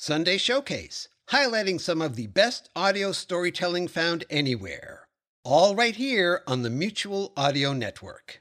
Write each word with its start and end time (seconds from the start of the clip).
Sunday 0.00 0.38
Showcase, 0.38 1.08
highlighting 1.30 1.80
some 1.80 2.00
of 2.00 2.14
the 2.14 2.28
best 2.28 2.70
audio 2.76 3.10
storytelling 3.10 3.88
found 3.88 4.22
anywhere. 4.30 5.08
All 5.42 5.74
right 5.74 5.96
here 5.96 6.42
on 6.46 6.62
the 6.62 6.70
Mutual 6.70 7.32
Audio 7.36 7.72
Network. 7.72 8.40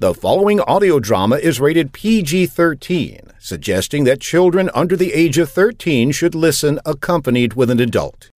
The 0.00 0.12
following 0.12 0.58
audio 0.62 0.98
drama 0.98 1.36
is 1.36 1.60
rated 1.60 1.92
PG 1.92 2.46
13, 2.46 3.30
suggesting 3.38 4.02
that 4.02 4.20
children 4.20 4.70
under 4.74 4.96
the 4.96 5.12
age 5.12 5.38
of 5.38 5.50
13 5.50 6.10
should 6.10 6.34
listen 6.34 6.80
accompanied 6.84 7.54
with 7.54 7.70
an 7.70 7.78
adult. 7.78 8.28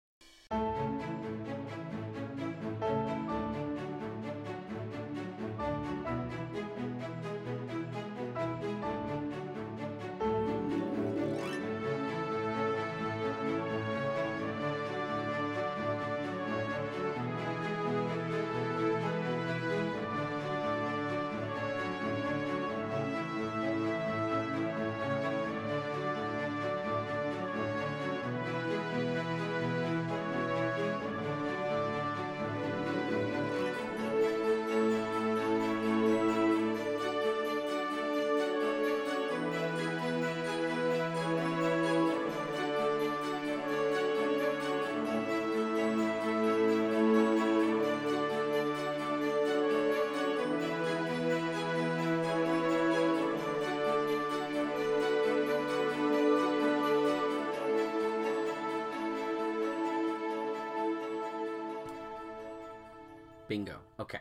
Bingo. 63.53 63.81
Okay. 64.01 64.21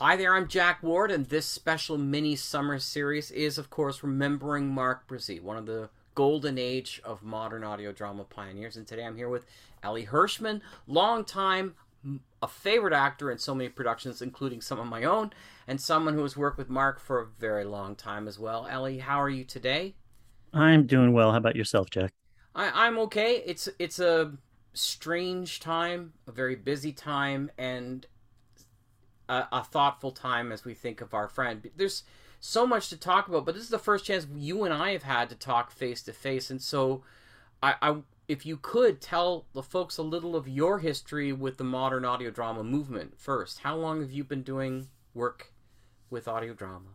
Hi 0.00 0.16
there, 0.16 0.34
I'm 0.34 0.48
Jack 0.48 0.82
Ward, 0.82 1.10
and 1.10 1.24
this 1.24 1.46
special 1.46 1.96
mini 1.96 2.36
summer 2.36 2.78
series 2.78 3.30
is, 3.30 3.56
of 3.56 3.70
course, 3.70 4.02
remembering 4.02 4.68
Mark 4.68 5.08
Bruzee, 5.08 5.40
one 5.40 5.56
of 5.56 5.64
the 5.64 5.88
golden 6.14 6.58
age 6.58 7.00
of 7.02 7.22
modern 7.22 7.64
audio 7.64 7.90
drama 7.90 8.24
pioneers. 8.24 8.76
And 8.76 8.86
today 8.86 9.06
I'm 9.06 9.16
here 9.16 9.30
with 9.30 9.46
Elie 9.82 10.04
Hirschman, 10.04 10.60
longtime 10.86 11.74
a 12.42 12.46
favorite 12.46 12.92
actor 12.92 13.30
in 13.30 13.38
so 13.38 13.54
many 13.54 13.70
productions, 13.70 14.20
including 14.20 14.60
some 14.60 14.78
of 14.78 14.86
my 14.86 15.04
own, 15.04 15.32
and 15.66 15.80
someone 15.80 16.12
who 16.12 16.20
has 16.20 16.36
worked 16.36 16.58
with 16.58 16.68
Mark 16.68 17.00
for 17.00 17.18
a 17.18 17.26
very 17.26 17.64
long 17.64 17.96
time 17.96 18.28
as 18.28 18.38
well. 18.38 18.66
Elie, 18.70 18.98
how 18.98 19.18
are 19.18 19.30
you 19.30 19.42
today? 19.42 19.94
I'm 20.52 20.86
doing 20.86 21.14
well. 21.14 21.32
How 21.32 21.38
about 21.38 21.56
yourself, 21.56 21.88
Jack? 21.88 22.12
I, 22.54 22.86
I'm 22.86 22.98
okay. 22.98 23.42
It's 23.46 23.70
it's 23.78 24.00
a 24.00 24.34
strange 24.74 25.60
time, 25.60 26.12
a 26.26 26.32
very 26.32 26.56
busy 26.56 26.92
time, 26.92 27.50
and 27.56 28.06
a, 29.28 29.44
a, 29.52 29.64
thoughtful 29.64 30.10
time 30.10 30.52
as 30.52 30.64
we 30.64 30.74
think 30.74 31.00
of 31.00 31.14
our 31.14 31.28
friend. 31.28 31.68
There's 31.76 32.02
so 32.40 32.66
much 32.66 32.88
to 32.90 32.96
talk 32.96 33.28
about, 33.28 33.44
but 33.44 33.54
this 33.54 33.64
is 33.64 33.70
the 33.70 33.78
first 33.78 34.04
chance 34.04 34.26
you 34.34 34.64
and 34.64 34.72
I 34.72 34.92
have 34.92 35.02
had 35.02 35.28
to 35.30 35.34
talk 35.34 35.70
face 35.70 36.02
to 36.02 36.12
face, 36.12 36.50
and 36.50 36.60
so 36.60 37.02
I, 37.62 37.74
I, 37.82 37.96
if 38.28 38.44
you 38.44 38.56
could 38.56 39.00
tell 39.00 39.46
the 39.52 39.62
folks 39.62 39.98
a 39.98 40.02
little 40.02 40.36
of 40.36 40.48
your 40.48 40.78
history 40.78 41.32
with 41.32 41.56
the 41.56 41.64
modern 41.64 42.04
audio 42.04 42.30
drama 42.30 42.64
movement 42.64 43.18
first. 43.18 43.60
How 43.60 43.76
long 43.76 44.00
have 44.00 44.10
you 44.10 44.24
been 44.24 44.42
doing 44.42 44.88
work 45.14 45.52
with 46.10 46.28
audio 46.28 46.52
drama? 46.52 46.88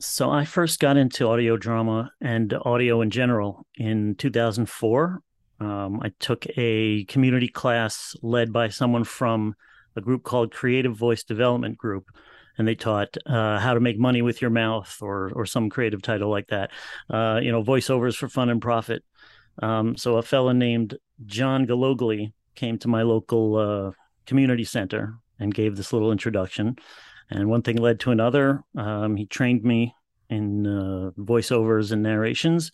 So 0.00 0.30
I 0.30 0.44
first 0.44 0.78
got 0.78 0.96
into 0.96 1.26
audio 1.26 1.56
drama 1.56 2.12
and 2.20 2.54
audio 2.64 3.00
in 3.00 3.10
general 3.10 3.66
in 3.76 4.14
2004. 4.14 5.20
Um, 5.60 6.00
I 6.02 6.12
took 6.20 6.46
a 6.56 7.04
community 7.04 7.48
class 7.48 8.14
led 8.22 8.52
by 8.52 8.68
someone 8.68 9.02
from 9.02 9.56
a 9.98 10.02
group 10.02 10.22
called 10.22 10.52
Creative 10.52 10.94
Voice 10.94 11.22
Development 11.24 11.76
Group, 11.76 12.10
and 12.56 12.66
they 12.66 12.74
taught 12.74 13.16
uh, 13.26 13.58
how 13.58 13.74
to 13.74 13.80
make 13.80 13.98
money 13.98 14.22
with 14.22 14.40
your 14.40 14.50
mouth, 14.50 14.96
or 15.02 15.30
or 15.34 15.44
some 15.44 15.68
creative 15.68 16.02
title 16.02 16.30
like 16.30 16.46
that. 16.48 16.70
Uh, 17.10 17.40
you 17.42 17.52
know, 17.52 17.62
voiceovers 17.62 18.16
for 18.16 18.28
fun 18.28 18.48
and 18.48 18.62
profit. 18.62 19.04
Um, 19.62 19.96
so 19.96 20.16
a 20.16 20.22
fellow 20.22 20.52
named 20.52 20.96
John 21.26 21.66
Galogli 21.66 22.32
came 22.54 22.78
to 22.78 22.88
my 22.88 23.02
local 23.02 23.56
uh, 23.56 23.90
community 24.24 24.64
center 24.64 25.18
and 25.38 25.54
gave 25.54 25.76
this 25.76 25.92
little 25.92 26.12
introduction, 26.12 26.76
and 27.30 27.50
one 27.50 27.62
thing 27.62 27.76
led 27.76 28.00
to 28.00 28.10
another. 28.10 28.62
Um, 28.76 29.16
he 29.16 29.26
trained 29.26 29.62
me 29.62 29.94
in 30.30 30.66
uh, 30.66 31.10
voiceovers 31.18 31.92
and 31.92 32.02
narrations. 32.02 32.70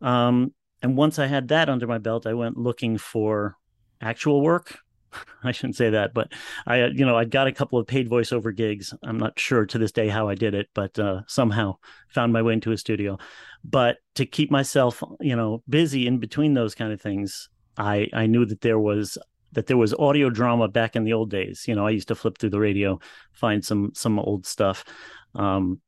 Um, 0.00 0.52
and 0.82 0.96
once 0.96 1.18
I 1.18 1.26
had 1.26 1.48
that 1.48 1.68
under 1.68 1.86
my 1.86 1.98
belt, 1.98 2.26
I 2.26 2.34
went 2.34 2.56
looking 2.56 2.98
for 2.98 3.56
actual 4.00 4.42
work 4.42 4.78
I 5.44 5.52
shouldn't 5.52 5.76
say 5.76 5.90
that, 5.90 6.14
but 6.14 6.32
I, 6.66 6.82
uh, 6.82 6.88
you 6.88 7.04
know, 7.04 7.16
I 7.16 7.24
got 7.24 7.46
a 7.46 7.52
couple 7.52 7.78
of 7.78 7.86
paid 7.86 8.08
voiceover 8.08 8.54
gigs. 8.54 8.94
I'm 9.02 9.18
not 9.18 9.38
sure 9.38 9.66
to 9.66 9.78
this 9.78 9.92
day 9.92 10.08
how 10.08 10.28
I 10.28 10.34
did 10.34 10.54
it, 10.54 10.68
but 10.74 10.98
uh, 10.98 11.22
somehow 11.26 11.76
found 12.08 12.32
my 12.32 12.42
way 12.42 12.54
into 12.54 12.72
a 12.72 12.78
studio. 12.78 13.18
But 13.64 13.98
to 14.14 14.26
keep 14.26 14.50
myself, 14.50 15.02
you 15.20 15.36
know, 15.36 15.62
busy 15.68 16.06
in 16.06 16.18
between 16.18 16.54
those 16.54 16.74
kind 16.74 16.92
of 16.92 17.00
things, 17.00 17.48
I 17.76 18.08
I 18.12 18.26
knew 18.26 18.46
that 18.46 18.60
there 18.60 18.78
was 18.78 19.18
that 19.52 19.66
there 19.66 19.76
was 19.76 19.94
audio 19.94 20.30
drama 20.30 20.68
back 20.68 20.96
in 20.96 21.04
the 21.04 21.12
old 21.12 21.30
days. 21.30 21.64
You 21.66 21.74
know, 21.74 21.86
I 21.86 21.90
used 21.90 22.08
to 22.08 22.14
flip 22.14 22.38
through 22.38 22.50
the 22.50 22.60
radio, 22.60 23.00
find 23.32 23.64
some 23.64 23.92
some 23.94 24.18
old 24.18 24.46
stuff, 24.46 24.84
um, 25.34 25.80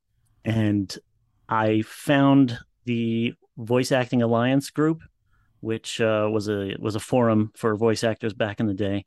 and 0.44 0.96
I 1.48 1.82
found 1.82 2.58
the 2.84 3.34
Voice 3.56 3.92
Acting 3.92 4.22
Alliance 4.22 4.70
group 4.70 5.00
which 5.60 6.00
uh, 6.00 6.28
was 6.30 6.48
a 6.48 6.74
was 6.78 6.94
a 6.94 7.00
forum 7.00 7.52
for 7.56 7.76
voice 7.76 8.04
actors 8.04 8.34
back 8.34 8.60
in 8.60 8.66
the 8.66 8.74
day, 8.74 9.04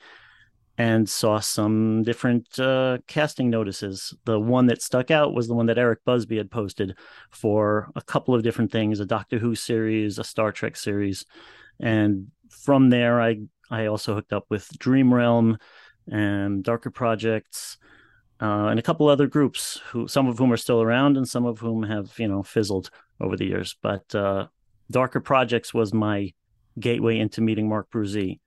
and 0.78 1.08
saw 1.08 1.40
some 1.40 2.04
different 2.04 2.60
uh, 2.60 2.98
casting 3.08 3.50
notices. 3.50 4.14
The 4.26 4.40
one 4.40 4.68
that 4.68 4.82
stuck 4.82 5.12
out 5.12 5.34
was 5.34 5.48
the 5.48 5.54
one 5.54 5.68
that 5.68 5.78
Eric 5.78 6.00
Busby 6.06 6.38
had 6.38 6.52
posted 6.52 6.98
for 7.30 7.92
a 7.96 8.02
couple 8.02 8.36
of 8.36 8.44
different 8.44 8.72
things: 8.72 9.00
a 9.00 9.06
Doctor 9.06 9.40
Who 9.40 9.56
series, 9.56 10.20
a 10.20 10.24
Star 10.24 10.52
Trek 10.52 10.76
series, 10.76 11.26
and 11.80 12.28
from 12.50 12.90
there, 12.90 13.22
I 13.22 13.42
I 13.70 13.86
also 13.86 14.14
hooked 14.14 14.34
up 14.34 14.46
with 14.50 14.68
Dream 14.78 15.14
Realm 15.14 15.58
and 16.10 16.64
Darker 16.64 16.92
Projects. 16.92 17.78
Uh, 18.42 18.70
and 18.70 18.80
a 18.80 18.82
couple 18.82 19.08
other 19.08 19.28
groups 19.28 19.80
who 19.92 20.08
some 20.08 20.28
of 20.28 20.40
whom 20.40 20.52
are 20.52 20.58
still 20.58 20.82
around 20.82 21.16
and 21.16 21.30
some 21.30 21.46
of 21.46 21.60
whom 21.60 21.84
have 21.84 22.18
you 22.18 22.28
know 22.28 22.42
fizzled 22.42 22.90
over 23.20 23.38
the 23.38 23.46
years 23.46 23.76
but 23.84 24.16
uh, 24.16 24.48
darker 24.90 25.20
projects 25.20 25.76
was 25.76 25.94
my 25.94 26.34
gateway 26.80 27.20
into 27.20 27.42
meeting 27.42 27.68
Mark 27.68 27.90
Bruzee. 27.92 28.40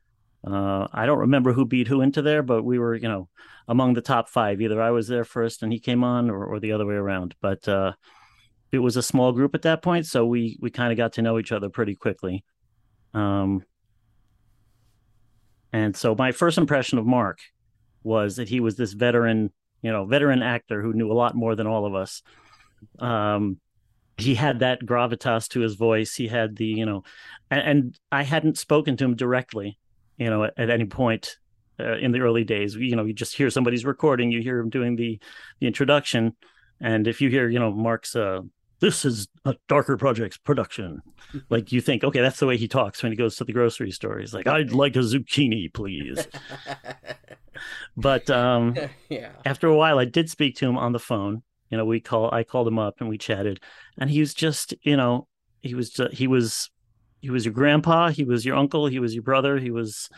Uh, 0.47 0.87
I 0.93 1.07
don't 1.07 1.21
remember 1.21 1.53
who 1.53 1.65
beat 1.65 1.89
who 1.89 2.03
into 2.03 2.21
there, 2.21 2.43
but 2.43 2.65
we 2.65 2.79
were, 2.79 2.95
you 2.95 3.09
know, 3.09 3.29
among 3.67 3.95
the 3.95 4.03
top 4.03 4.29
five. 4.29 4.61
Either 4.61 4.81
I 4.81 4.91
was 4.91 5.09
there 5.09 5.25
first 5.25 5.63
and 5.63 5.73
he 5.73 5.79
came 5.79 6.05
on, 6.05 6.31
or, 6.31 6.45
or 6.45 6.61
the 6.61 6.73
other 6.73 6.85
way 6.87 6.95
around. 6.95 7.35
But 7.41 7.67
uh, 7.67 7.93
it 8.71 8.79
was 8.79 8.97
a 8.97 9.03
small 9.03 9.33
group 9.33 9.55
at 9.55 9.63
that 9.63 9.83
point, 9.83 10.07
so 10.07 10.27
we 10.27 10.59
we 10.61 10.71
kind 10.71 10.93
of 10.93 10.99
got 10.99 11.15
to 11.15 11.23
know 11.23 11.39
each 11.39 11.53
other 11.53 11.71
pretty 11.71 11.95
quickly. 11.95 12.45
Um, 13.15 13.65
and 15.73 15.97
so 15.97 16.15
my 16.15 16.33
first 16.33 16.59
impression 16.59 16.99
of 16.99 17.07
Mark 17.07 17.39
was 18.03 18.37
that 18.37 18.49
he 18.49 18.61
was 18.61 18.77
this 18.77 18.93
veteran, 18.93 19.51
you 19.83 19.91
know, 19.91 20.05
veteran 20.05 20.43
actor 20.43 20.83
who 20.83 20.93
knew 20.93 21.11
a 21.11 21.15
lot 21.15 21.35
more 21.35 21.57
than 21.57 21.67
all 21.67 21.87
of 21.87 21.95
us. 21.95 22.23
Um, 22.99 23.59
he 24.17 24.35
had 24.35 24.61
that 24.61 24.81
gravitas 24.85 25.49
to 25.51 25.61
his 25.61 25.75
voice. 25.75 26.15
He 26.15 26.29
had 26.29 26.57
the, 26.57 26.67
you 26.67 26.87
know, 26.87 27.03
and, 27.51 27.61
and 27.61 27.99
I 28.13 28.23
hadn't 28.23 28.59
spoken 28.59 28.97
to 28.97 29.05
him 29.05 29.17
directly, 29.17 29.79
you 30.19 30.31
know, 30.31 30.45
at, 30.45 30.55
at 30.57 30.71
any 30.71 30.85
point 30.85 31.39
uh, 31.81 31.97
in 31.97 32.13
the 32.13 32.21
early 32.21 32.45
days. 32.45 32.77
You 32.77 32.97
know, 32.97 33.05
you 33.05 33.13
just 33.13 33.37
hear 33.37 33.51
somebody's 33.51 33.85
recording, 33.85 34.31
you 34.31 34.41
hear 34.41 34.59
him 34.59 34.71
doing 34.71 34.97
the 34.97 35.19
the 35.61 35.67
introduction, 35.67 36.37
And 36.81 37.09
if 37.09 37.21
you 37.21 37.29
hear, 37.31 37.49
you 37.49 37.59
know, 37.59 37.73
Mark's 37.73 38.15
uh, 38.15 38.43
this 38.81 39.05
is 39.05 39.29
a 39.45 39.55
darker 39.69 39.97
projects 39.97 40.37
production 40.37 41.01
like 41.49 41.73
you 41.73 41.81
think 41.81 42.05
okay 42.05 42.21
that's 42.21 42.39
the 42.39 42.47
way 42.47 42.57
he 42.57 42.69
talks 42.69 43.03
when 43.03 43.13
he 43.13 43.17
goes 43.17 43.37
to 43.37 43.45
the 43.45 43.53
grocery 43.53 43.91
store. 43.91 44.19
He's 44.19 44.35
like 44.35 44.47
i'd 44.47 44.73
like 44.73 44.97
a 44.97 45.01
zucchini 45.01 45.73
please. 45.73 46.27
But 47.97 48.29
um 48.31 48.75
yeah. 49.09 49.31
after 49.47 49.69
a 49.69 49.77
while 49.77 49.99
i 49.99 50.05
did 50.05 50.29
speak 50.29 50.57
to 50.57 50.67
him 50.67 50.77
on 50.77 50.93
the 50.93 50.99
phone 50.99 51.43
you 51.71 51.77
know 51.77 51.85
we 51.85 52.01
call 52.01 52.33
i 52.33 52.43
called 52.43 52.69
him 52.69 52.79
up 52.79 53.01
and 53.01 53.09
we 53.09 53.19
chatted. 53.19 53.61
And 53.99 54.11
he 54.11 54.21
was 54.21 54.35
just 54.35 54.75
you 54.83 54.97
know 54.97 55.29
he 55.63 55.75
was 55.75 55.91
just, 55.91 56.15
he 56.15 56.27
was 56.27 56.71
he 57.21 57.31
was 57.31 57.45
your 57.45 57.55
grandpa 57.55 58.11
he 58.11 58.25
was 58.25 58.45
your 58.45 58.57
uncle 58.57 58.87
he 58.87 58.99
was 58.99 59.15
your 59.15 59.23
brother 59.23 59.59
he 59.59 59.71
was 59.71 60.09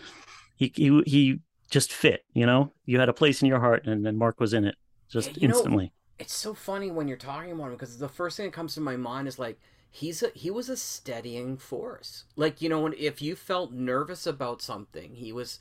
he 0.56 0.72
he, 0.74 1.02
he 1.06 1.40
just 1.70 1.92
fit 1.92 2.22
you 2.32 2.46
know? 2.46 2.72
You 2.84 3.00
had 3.00 3.08
a 3.08 3.14
place 3.14 3.42
in 3.42 3.48
your 3.48 3.60
heart 3.60 3.86
and 3.86 4.04
then 4.04 4.16
mark 4.16 4.40
was 4.40 4.52
in 4.52 4.64
it 4.64 4.76
just 5.08 5.38
instantly 5.40 5.84
know, 5.84 5.90
it's 6.18 6.34
so 6.34 6.54
funny 6.54 6.90
when 6.90 7.08
you're 7.08 7.16
talking 7.16 7.52
about 7.52 7.66
him 7.66 7.72
because 7.72 7.98
the 7.98 8.08
first 8.08 8.36
thing 8.36 8.46
that 8.46 8.52
comes 8.52 8.74
to 8.74 8.80
my 8.80 8.96
mind 8.96 9.28
is 9.28 9.38
like 9.38 9.58
he's 9.90 10.22
a 10.22 10.30
he 10.34 10.50
was 10.50 10.68
a 10.68 10.76
steadying 10.76 11.56
force. 11.56 12.24
Like 12.36 12.62
you 12.62 12.68
know 12.68 12.80
when 12.80 12.94
if 12.98 13.20
you 13.20 13.36
felt 13.36 13.72
nervous 13.72 14.26
about 14.26 14.62
something 14.62 15.14
he 15.14 15.32
was 15.32 15.58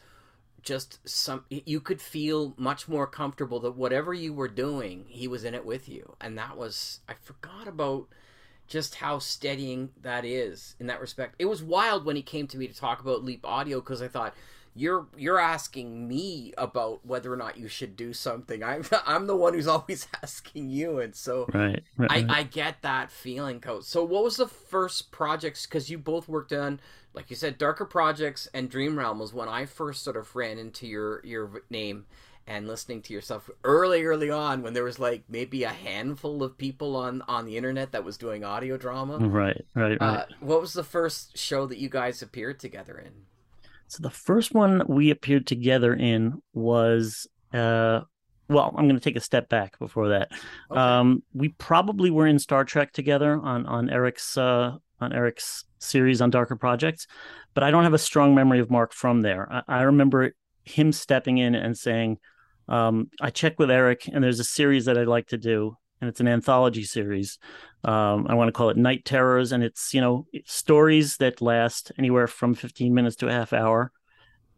just 0.66 1.08
some 1.08 1.46
you 1.50 1.80
could 1.80 2.02
feel 2.02 2.54
much 2.58 2.88
more 2.88 3.08
comfortable 3.08 3.60
that 3.60 3.78
whatever 3.78 4.14
you 4.14 4.34
were 4.34 4.48
doing 4.48 5.06
he 5.08 5.28
was 5.28 5.46
in 5.46 5.54
it 5.54 5.66
with 5.66 5.88
you. 5.88 6.16
And 6.20 6.38
that 6.38 6.58
was 6.58 7.00
i 7.08 7.14
forgot 7.14 7.68
about 7.68 8.08
just 8.68 8.96
how 8.96 9.20
steadying 9.20 9.92
that 10.02 10.26
is 10.26 10.76
in 10.80 10.88
that 10.88 11.00
respect. 11.00 11.36
It 11.38 11.46
was 11.46 11.62
wild 11.62 12.04
when 12.04 12.16
he 12.16 12.24
came 12.24 12.48
to 12.48 12.58
me 12.58 12.68
to 12.68 12.76
talk 12.76 13.00
about 13.00 13.24
leap 13.24 13.46
audio 13.46 13.80
because 13.80 14.02
i 14.02 14.08
thought 14.08 14.36
you're 14.76 15.08
you're 15.16 15.40
asking 15.40 16.08
me 16.08 16.54
about 16.58 17.06
whether 17.06 17.32
or 17.32 17.38
not 17.38 17.58
you 17.58 17.70
should 17.70 17.96
do 17.96 18.12
something. 18.12 18.62
I'm 18.62 18.84
I'm 19.06 19.26
the 19.26 19.36
one 19.36 19.54
who's 19.54 19.68
always 19.68 20.08
asking 20.24 20.70
you, 20.70 21.00
and 21.00 21.16
so 21.16 21.48
right, 21.54 21.82
right 21.98 22.30
I, 22.30 22.40
I 22.40 22.44
get 22.44 22.82
that 22.82 23.10
feeling, 23.10 23.62
coach. 23.62 23.86
So 23.86 24.04
what 24.04 24.24
was 24.24 24.38
the 24.38 24.48
first 24.48 25.12
projects? 25.12 25.66
Because 25.66 25.90
you 25.90 25.98
both 25.98 26.28
worked 26.28 26.52
on, 26.52 26.82
like 27.14 27.30
you 27.30 27.36
said, 27.36 27.58
darker 27.58 27.86
projects 27.86 28.48
and 28.54 28.70
Dream 28.70 29.00
Realm 29.00 29.18
was 29.18 29.34
when 29.34 29.48
I 29.48 29.66
first 29.66 30.04
sort 30.04 30.18
of 30.18 30.36
ran 30.36 30.60
into 30.60 30.86
your 30.86 31.26
your 31.26 31.64
name 31.70 32.06
and 32.48 32.68
listening 32.68 33.02
to 33.02 33.14
yourself 33.14 33.50
early 33.64 34.04
early 34.04 34.30
on 34.30 34.62
when 34.62 34.74
there 34.74 34.84
was 34.84 35.00
like 35.00 35.24
maybe 35.28 35.64
a 35.64 35.70
handful 35.70 36.44
of 36.44 36.58
people 36.58 36.96
on 36.96 37.24
on 37.28 37.46
the 37.46 37.58
internet 37.58 37.92
that 37.92 38.04
was 38.04 38.18
doing 38.18 38.44
audio 38.44 38.78
drama 38.78 39.18
right 39.18 39.66
right, 39.74 40.00
right. 40.00 40.02
Uh, 40.02 40.26
what 40.42 40.62
was 40.62 40.74
the 40.74 40.84
first 40.84 41.36
show 41.36 41.66
that 41.66 41.80
you 41.80 41.90
guys 41.90 42.22
appeared 42.22 42.60
together 42.60 43.02
in 43.04 43.12
so 43.88 44.02
the 44.02 44.10
first 44.10 44.54
one 44.54 44.84
we 44.88 45.12
appeared 45.12 45.48
together 45.48 45.94
in 45.94 46.42
was 46.54 47.28
uh 47.54 48.02
well, 48.48 48.74
I'm 48.78 48.88
going 48.88 49.00
to 49.00 49.04
take 49.04 49.16
a 49.16 49.22
step 49.22 49.50
back 49.50 49.80
before 49.80 50.10
that. 50.10 50.30
Okay. 50.70 50.80
Um, 50.80 51.24
we 51.34 51.50
probably 51.50 52.12
were 52.12 52.28
in 52.28 52.38
Star 52.40 52.64
Trek 52.64 52.92
together 52.92 53.40
on 53.42 53.66
on 53.66 53.90
Eric's 53.90 54.38
uh, 54.38 54.78
on 55.02 55.14
Eric's 55.14 55.66
series 55.80 56.22
on 56.22 56.30
Darker 56.30 56.56
Projects, 56.56 57.08
but 57.54 57.64
I 57.64 57.72
don't 57.72 57.84
have 57.84 57.94
a 57.94 58.00
strong 58.00 58.36
memory 58.36 58.60
of 58.60 58.70
Mark 58.70 58.94
from 58.94 59.22
there. 59.22 59.52
I, 59.52 59.80
I 59.80 59.82
remember 59.84 60.34
him 60.64 60.92
stepping 60.92 61.38
in 61.38 61.56
and 61.56 61.78
saying, 61.78 62.20
um, 62.68 63.10
"I 63.20 63.32
checked 63.32 63.60
with 63.60 63.72
Eric, 63.72 64.08
and 64.12 64.24
there's 64.24 64.40
a 64.40 64.46
series 64.46 64.86
that 64.86 64.98
I'd 64.98 65.08
like 65.08 65.28
to 65.28 65.38
do, 65.38 65.76
and 66.06 66.12
it's 66.12 66.20
an 66.20 66.28
anthology 66.28 66.84
series. 66.84 67.40
Um, 67.84 68.28
I 68.30 68.36
want 68.36 68.48
to 68.48 68.52
call 68.52 68.70
it 68.70 68.78
Night 68.78 69.06
Terrors, 69.06 69.52
and 69.52 69.64
it's 69.64 69.92
you 69.92 70.02
know 70.02 70.28
stories 70.46 71.18
that 71.18 71.42
last 71.42 71.92
anywhere 71.98 72.28
from 72.28 72.54
15 72.54 72.94
minutes 72.94 73.16
to 73.18 73.28
a 73.28 73.32
half 73.32 73.54
hour, 73.54 73.92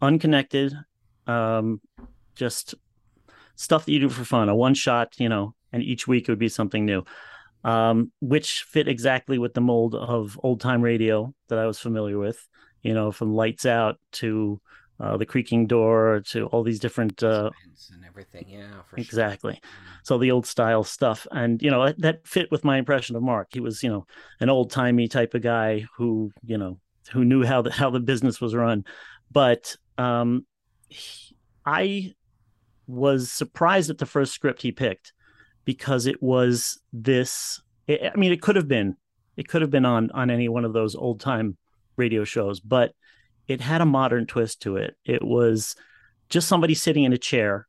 unconnected, 0.01 0.73
um, 1.25 1.79
just 2.35 2.75
stuff 3.55 3.85
that 3.85 3.93
you 3.93 3.99
do 3.99 4.09
for 4.09 4.25
fun, 4.25 4.49
a 4.49 4.55
one 4.55 4.73
shot, 4.73 5.13
you 5.19 5.29
know, 5.29 5.55
and 5.71 5.81
each 5.81 6.05
week 6.05 6.27
it 6.27 6.31
would 6.31 6.37
be 6.37 6.49
something 6.49 6.85
new, 6.85 7.05
um, 7.63 8.11
which 8.19 8.63
fit 8.63 8.89
exactly 8.89 9.37
with 9.37 9.53
the 9.53 9.61
mold 9.61 9.95
of 9.95 10.37
old 10.43 10.59
time 10.59 10.81
radio 10.81 11.33
that 11.47 11.59
I 11.59 11.65
was 11.65 11.79
familiar 11.79 12.19
with, 12.19 12.45
you 12.81 12.93
know, 12.93 13.13
from 13.13 13.33
Lights 13.33 13.65
Out 13.65 14.01
to 14.13 14.59
uh, 14.99 15.17
the 15.17 15.25
creaking 15.25 15.67
door 15.67 16.21
to 16.27 16.45
all 16.47 16.63
these 16.63 16.79
different 16.79 17.21
uh, 17.21 17.49
and 17.93 18.03
everything. 18.05 18.45
Yeah, 18.47 18.81
exactly. 18.95 19.53
Sure. 19.53 19.71
So 20.03 20.17
the 20.17 20.31
old 20.31 20.45
style 20.45 20.83
stuff, 20.83 21.27
and 21.31 21.61
you 21.61 21.69
know 21.69 21.93
that 21.97 22.27
fit 22.27 22.51
with 22.51 22.63
my 22.63 22.77
impression 22.77 23.15
of 23.15 23.21
Mark. 23.21 23.49
He 23.51 23.59
was, 23.59 23.83
you 23.83 23.89
know, 23.89 24.05
an 24.39 24.49
old 24.49 24.71
timey 24.71 25.07
type 25.07 25.33
of 25.33 25.41
guy 25.41 25.85
who, 25.97 26.31
you 26.43 26.57
know, 26.57 26.79
who 27.11 27.23
knew 27.23 27.43
how 27.43 27.61
the 27.61 27.71
how 27.71 27.89
the 27.89 27.99
business 27.99 28.41
was 28.41 28.55
run. 28.55 28.85
But 29.31 29.75
um, 29.97 30.45
he, 30.87 31.35
I 31.65 32.13
was 32.87 33.31
surprised 33.31 33.89
at 33.89 33.97
the 33.97 34.05
first 34.05 34.33
script 34.33 34.61
he 34.61 34.71
picked 34.71 35.13
because 35.65 36.07
it 36.07 36.23
was 36.23 36.79
this. 36.91 37.61
It, 37.85 38.11
I 38.13 38.17
mean, 38.17 38.31
it 38.31 38.41
could 38.41 38.55
have 38.55 38.67
been, 38.67 38.95
it 39.35 39.47
could 39.47 39.61
have 39.61 39.71
been 39.71 39.85
on 39.85 40.09
on 40.11 40.29
any 40.31 40.49
one 40.49 40.65
of 40.65 40.73
those 40.73 40.95
old 40.95 41.19
time 41.19 41.57
radio 41.97 42.23
shows, 42.23 42.59
but 42.59 42.93
it 43.47 43.61
had 43.61 43.81
a 43.81 43.85
modern 43.85 44.25
twist 44.25 44.61
to 44.63 44.77
it. 44.77 44.95
It 45.05 45.23
was 45.23 45.75
just 46.29 46.47
somebody 46.47 46.73
sitting 46.75 47.03
in 47.03 47.13
a 47.13 47.17
chair 47.17 47.67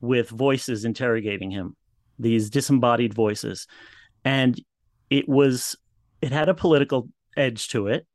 with 0.00 0.28
voices 0.28 0.84
interrogating 0.84 1.50
him, 1.50 1.76
these 2.18 2.50
disembodied 2.50 3.14
voices. 3.14 3.66
And 4.24 4.60
it 5.08 5.28
was, 5.28 5.76
it 6.20 6.32
had 6.32 6.48
a 6.48 6.54
political 6.54 7.08
edge 7.36 7.68
to 7.68 7.88
it. 7.88 8.06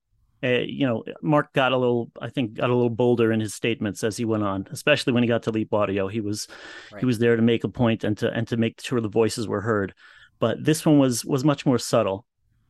Uh, 0.41 0.59
you 0.65 0.87
know, 0.87 1.03
Mark 1.21 1.51
got 1.51 1.73
a 1.73 1.77
little, 1.77 2.11
I 2.21 2.29
think, 2.29 2.53
got 2.53 2.69
a 2.69 2.73
little 2.73 2.89
bolder 2.89 3.31
in 3.31 3.41
his 3.41 3.53
statements 3.53 4.03
as 4.03 4.15
he 4.15 4.23
went 4.23 4.43
on, 4.43 4.67
especially 4.71 5.11
when 5.11 5.23
he 5.23 5.27
got 5.27 5.43
to 5.43 5.51
Leap 5.51 5.73
Audio. 5.73 6.07
He 6.07 6.21
was, 6.21 6.47
right. 6.93 6.99
he 6.99 7.05
was 7.05 7.19
there 7.19 7.35
to 7.35 7.41
make 7.41 7.65
a 7.65 7.69
point 7.69 8.05
and 8.05 8.17
to 8.19 8.31
and 8.31 8.47
to 8.47 8.55
make 8.55 8.79
sure 8.79 9.01
the 9.01 9.09
voices 9.09 9.49
were 9.49 9.59
heard. 9.59 9.93
But 10.39 10.63
this 10.63 10.85
one 10.85 10.97
was 10.97 11.25
was 11.25 11.43
much 11.43 11.65
more 11.65 11.77
subtle. 11.77 12.25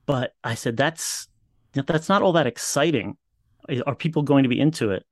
But 0.07 0.33
I 0.43 0.55
said 0.55 0.77
that's 0.77 1.27
that's 1.73 2.09
not 2.09 2.23
all 2.23 2.33
that 2.33 2.47
exciting 2.47 3.17
are 3.85 3.95
people 3.95 4.23
going 4.23 4.43
to 4.43 4.49
be 4.49 4.59
into 4.59 4.91
it? 4.91 5.05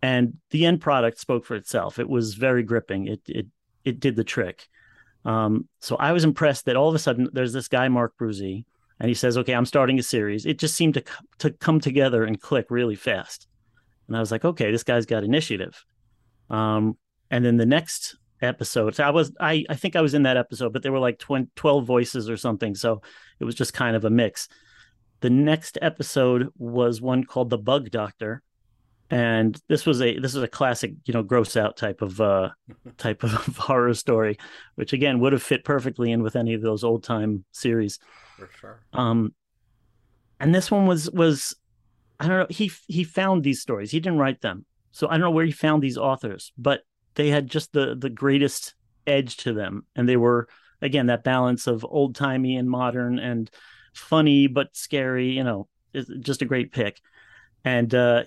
And 0.00 0.38
the 0.50 0.66
end 0.66 0.80
product 0.80 1.18
spoke 1.18 1.44
for 1.44 1.56
itself. 1.56 1.98
It 1.98 2.08
was 2.08 2.34
very 2.34 2.62
gripping. 2.62 3.08
It 3.08 3.20
it 3.26 3.46
it 3.84 4.00
did 4.00 4.16
the 4.16 4.24
trick. 4.24 4.68
Um, 5.24 5.68
so 5.80 5.96
I 5.96 6.12
was 6.12 6.24
impressed 6.24 6.66
that 6.66 6.76
all 6.76 6.88
of 6.88 6.94
a 6.94 6.98
sudden 6.98 7.28
there's 7.32 7.52
this 7.52 7.68
guy 7.68 7.88
Mark 7.88 8.14
Bruzee, 8.18 8.64
and 9.00 9.08
he 9.08 9.14
says, 9.14 9.36
"Okay, 9.36 9.54
I'm 9.54 9.66
starting 9.66 9.98
a 9.98 10.02
series." 10.02 10.46
It 10.46 10.58
just 10.58 10.74
seemed 10.74 10.94
to 10.94 11.04
to 11.38 11.50
come 11.50 11.80
together 11.80 12.24
and 12.24 12.40
click 12.40 12.66
really 12.70 12.94
fast, 12.94 13.48
and 14.06 14.16
I 14.16 14.20
was 14.20 14.30
like, 14.30 14.44
"Okay, 14.44 14.70
this 14.70 14.84
guy's 14.84 15.06
got 15.06 15.24
initiative." 15.24 15.84
Um, 16.48 16.96
and 17.30 17.44
then 17.44 17.56
the 17.56 17.66
next 17.66 18.16
episode, 18.40 18.94
so 18.94 19.04
I 19.04 19.10
was 19.10 19.32
I 19.40 19.64
I 19.68 19.74
think 19.74 19.96
I 19.96 20.00
was 20.00 20.14
in 20.14 20.22
that 20.22 20.36
episode, 20.36 20.72
but 20.72 20.82
there 20.82 20.92
were 20.92 21.00
like 21.00 21.18
20, 21.18 21.48
12 21.56 21.84
voices 21.84 22.30
or 22.30 22.36
something, 22.36 22.74
so 22.74 23.02
it 23.40 23.44
was 23.44 23.56
just 23.56 23.74
kind 23.74 23.96
of 23.96 24.04
a 24.04 24.10
mix. 24.10 24.48
The 25.20 25.30
next 25.30 25.78
episode 25.82 26.48
was 26.56 27.00
one 27.00 27.24
called 27.24 27.50
The 27.50 27.58
Bug 27.58 27.90
Doctor. 27.90 28.42
And 29.10 29.58
this 29.68 29.86
was 29.86 30.02
a 30.02 30.18
this 30.18 30.34
is 30.34 30.42
a 30.42 30.48
classic, 30.48 30.92
you 31.06 31.14
know, 31.14 31.22
gross 31.22 31.56
out 31.56 31.76
type 31.76 32.02
of 32.02 32.20
uh 32.20 32.50
type 32.98 33.24
of 33.24 33.32
horror 33.56 33.94
story, 33.94 34.38
which 34.74 34.92
again 34.92 35.20
would 35.20 35.32
have 35.32 35.42
fit 35.42 35.64
perfectly 35.64 36.12
in 36.12 36.22
with 36.22 36.36
any 36.36 36.54
of 36.54 36.60
those 36.60 36.84
old 36.84 37.04
time 37.04 37.44
series. 37.52 37.98
For 38.36 38.50
sure. 38.60 38.80
Um 38.92 39.34
and 40.38 40.54
this 40.54 40.70
one 40.70 40.86
was 40.86 41.10
was 41.10 41.56
I 42.20 42.28
don't 42.28 42.38
know, 42.38 42.46
he 42.50 42.70
he 42.86 43.02
found 43.02 43.44
these 43.44 43.60
stories. 43.60 43.90
He 43.90 44.00
didn't 44.00 44.18
write 44.18 44.42
them. 44.42 44.66
So 44.92 45.08
I 45.08 45.12
don't 45.12 45.20
know 45.20 45.30
where 45.30 45.46
he 45.46 45.52
found 45.52 45.82
these 45.82 45.98
authors, 45.98 46.52
but 46.58 46.82
they 47.14 47.30
had 47.30 47.48
just 47.48 47.72
the 47.72 47.96
the 47.98 48.10
greatest 48.10 48.74
edge 49.06 49.38
to 49.38 49.54
them 49.54 49.86
and 49.96 50.06
they 50.06 50.18
were 50.18 50.48
again 50.82 51.06
that 51.06 51.24
balance 51.24 51.66
of 51.66 51.84
old 51.88 52.14
timey 52.14 52.56
and 52.56 52.68
modern 52.68 53.18
and 53.18 53.50
funny 53.98 54.46
but 54.46 54.76
scary. 54.76 55.30
You 55.30 55.44
know, 55.44 55.68
just 56.20 56.42
a 56.42 56.46
great 56.46 56.72
pick. 56.72 57.00
And 57.64 57.94
uh, 57.94 58.24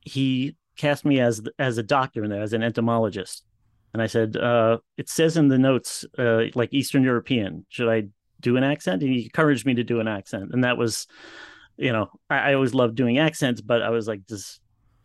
he 0.00 0.56
cast 0.76 1.04
me 1.04 1.20
as 1.20 1.42
as 1.58 1.78
a 1.78 1.82
doctor 1.82 2.24
in 2.24 2.30
there, 2.30 2.42
as 2.42 2.52
an 2.52 2.62
entomologist. 2.62 3.44
And 3.92 4.02
I 4.02 4.06
said, 4.06 4.36
uh, 4.36 4.78
"It 4.96 5.08
says 5.08 5.36
in 5.36 5.48
the 5.48 5.58
notes 5.58 6.04
uh, 6.18 6.44
like 6.54 6.72
Eastern 6.72 7.02
European. 7.02 7.66
Should 7.68 7.88
I 7.88 8.08
do 8.40 8.56
an 8.56 8.64
accent?" 8.64 9.02
And 9.02 9.12
he 9.12 9.24
encouraged 9.24 9.66
me 9.66 9.74
to 9.74 9.84
do 9.84 10.00
an 10.00 10.08
accent, 10.08 10.50
and 10.52 10.64
that 10.64 10.78
was, 10.78 11.06
you 11.76 11.92
know, 11.92 12.10
I, 12.30 12.50
I 12.50 12.54
always 12.54 12.74
loved 12.74 12.94
doing 12.94 13.18
accents, 13.18 13.60
but 13.60 13.82
I 13.82 13.90
was 13.90 14.06
like, 14.06 14.26
"Does 14.26 14.60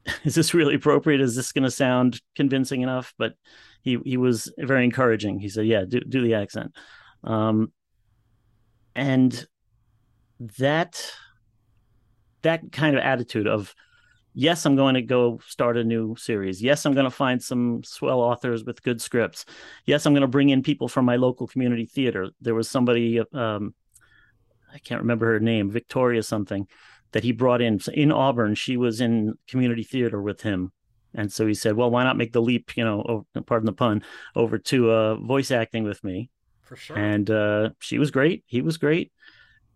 is 0.23 0.35
this 0.35 0.53
really 0.53 0.75
appropriate? 0.75 1.21
Is 1.21 1.35
this 1.35 1.51
going 1.51 1.63
to 1.63 1.71
sound 1.71 2.21
convincing 2.35 2.81
enough?" 2.81 3.13
But 3.17 3.33
he 3.81 3.97
he 4.05 4.17
was 4.17 4.51
very 4.57 4.83
encouraging. 4.83 5.39
He 5.39 5.49
said, 5.49 5.65
"Yeah, 5.65 5.85
do 5.87 5.99
do 6.01 6.21
the 6.21 6.35
accent." 6.35 6.75
Um, 7.23 7.71
and 8.95 9.47
that 10.57 11.01
that 12.41 12.71
kind 12.71 12.95
of 12.97 13.03
attitude 13.03 13.47
of 13.47 13.73
yes 14.33 14.65
i'm 14.65 14.75
going 14.75 14.95
to 14.95 15.01
go 15.01 15.39
start 15.47 15.77
a 15.77 15.83
new 15.83 16.15
series 16.17 16.61
yes 16.61 16.85
i'm 16.85 16.93
going 16.93 17.05
to 17.05 17.11
find 17.11 17.41
some 17.41 17.83
swell 17.83 18.19
authors 18.19 18.65
with 18.65 18.81
good 18.83 19.01
scripts 19.01 19.45
yes 19.85 20.05
i'm 20.05 20.13
going 20.13 20.21
to 20.21 20.27
bring 20.27 20.49
in 20.49 20.61
people 20.61 20.87
from 20.87 21.05
my 21.05 21.15
local 21.15 21.47
community 21.47 21.85
theater 21.85 22.29
there 22.41 22.55
was 22.55 22.69
somebody 22.69 23.21
um, 23.33 23.73
i 24.73 24.79
can't 24.79 25.01
remember 25.01 25.27
her 25.27 25.39
name 25.39 25.69
victoria 25.69 26.21
something 26.21 26.67
that 27.11 27.23
he 27.23 27.31
brought 27.31 27.61
in 27.61 27.79
in 27.93 28.11
auburn 28.11 28.55
she 28.55 28.75
was 28.75 28.99
in 28.99 29.33
community 29.47 29.83
theater 29.83 30.21
with 30.21 30.41
him 30.41 30.71
and 31.13 31.31
so 31.31 31.45
he 31.45 31.53
said 31.53 31.75
well 31.75 31.91
why 31.91 32.03
not 32.03 32.17
make 32.17 32.33
the 32.33 32.41
leap 32.41 32.75
you 32.75 32.83
know 32.83 33.25
pardon 33.45 33.67
the 33.67 33.71
pun 33.73 34.03
over 34.35 34.57
to 34.57 34.91
uh, 34.91 35.15
voice 35.15 35.51
acting 35.51 35.83
with 35.83 36.03
me 36.03 36.29
For 36.63 36.75
sure. 36.75 36.97
And 36.97 37.29
uh, 37.29 37.69
she 37.79 37.99
was 37.99 38.09
great. 38.09 38.43
He 38.47 38.61
was 38.61 38.77
great. 38.77 39.11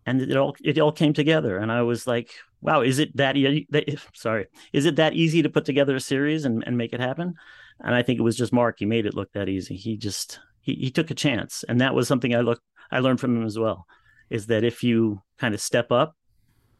And 0.07 0.21
it 0.21 0.37
all 0.37 0.55
it 0.63 0.79
all 0.79 0.91
came 0.91 1.13
together. 1.13 1.57
And 1.57 1.71
I 1.71 1.81
was 1.81 2.07
like, 2.07 2.31
wow, 2.61 2.81
is 2.81 2.97
it 2.97 3.15
that, 3.17 3.35
e- 3.37 3.67
that 3.69 3.85
sorry, 4.13 4.47
is 4.73 4.85
it 4.85 4.95
that 4.95 5.13
easy 5.13 5.41
to 5.43 5.49
put 5.49 5.65
together 5.65 5.95
a 5.95 5.99
series 5.99 6.45
and, 6.45 6.63
and 6.65 6.77
make 6.77 6.93
it 6.93 6.99
happen? 6.99 7.35
And 7.83 7.93
I 7.93 8.01
think 8.01 8.17
it 8.17 8.23
was 8.23 8.37
just 8.37 8.53
Mark. 8.53 8.77
He 8.79 8.85
made 8.85 9.05
it 9.05 9.13
look 9.13 9.31
that 9.33 9.49
easy. 9.49 9.75
He 9.75 9.97
just 9.97 10.39
he, 10.61 10.73
he 10.73 10.89
took 10.89 11.11
a 11.11 11.15
chance. 11.15 11.63
And 11.67 11.81
that 11.81 11.93
was 11.93 12.07
something 12.07 12.33
I 12.33 12.39
look 12.39 12.61
I 12.89 12.99
learned 12.99 13.19
from 13.19 13.35
him 13.35 13.45
as 13.45 13.59
well, 13.59 13.85
is 14.29 14.47
that 14.47 14.63
if 14.63 14.81
you 14.81 15.21
kind 15.37 15.53
of 15.53 15.61
step 15.61 15.91
up, 15.91 16.15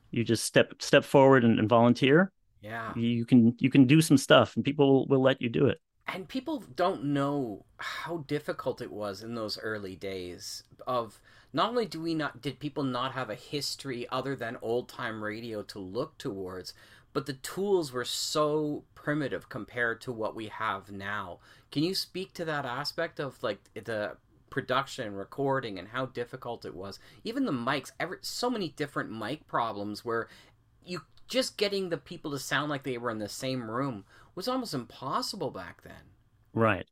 you 0.10 0.24
just 0.24 0.46
step 0.46 0.82
step 0.82 1.04
forward 1.04 1.44
and, 1.44 1.60
and 1.60 1.68
volunteer, 1.68 2.32
yeah. 2.62 2.94
you 2.96 3.26
can 3.26 3.56
you 3.60 3.70
can 3.70 3.86
do 3.86 4.02
some 4.02 4.18
stuff 4.18 4.56
and 4.56 4.64
people 4.64 4.88
will, 4.88 5.08
will 5.08 5.22
let 5.22 5.42
you 5.42 5.50
do 5.50 5.66
it 5.68 5.80
and 6.08 6.28
people 6.28 6.64
don't 6.76 7.04
know 7.04 7.66
how 7.78 8.24
difficult 8.28 8.82
it 8.82 8.92
was 8.92 9.24
in 9.24 9.36
those 9.36 9.60
early 9.60 9.96
days 9.96 10.64
of 10.88 11.20
not 11.54 11.70
only 11.70 11.86
do 11.86 12.02
we 12.02 12.14
not 12.14 12.42
did 12.42 12.60
people 12.60 12.84
not 12.84 13.14
have 13.14 13.30
a 13.30 13.36
history 13.36 14.08
other 14.12 14.36
than 14.36 14.58
old 14.62 14.88
time 14.90 15.24
radio 15.24 15.62
to 15.62 15.80
look 15.80 16.18
towards 16.18 16.74
but 17.14 17.26
the 17.26 17.34
tools 17.34 17.92
were 17.92 18.06
so 18.06 18.84
primitive 18.94 19.50
compared 19.50 20.00
to 20.02 20.12
what 20.12 20.36
we 20.36 20.48
have 20.48 20.92
now 20.92 21.40
can 21.72 21.84
you 21.84 21.96
speak 21.96 22.34
to 22.34 22.46
that 22.46 22.66
aspect 22.66 23.20
of 23.20 23.42
like 23.42 23.60
the 23.74 24.16
production 24.50 25.14
recording 25.14 25.78
and 25.78 25.90
how 25.90 26.06
difficult 26.06 26.66
it 26.66 26.76
was 26.76 27.00
even 27.24 27.46
the 27.46 27.52
mics 27.52 27.92
every 28.00 28.18
so 28.22 28.50
many 28.50 28.70
different 28.70 29.12
mic 29.12 29.46
problems 29.48 30.06
where 30.06 30.28
you 30.86 31.02
just 31.28 31.58
getting 31.58 31.90
the 31.90 31.98
people 31.98 32.32
to 32.32 32.40
sound 32.40 32.70
like 32.70 32.84
they 32.84 32.98
were 32.98 33.10
in 33.12 33.20
the 33.20 33.30
same 33.30 33.70
room 33.70 34.06
was 34.36 34.48
almost 34.48 34.74
impossible 34.74 35.52
back 35.52 35.84
then. 35.84 36.14
Right. 36.54 36.88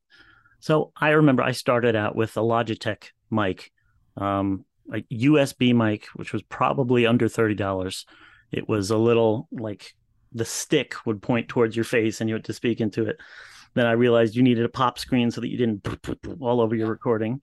So 0.59 0.91
I 0.97 1.09
remember 1.09 1.43
I 1.43 1.51
started 1.51 1.95
out 1.95 2.15
with 2.15 2.35
a 2.37 2.41
Logitech 2.41 3.11
mic, 3.29 3.71
um, 4.17 4.65
a 4.93 5.01
USB 5.01 5.75
mic, 5.75 6.05
which 6.15 6.33
was 6.33 6.43
probably 6.43 7.05
under 7.05 7.27
thirty 7.27 7.55
dollars. 7.55 8.05
It 8.51 8.69
was 8.69 8.91
a 8.91 8.97
little 8.97 9.47
like 9.51 9.95
the 10.31 10.45
stick 10.45 10.93
would 11.05 11.21
point 11.21 11.47
towards 11.47 11.75
your 11.75 11.85
face 11.85 12.19
and 12.19 12.29
you 12.29 12.35
had 12.35 12.45
to 12.45 12.53
speak 12.53 12.81
into 12.81 13.05
it. 13.05 13.17
Then 13.73 13.85
I 13.85 13.93
realized 13.93 14.35
you 14.35 14.43
needed 14.43 14.65
a 14.65 14.69
pop 14.69 14.99
screen 14.99 15.31
so 15.31 15.41
that 15.41 15.47
you 15.47 15.57
didn't 15.57 15.87
all 16.41 16.61
over 16.61 16.75
your 16.75 16.89
recording. 16.89 17.41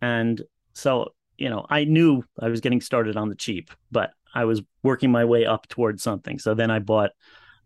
And 0.00 0.42
so, 0.74 1.14
you 1.38 1.48
know, 1.48 1.66
I 1.68 1.84
knew 1.84 2.22
I 2.38 2.48
was 2.48 2.60
getting 2.60 2.80
started 2.80 3.16
on 3.16 3.30
the 3.30 3.34
cheap, 3.34 3.70
but 3.90 4.10
I 4.34 4.44
was 4.44 4.62
working 4.82 5.10
my 5.10 5.24
way 5.24 5.46
up 5.46 5.66
towards 5.68 6.02
something. 6.02 6.38
So 6.38 6.54
then 6.54 6.70
I 6.70 6.78
bought 6.78 7.10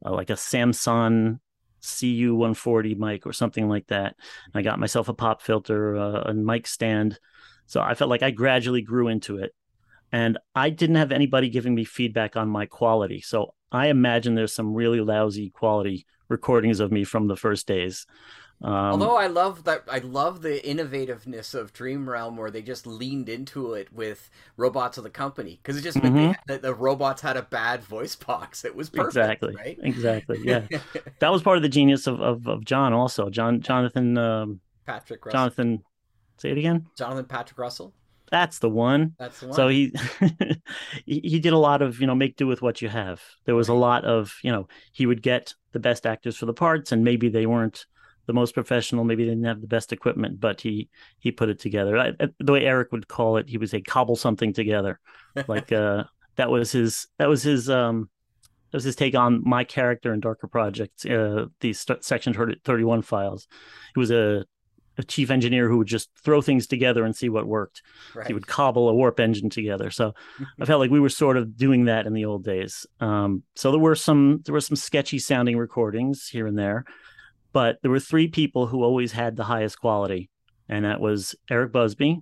uh, 0.04 0.12
like 0.12 0.30
a 0.30 0.34
Samsung 0.34 1.40
CU140 1.82 2.96
mic 2.96 3.26
or 3.26 3.32
something 3.32 3.68
like 3.68 3.88
that. 3.88 4.14
I 4.54 4.62
got 4.62 4.78
myself 4.78 5.08
a 5.08 5.14
pop 5.14 5.42
filter, 5.42 5.96
uh, 5.96 6.22
a 6.26 6.34
mic 6.34 6.68
stand. 6.68 7.18
So 7.70 7.80
I 7.80 7.94
felt 7.94 8.10
like 8.10 8.24
I 8.24 8.32
gradually 8.32 8.82
grew 8.82 9.06
into 9.06 9.38
it. 9.38 9.54
And 10.10 10.38
I 10.56 10.70
didn't 10.70 10.96
have 10.96 11.12
anybody 11.12 11.48
giving 11.48 11.72
me 11.72 11.84
feedback 11.84 12.36
on 12.36 12.48
my 12.48 12.66
quality. 12.66 13.20
So 13.20 13.54
I 13.70 13.86
imagine 13.86 14.34
there's 14.34 14.52
some 14.52 14.74
really 14.74 15.00
lousy 15.00 15.50
quality 15.50 16.04
recordings 16.28 16.80
of 16.80 16.90
me 16.90 17.04
from 17.04 17.28
the 17.28 17.36
first 17.36 17.68
days. 17.68 18.06
Um, 18.60 18.72
Although 18.74 19.16
I 19.16 19.28
love 19.28 19.62
that, 19.64 19.84
I 19.88 19.98
love 19.98 20.42
the 20.42 20.60
innovativeness 20.64 21.54
of 21.54 21.72
Dream 21.72 22.10
Realm 22.10 22.36
where 22.36 22.50
they 22.50 22.60
just 22.60 22.88
leaned 22.88 23.28
into 23.28 23.74
it 23.74 23.92
with 23.92 24.30
Robots 24.56 24.98
of 24.98 25.04
the 25.04 25.10
Company 25.10 25.60
because 25.62 25.76
it 25.78 25.82
just 25.82 25.96
mm-hmm. 25.96 26.12
meant 26.12 26.38
they, 26.48 26.56
the, 26.56 26.62
the, 26.62 26.74
robots 26.74 27.22
had 27.22 27.36
a 27.36 27.42
bad 27.42 27.84
voice 27.84 28.16
box. 28.16 28.64
It 28.64 28.74
was 28.74 28.90
perfect, 28.90 29.44
exactly 29.44 29.54
right? 29.54 29.78
Exactly, 29.80 30.40
yeah. 30.42 30.66
that 31.20 31.30
was 31.30 31.40
part 31.40 31.56
of 31.56 31.62
the 31.62 31.68
genius 31.68 32.08
of 32.08 32.20
of, 32.20 32.48
of 32.48 32.64
John 32.64 32.92
also. 32.92 33.30
John 33.30 33.60
Jonathan 33.60 34.18
um, 34.18 34.60
Patrick 34.86 35.24
Russell. 35.24 35.38
Jonathan. 35.38 35.84
Say 36.40 36.50
it 36.50 36.58
again. 36.58 36.86
Jonathan 36.96 37.26
Patrick 37.26 37.58
Russell. 37.58 37.92
That's 38.30 38.60
the 38.60 38.70
one. 38.70 39.14
That's 39.18 39.40
the 39.40 39.48
one. 39.48 39.56
So 39.56 39.68
he 39.68 39.92
he 41.04 41.38
did 41.38 41.52
a 41.52 41.58
lot 41.58 41.82
of 41.82 42.00
you 42.00 42.06
know 42.06 42.14
make 42.14 42.36
do 42.36 42.46
with 42.46 42.62
what 42.62 42.80
you 42.80 42.88
have. 42.88 43.20
There 43.44 43.54
was 43.54 43.68
a 43.68 43.74
lot 43.74 44.04
of 44.04 44.34
you 44.42 44.50
know 44.50 44.66
he 44.92 45.04
would 45.04 45.22
get 45.22 45.54
the 45.72 45.80
best 45.80 46.06
actors 46.06 46.36
for 46.36 46.46
the 46.46 46.54
parts, 46.54 46.92
and 46.92 47.04
maybe 47.04 47.28
they 47.28 47.44
weren't 47.44 47.84
the 48.26 48.32
most 48.32 48.54
professional. 48.54 49.04
Maybe 49.04 49.24
they 49.24 49.32
didn't 49.32 49.44
have 49.44 49.60
the 49.60 49.66
best 49.66 49.92
equipment, 49.92 50.40
but 50.40 50.62
he 50.62 50.88
he 51.18 51.30
put 51.30 51.50
it 51.50 51.58
together. 51.58 51.98
I, 51.98 52.12
the 52.38 52.52
way 52.52 52.64
Eric 52.64 52.92
would 52.92 53.06
call 53.08 53.36
it, 53.36 53.48
he 53.48 53.58
would 53.58 53.68
say 53.68 53.82
cobble 53.82 54.16
something 54.16 54.52
together. 54.52 54.98
Like 55.46 55.70
uh, 55.70 56.04
that 56.36 56.50
was 56.50 56.72
his 56.72 57.06
that 57.18 57.28
was 57.28 57.44
his 57.44 57.70
um 57.70 58.08
that 58.70 58.78
was 58.78 58.84
his 58.84 58.96
take 58.96 59.14
on 59.14 59.42
my 59.44 59.62
character 59.62 60.12
in 60.12 60.18
Darker 60.20 60.48
Projects. 60.48 61.06
Uh, 61.06 61.46
these 61.60 61.78
st- 61.80 62.02
Section 62.02 62.34
Thirty 62.64 62.84
One 62.84 63.02
files. 63.02 63.46
It 63.94 63.98
was 63.98 64.10
a 64.10 64.44
a 65.00 65.04
chief 65.04 65.30
engineer 65.30 65.68
who 65.68 65.78
would 65.78 65.86
just 65.86 66.10
throw 66.22 66.40
things 66.40 66.66
together 66.66 67.04
and 67.04 67.14
see 67.14 67.28
what 67.28 67.46
worked. 67.46 67.82
Right. 68.14 68.26
He 68.26 68.32
would 68.32 68.46
cobble 68.46 68.88
a 68.88 68.94
warp 68.94 69.18
engine 69.18 69.50
together. 69.50 69.90
So 69.90 70.14
I 70.60 70.64
felt 70.64 70.80
like 70.80 70.90
we 70.90 71.00
were 71.00 71.08
sort 71.08 71.36
of 71.36 71.56
doing 71.56 71.86
that 71.86 72.06
in 72.06 72.12
the 72.12 72.24
old 72.24 72.44
days. 72.44 72.86
Um, 73.00 73.42
so 73.56 73.70
there 73.70 73.80
were 73.80 73.96
some 73.96 74.42
there 74.44 74.52
were 74.52 74.60
some 74.60 74.76
sketchy 74.76 75.18
sounding 75.18 75.56
recordings 75.56 76.28
here 76.28 76.46
and 76.46 76.58
there, 76.58 76.84
but 77.52 77.78
there 77.82 77.90
were 77.90 78.00
three 78.00 78.28
people 78.28 78.66
who 78.66 78.84
always 78.84 79.12
had 79.12 79.36
the 79.36 79.44
highest 79.44 79.80
quality, 79.80 80.30
and 80.68 80.84
that 80.84 81.00
was 81.00 81.34
Eric 81.50 81.72
Busby, 81.72 82.20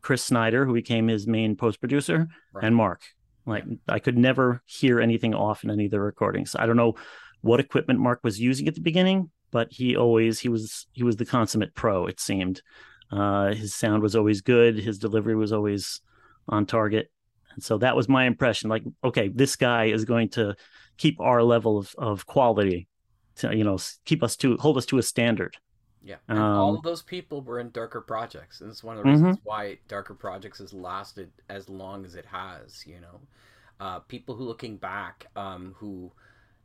Chris 0.00 0.22
Snyder, 0.22 0.64
who 0.64 0.74
became 0.74 1.08
his 1.08 1.26
main 1.26 1.56
post 1.56 1.80
producer, 1.80 2.28
right. 2.52 2.64
and 2.64 2.76
Mark. 2.76 3.02
Like 3.46 3.64
I 3.88 3.98
could 3.98 4.18
never 4.18 4.62
hear 4.66 5.00
anything 5.00 5.34
off 5.34 5.64
in 5.64 5.70
any 5.70 5.86
of 5.86 5.90
the 5.90 6.00
recordings. 6.00 6.54
I 6.58 6.66
don't 6.66 6.76
know 6.76 6.96
what 7.40 7.60
equipment 7.60 8.00
Mark 8.00 8.20
was 8.22 8.38
using 8.40 8.68
at 8.68 8.74
the 8.74 8.80
beginning, 8.80 9.30
but 9.50 9.72
he 9.72 9.96
always 9.96 10.38
he 10.40 10.48
was 10.48 10.86
he 10.92 11.02
was 11.02 11.16
the 11.16 11.24
consummate 11.24 11.74
pro. 11.74 12.06
It 12.06 12.20
seemed 12.20 12.62
uh, 13.10 13.54
his 13.54 13.74
sound 13.74 14.02
was 14.02 14.16
always 14.16 14.40
good. 14.40 14.78
His 14.78 14.98
delivery 14.98 15.36
was 15.36 15.52
always 15.52 16.00
on 16.48 16.66
target. 16.66 17.10
And 17.54 17.62
so 17.62 17.78
that 17.78 17.96
was 17.96 18.08
my 18.08 18.24
impression. 18.24 18.70
Like, 18.70 18.84
okay, 19.02 19.28
this 19.28 19.56
guy 19.56 19.86
is 19.86 20.04
going 20.04 20.28
to 20.30 20.54
keep 20.96 21.20
our 21.20 21.42
level 21.42 21.78
of, 21.78 21.94
of 21.96 22.26
quality 22.26 22.88
to 23.36 23.56
you 23.56 23.64
know 23.64 23.78
keep 24.04 24.22
us 24.22 24.36
to 24.36 24.56
hold 24.58 24.76
us 24.76 24.86
to 24.86 24.98
a 24.98 25.02
standard. 25.02 25.56
Yeah, 26.02 26.16
and 26.28 26.38
um, 26.38 26.44
all 26.44 26.74
of 26.74 26.82
those 26.82 27.02
people 27.02 27.42
were 27.42 27.58
in 27.58 27.70
Darker 27.70 28.00
Projects, 28.00 28.60
and 28.60 28.70
it's 28.70 28.84
one 28.84 28.96
of 28.96 29.04
the 29.04 29.10
reasons 29.10 29.36
mm-hmm. 29.36 29.48
why 29.48 29.78
Darker 29.88 30.14
Projects 30.14 30.58
has 30.58 30.72
lasted 30.72 31.30
as 31.48 31.68
long 31.68 32.04
as 32.04 32.14
it 32.14 32.26
has. 32.26 32.86
You 32.86 33.00
know, 33.00 33.20
uh, 33.80 33.98
people 34.00 34.34
who 34.34 34.44
looking 34.44 34.76
back, 34.76 35.26
um, 35.36 35.74
who 35.76 36.12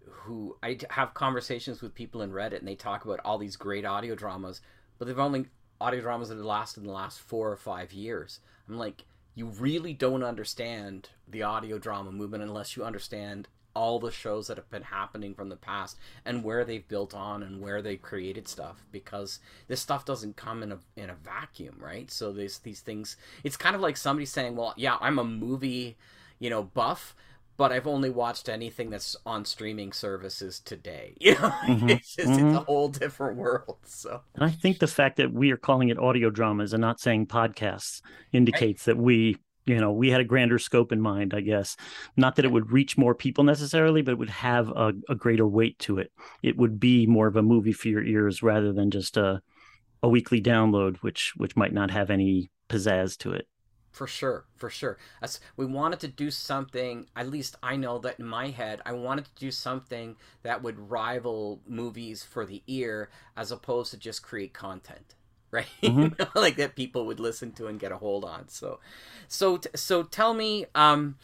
who 0.10 0.57
I 0.63 0.77
have 0.89 1.13
conversations 1.13 1.81
with 1.81 1.95
people 1.95 2.22
in 2.22 2.31
Reddit, 2.31 2.60
and 2.60 2.67
they 2.67 2.75
talk 2.75 3.05
about 3.05 3.19
all 3.24 3.38
these 3.38 3.55
great 3.55 3.86
audio 3.86 4.15
dramas, 4.15 4.62
but 4.98 5.07
they've 5.07 5.19
only 5.19 5.45
audio 5.81 6.01
dramas 6.01 6.29
that 6.29 6.36
have 6.36 6.45
lasted 6.45 6.81
in 6.81 6.88
the 6.88 6.93
last 6.93 7.19
four 7.19 7.51
or 7.51 7.57
five 7.57 7.91
years. 7.91 8.39
I'm 8.67 8.77
like, 8.77 9.05
you 9.36 9.48
really 9.48 9.93
don't 9.93 10.24
understand 10.24 11.10
the 11.27 11.43
audio 11.43 11.77
drama 11.77 12.12
movement 12.12 12.43
unless 12.43 12.77
you 12.77 12.83
understand 12.83 13.48
all 13.75 14.00
the 14.00 14.12
shows 14.12 14.48
that 14.48 14.57
have 14.57 14.69
been 14.69 14.83
happening 14.83 15.33
from 15.33 15.50
the 15.50 15.55
past 15.55 15.98
and 16.25 16.43
where 16.43 16.63
they've 16.63 16.88
built 16.88 17.13
on 17.13 17.41
and 17.41 17.60
where 17.60 17.81
they 17.81 17.95
created 17.95 18.48
stuff 18.48 18.86
because 18.91 19.39
this 19.67 19.81
stuff 19.81 20.05
doesn't 20.05 20.36
come 20.36 20.62
in 20.62 20.72
a 20.72 20.77
in 20.95 21.10
a 21.10 21.15
vacuum, 21.15 21.75
right? 21.79 22.12
So 22.12 22.31
there's 22.31 22.60
these 22.60 22.81
things. 22.81 23.17
It's 23.43 23.57
kind 23.57 23.75
of 23.75 23.81
like 23.81 23.98
somebody 23.98 24.25
saying, 24.25 24.55
"Well, 24.55 24.74
yeah, 24.77 24.98
I'm 25.01 25.19
a 25.19 25.24
movie, 25.24 25.98
you 26.39 26.50
know, 26.50 26.63
buff." 26.63 27.15
But 27.55 27.72
I've 27.72 27.88
only 27.88 28.10
watched 28.10 28.50
anything 28.50 28.89
that's 28.89 29.15
on 29.25 29.45
streaming 29.45 29.91
services 29.91 30.60
today. 30.60 31.15
You 31.24 31.33
know, 31.36 31.50
mm-hmm. 31.50 31.89
it's 31.89 32.15
just 32.15 32.29
mm-hmm. 32.29 32.48
it's 32.48 32.57
a 32.57 32.62
whole 32.62 32.89
different 32.89 33.38
world. 33.38 33.77
So, 33.86 34.22
and 34.36 34.43
I 34.43 34.50
think 34.50 34.79
the 34.79 34.88
fact 34.88 35.17
that 35.17 35.31
we 35.31 35.51
are 35.51 35.57
calling 35.57 35.89
it 35.89 35.98
audio 35.98 36.29
dramas 36.29 36.74
and 36.74 36.81
not 36.81 37.00
saying 37.00 37.27
podcasts 37.27 38.01
indicates 38.31 38.88
right. 38.88 38.95
that 38.95 39.01
we 39.01 39.38
you 39.65 39.79
know 39.79 39.91
we 39.91 40.10
had 40.10 40.22
a 40.22 40.25
grander 40.25 40.60
scope 40.60 40.91
in 40.91 41.01
mind 41.01 41.33
i 41.33 41.39
guess 41.39 41.75
not 42.17 42.36
that 42.36 42.45
it 42.45 42.51
would 42.51 42.72
reach 42.72 42.98
more 42.98 43.15
people 43.15 43.43
necessarily 43.43 44.01
but 44.01 44.12
it 44.12 44.17
would 44.17 44.29
have 44.29 44.69
a, 44.69 44.91
a 45.10 45.15
greater 45.15 45.48
weight 45.48 45.77
to 45.79 46.00
it 46.00 46.12
it 46.41 46.57
would 46.57 46.79
be 46.79 47.05
more 47.05 47.27
of 47.27 47.36
a 47.36 47.41
movie 47.41 47.72
for 47.72 47.88
your 47.88 48.03
ears 48.03 48.43
rather 48.43 48.74
than 48.74 48.91
just 48.91 49.17
a 49.17 49.41
a 50.01 50.10
weekly 50.10 50.41
download 50.41 50.98
which 50.98 51.33
which 51.38 51.55
might 51.55 51.74
not 51.74 51.91
have 51.91 52.10
any 52.10 52.50
pizzazz 52.69 53.17
to 53.17 53.31
it 53.31 53.48
for 53.93 54.07
sure 54.07 54.43
for 54.55 54.69
sure 54.69 54.97
As 55.21 55.39
we 55.55 55.65
wanted 55.65 56.01
to 56.01 56.07
do 56.09 56.29
something 56.29 57.07
at 57.15 57.29
least 57.29 57.55
i 57.63 57.75
know 57.77 58.00
that 58.00 58.19
in 58.19 58.25
my 58.25 58.50
head 58.50 58.81
i 58.85 58.91
wanted 58.91 59.25
to 59.25 59.31
do 59.39 59.51
something 59.51 60.17
that 60.41 60.62
would 60.62 60.89
rival 60.89 61.62
movies 61.65 62.23
for 62.23 62.45
the 62.45 62.62
ear 62.67 63.09
as 63.38 63.51
opposed 63.51 63.91
to 63.91 63.97
just 63.97 64.23
create 64.23 64.53
content 64.53 65.15
right? 65.53 65.67
Mm-hmm. 65.83 66.38
like 66.38 66.55
that 66.55 66.75
people 66.75 67.05
would 67.05 67.19
listen 67.19 67.51
to 67.51 67.67
and 67.67 67.79
get 67.79 67.91
a 67.91 67.97
hold 67.97 68.25
on. 68.25 68.50
So, 68.50 68.79
so, 69.27 69.59
so 69.75 70.01
tell 70.01 70.33
me, 70.33 70.65
um, 70.73 71.17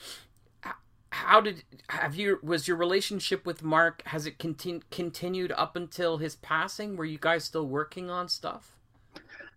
how 1.11 1.41
did 1.41 1.63
have 1.89 2.15
you 2.15 2.37
was 2.43 2.67
your 2.67 2.77
relationship 2.77 3.45
with 3.45 3.63
Mark? 3.63 4.03
Has 4.05 4.27
it 4.27 4.37
continu- 4.37 4.83
continued 4.91 5.51
up 5.53 5.75
until 5.75 6.19
his 6.19 6.35
passing? 6.35 6.95
Were 6.95 7.05
you 7.05 7.17
guys 7.19 7.43
still 7.43 7.65
working 7.65 8.11
on 8.11 8.29
stuff? 8.29 8.77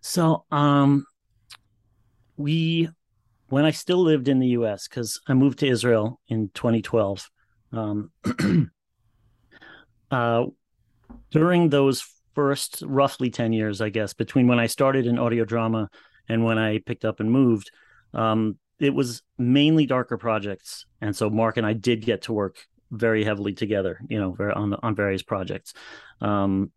So, 0.01 0.43
um, 0.51 1.05
we 2.35 2.89
when 3.53 3.65
I 3.65 3.71
still 3.71 4.01
lived 4.01 4.27
in 4.27 4.39
the 4.39 4.47
U.S. 4.59 4.87
because 4.87 5.21
I 5.27 5.35
moved 5.35 5.59
to 5.59 5.67
Israel 5.67 6.19
in 6.27 6.49
2012. 6.55 7.29
Um, 7.71 8.09
uh, 10.11 10.45
during 11.29 11.69
those 11.69 12.03
first 12.33 12.81
roughly 12.83 13.29
10 13.29 13.53
years, 13.53 13.79
I 13.79 13.89
guess, 13.89 14.15
between 14.15 14.47
when 14.47 14.57
I 14.57 14.65
started 14.65 15.05
in 15.05 15.19
audio 15.19 15.45
drama 15.45 15.91
and 16.27 16.43
when 16.43 16.57
I 16.57 16.79
picked 16.79 17.05
up 17.05 17.19
and 17.19 17.31
moved, 17.31 17.69
um, 18.15 18.57
it 18.79 18.95
was 18.95 19.21
mainly 19.37 19.85
darker 19.85 20.17
projects, 20.17 20.87
and 20.99 21.15
so 21.15 21.29
Mark 21.29 21.57
and 21.57 21.65
I 21.65 21.73
did 21.73 22.03
get 22.03 22.23
to 22.23 22.33
work 22.33 22.57
very 22.89 23.23
heavily 23.23 23.53
together, 23.53 23.99
you 24.09 24.19
know, 24.19 24.35
on 24.55 24.73
on 24.73 24.95
various 24.95 25.21
projects. 25.21 25.75
Um, 26.21 26.71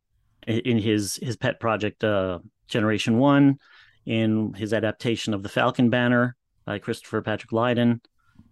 in 0.47 0.79
his 0.79 1.19
his 1.23 1.39
pet 1.39 1.59
project, 1.59 2.05
uh, 2.05 2.41
Generation 2.69 3.17
One, 3.17 3.59
in 4.05 4.53
his 4.53 4.75
adaptation 4.75 5.33
of 5.33 5.43
the 5.43 5.49
Falcon 5.49 5.89
Banner 5.89 6.37
by 6.67 6.79
Christopher 6.79 7.23
Patrick 7.23 7.53
Lydon. 7.53 8.01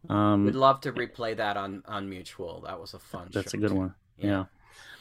Um, 0.08 0.44
We'd 0.44 0.54
love 0.54 0.80
to 0.82 0.92
replay 0.92 1.36
that 1.36 1.56
on 1.56 1.82
on 1.86 2.08
Mutual. 2.08 2.62
That 2.66 2.80
was 2.80 2.94
a 2.94 2.98
fun. 2.98 3.28
That's 3.32 3.54
a 3.54 3.58
good 3.58 3.70
too. 3.70 3.76
one. 3.76 3.94
Yeah. 4.16 4.44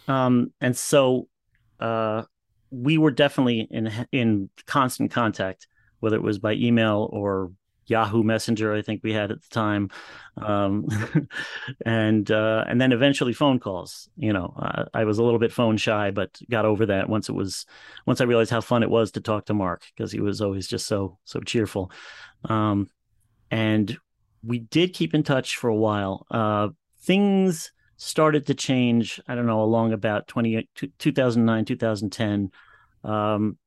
yeah. 0.08 0.25
Um, 0.25 0.51
and 0.60 0.75
so, 0.75 1.27
uh, 1.79 2.24
we 2.72 2.98
were 2.98 3.12
definitely 3.12 3.67
in 3.70 3.91
in 4.12 4.50
constant 4.65 5.12
contact, 5.12 5.67
whether 6.00 6.15
it 6.15 6.24
was 6.24 6.39
by 6.39 6.53
email 6.53 7.10
or 7.12 7.51
Yahoo 7.86 8.24
Messenger, 8.24 8.74
I 8.74 8.82
think 8.82 9.01
we 9.03 9.13
had 9.13 9.32
at 9.32 9.41
the 9.41 9.50
time, 9.50 9.89
um, 10.38 10.88
and 11.86 12.29
uh, 12.32 12.63
and 12.67 12.79
then 12.79 12.91
eventually 12.91 13.34
phone 13.34 13.60
calls. 13.60 14.10
You 14.15 14.34
know, 14.34 14.53
uh, 14.58 14.86
I 14.93 15.03
was 15.03 15.17
a 15.17 15.24
little 15.24 15.39
bit 15.39 15.51
phone 15.51 15.77
shy, 15.77 16.12
but 16.12 16.38
got 16.50 16.65
over 16.65 16.86
that 16.88 17.10
once 17.10 17.29
it 17.29 17.34
was 17.34 17.65
once 18.05 18.22
I 18.22 18.25
realized 18.25 18.51
how 18.51 18.62
fun 18.62 18.84
it 18.84 18.89
was 18.89 19.12
to 19.12 19.22
talk 19.22 19.46
to 19.46 19.53
Mark 19.53 19.84
because 19.96 20.12
he 20.12 20.22
was 20.22 20.41
always 20.41 20.67
just 20.67 20.88
so 20.88 21.17
so 21.25 21.39
cheerful, 21.41 21.91
um, 22.46 22.88
and 23.54 24.00
we 24.44 24.58
did 24.58 24.96
keep 24.96 25.14
in 25.14 25.22
touch 25.22 25.58
for 25.58 25.70
a 25.70 25.76
while. 25.76 26.26
Uh, 26.32 26.70
things 27.02 27.72
started 27.98 28.48
to 28.48 28.56
change. 28.56 29.22
I 29.28 29.36
don't 29.36 29.46
know 29.46 29.62
along 29.62 29.94
about 29.94 30.28
20, 30.28 30.68
2009, 30.98 31.66
2010. 31.66 32.50
Um, 33.04 33.60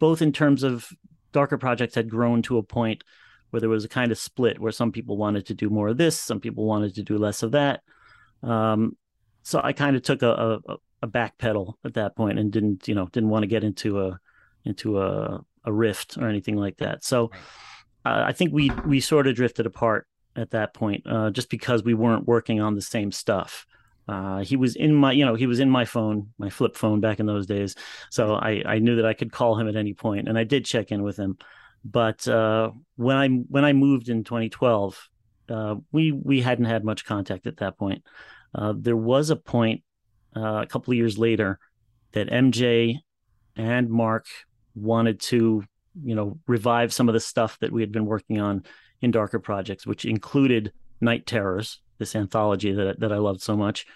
both 0.00 0.22
in 0.22 0.32
terms 0.32 0.64
of 0.64 0.88
darker 1.30 1.56
projects 1.56 1.94
had 1.94 2.10
grown 2.10 2.42
to 2.42 2.58
a 2.58 2.64
point 2.64 3.04
where 3.50 3.60
there 3.60 3.68
was 3.68 3.84
a 3.84 3.88
kind 3.88 4.10
of 4.10 4.18
split 4.18 4.58
where 4.58 4.72
some 4.72 4.90
people 4.90 5.16
wanted 5.16 5.46
to 5.46 5.54
do 5.54 5.70
more 5.70 5.86
of 5.86 5.98
this, 5.98 6.18
some 6.18 6.40
people 6.40 6.64
wanted 6.64 6.96
to 6.96 7.04
do 7.04 7.16
less 7.16 7.44
of 7.44 7.52
that. 7.52 7.82
Um, 8.42 8.96
so 9.44 9.60
I 9.62 9.72
kind 9.72 9.94
of 9.94 10.02
took 10.02 10.22
a, 10.22 10.58
a, 10.68 10.76
a 11.02 11.06
back 11.06 11.38
pedal 11.38 11.78
at 11.84 11.94
that 11.94 12.16
point 12.16 12.40
and 12.40 12.50
didn't, 12.50 12.88
you 12.88 12.94
know, 12.96 13.06
didn't 13.06 13.30
want 13.30 13.44
to 13.44 13.48
get 13.48 13.62
into 13.62 14.00
a 14.00 14.18
into 14.64 15.00
a, 15.00 15.44
a 15.64 15.72
rift 15.72 16.18
or 16.18 16.28
anything 16.28 16.56
like 16.56 16.78
that. 16.78 17.04
So 17.04 17.30
uh, 18.04 18.24
I 18.26 18.32
think 18.32 18.52
we 18.52 18.70
we 18.86 19.00
sort 19.00 19.26
of 19.26 19.34
drifted 19.34 19.66
apart 19.66 20.06
at 20.36 20.50
that 20.50 20.74
point, 20.74 21.04
uh, 21.06 21.30
just 21.30 21.50
because 21.50 21.82
we 21.82 21.94
weren't 21.94 22.26
working 22.26 22.60
on 22.60 22.74
the 22.74 22.82
same 22.82 23.12
stuff. 23.12 23.66
Uh, 24.06 24.38
he 24.38 24.56
was 24.56 24.74
in 24.76 24.94
my, 24.94 25.12
you 25.12 25.26
know, 25.26 25.34
he 25.34 25.46
was 25.46 25.60
in 25.60 25.68
my 25.68 25.84
phone, 25.84 26.30
my 26.38 26.48
flip 26.48 26.76
phone 26.76 27.00
back 27.00 27.20
in 27.20 27.26
those 27.26 27.46
days. 27.46 27.74
So 28.10 28.34
I, 28.34 28.62
I 28.64 28.78
knew 28.78 28.96
that 28.96 29.04
I 29.04 29.12
could 29.12 29.32
call 29.32 29.58
him 29.58 29.68
at 29.68 29.76
any 29.76 29.92
point, 29.92 30.28
and 30.28 30.38
I 30.38 30.44
did 30.44 30.64
check 30.64 30.90
in 30.90 31.02
with 31.02 31.18
him. 31.18 31.36
But 31.84 32.26
uh, 32.26 32.70
when 32.96 33.16
I 33.16 33.28
when 33.28 33.64
I 33.64 33.72
moved 33.72 34.08
in 34.08 34.24
2012, 34.24 35.08
uh, 35.50 35.76
we 35.92 36.12
we 36.12 36.40
hadn't 36.40 36.64
had 36.66 36.84
much 36.84 37.04
contact 37.04 37.46
at 37.46 37.58
that 37.58 37.78
point. 37.78 38.02
There 38.74 38.96
was 38.96 39.30
a 39.30 39.36
point 39.36 39.82
a 40.34 40.66
couple 40.68 40.92
of 40.92 40.96
years 40.96 41.18
later 41.18 41.58
that 42.12 42.30
MJ 42.30 42.98
and 43.56 43.90
Mark 43.90 44.26
wanted 44.74 45.20
to, 45.20 45.64
you 46.04 46.14
know, 46.14 46.38
revive 46.46 46.92
some 46.92 47.08
of 47.08 47.12
the 47.12 47.20
stuff 47.20 47.58
that 47.60 47.72
we 47.72 47.82
had 47.82 47.92
been 47.92 48.06
working 48.06 48.40
on 48.40 48.64
in 49.00 49.10
Darker 49.10 49.38
Projects, 49.38 49.86
which 49.86 50.04
included 50.04 50.72
Night 51.00 51.26
Terrors, 51.26 51.80
this 51.98 52.16
anthology 52.16 52.72
that 52.72 53.00
that 53.00 53.12
I 53.12 53.18
loved 53.18 53.40
so 53.40 53.56
much. 53.56 53.86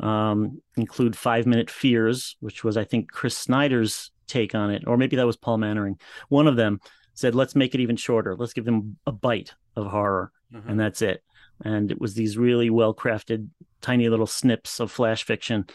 Um, 0.00 0.60
include 0.76 1.16
Five 1.16 1.46
Minute 1.46 1.70
Fears, 1.70 2.36
which 2.40 2.64
was 2.64 2.76
I 2.76 2.84
think 2.84 3.10
Chris 3.10 3.36
Snyder's 3.36 4.10
take 4.26 4.54
on 4.54 4.70
it, 4.70 4.84
or 4.86 4.96
maybe 4.96 5.16
that 5.16 5.26
was 5.26 5.36
Paul 5.36 5.58
Mannering. 5.58 5.98
One 6.28 6.46
of 6.46 6.56
them 6.56 6.80
said, 7.14 7.34
let's 7.34 7.54
make 7.54 7.74
it 7.74 7.80
even 7.80 7.96
shorter. 7.96 8.34
Let's 8.34 8.54
give 8.54 8.64
them 8.64 8.96
a 9.06 9.12
bite 9.12 9.52
of 9.76 9.86
horror, 9.86 10.32
mm-hmm. 10.52 10.68
and 10.68 10.80
that's 10.80 11.02
it. 11.02 11.22
And 11.64 11.90
it 11.90 12.00
was 12.00 12.14
these 12.14 12.38
really 12.38 12.70
well 12.70 12.94
crafted, 12.94 13.48
tiny 13.80 14.08
little 14.08 14.26
snips 14.26 14.80
of 14.80 14.90
flash 14.90 15.24
fiction. 15.24 15.66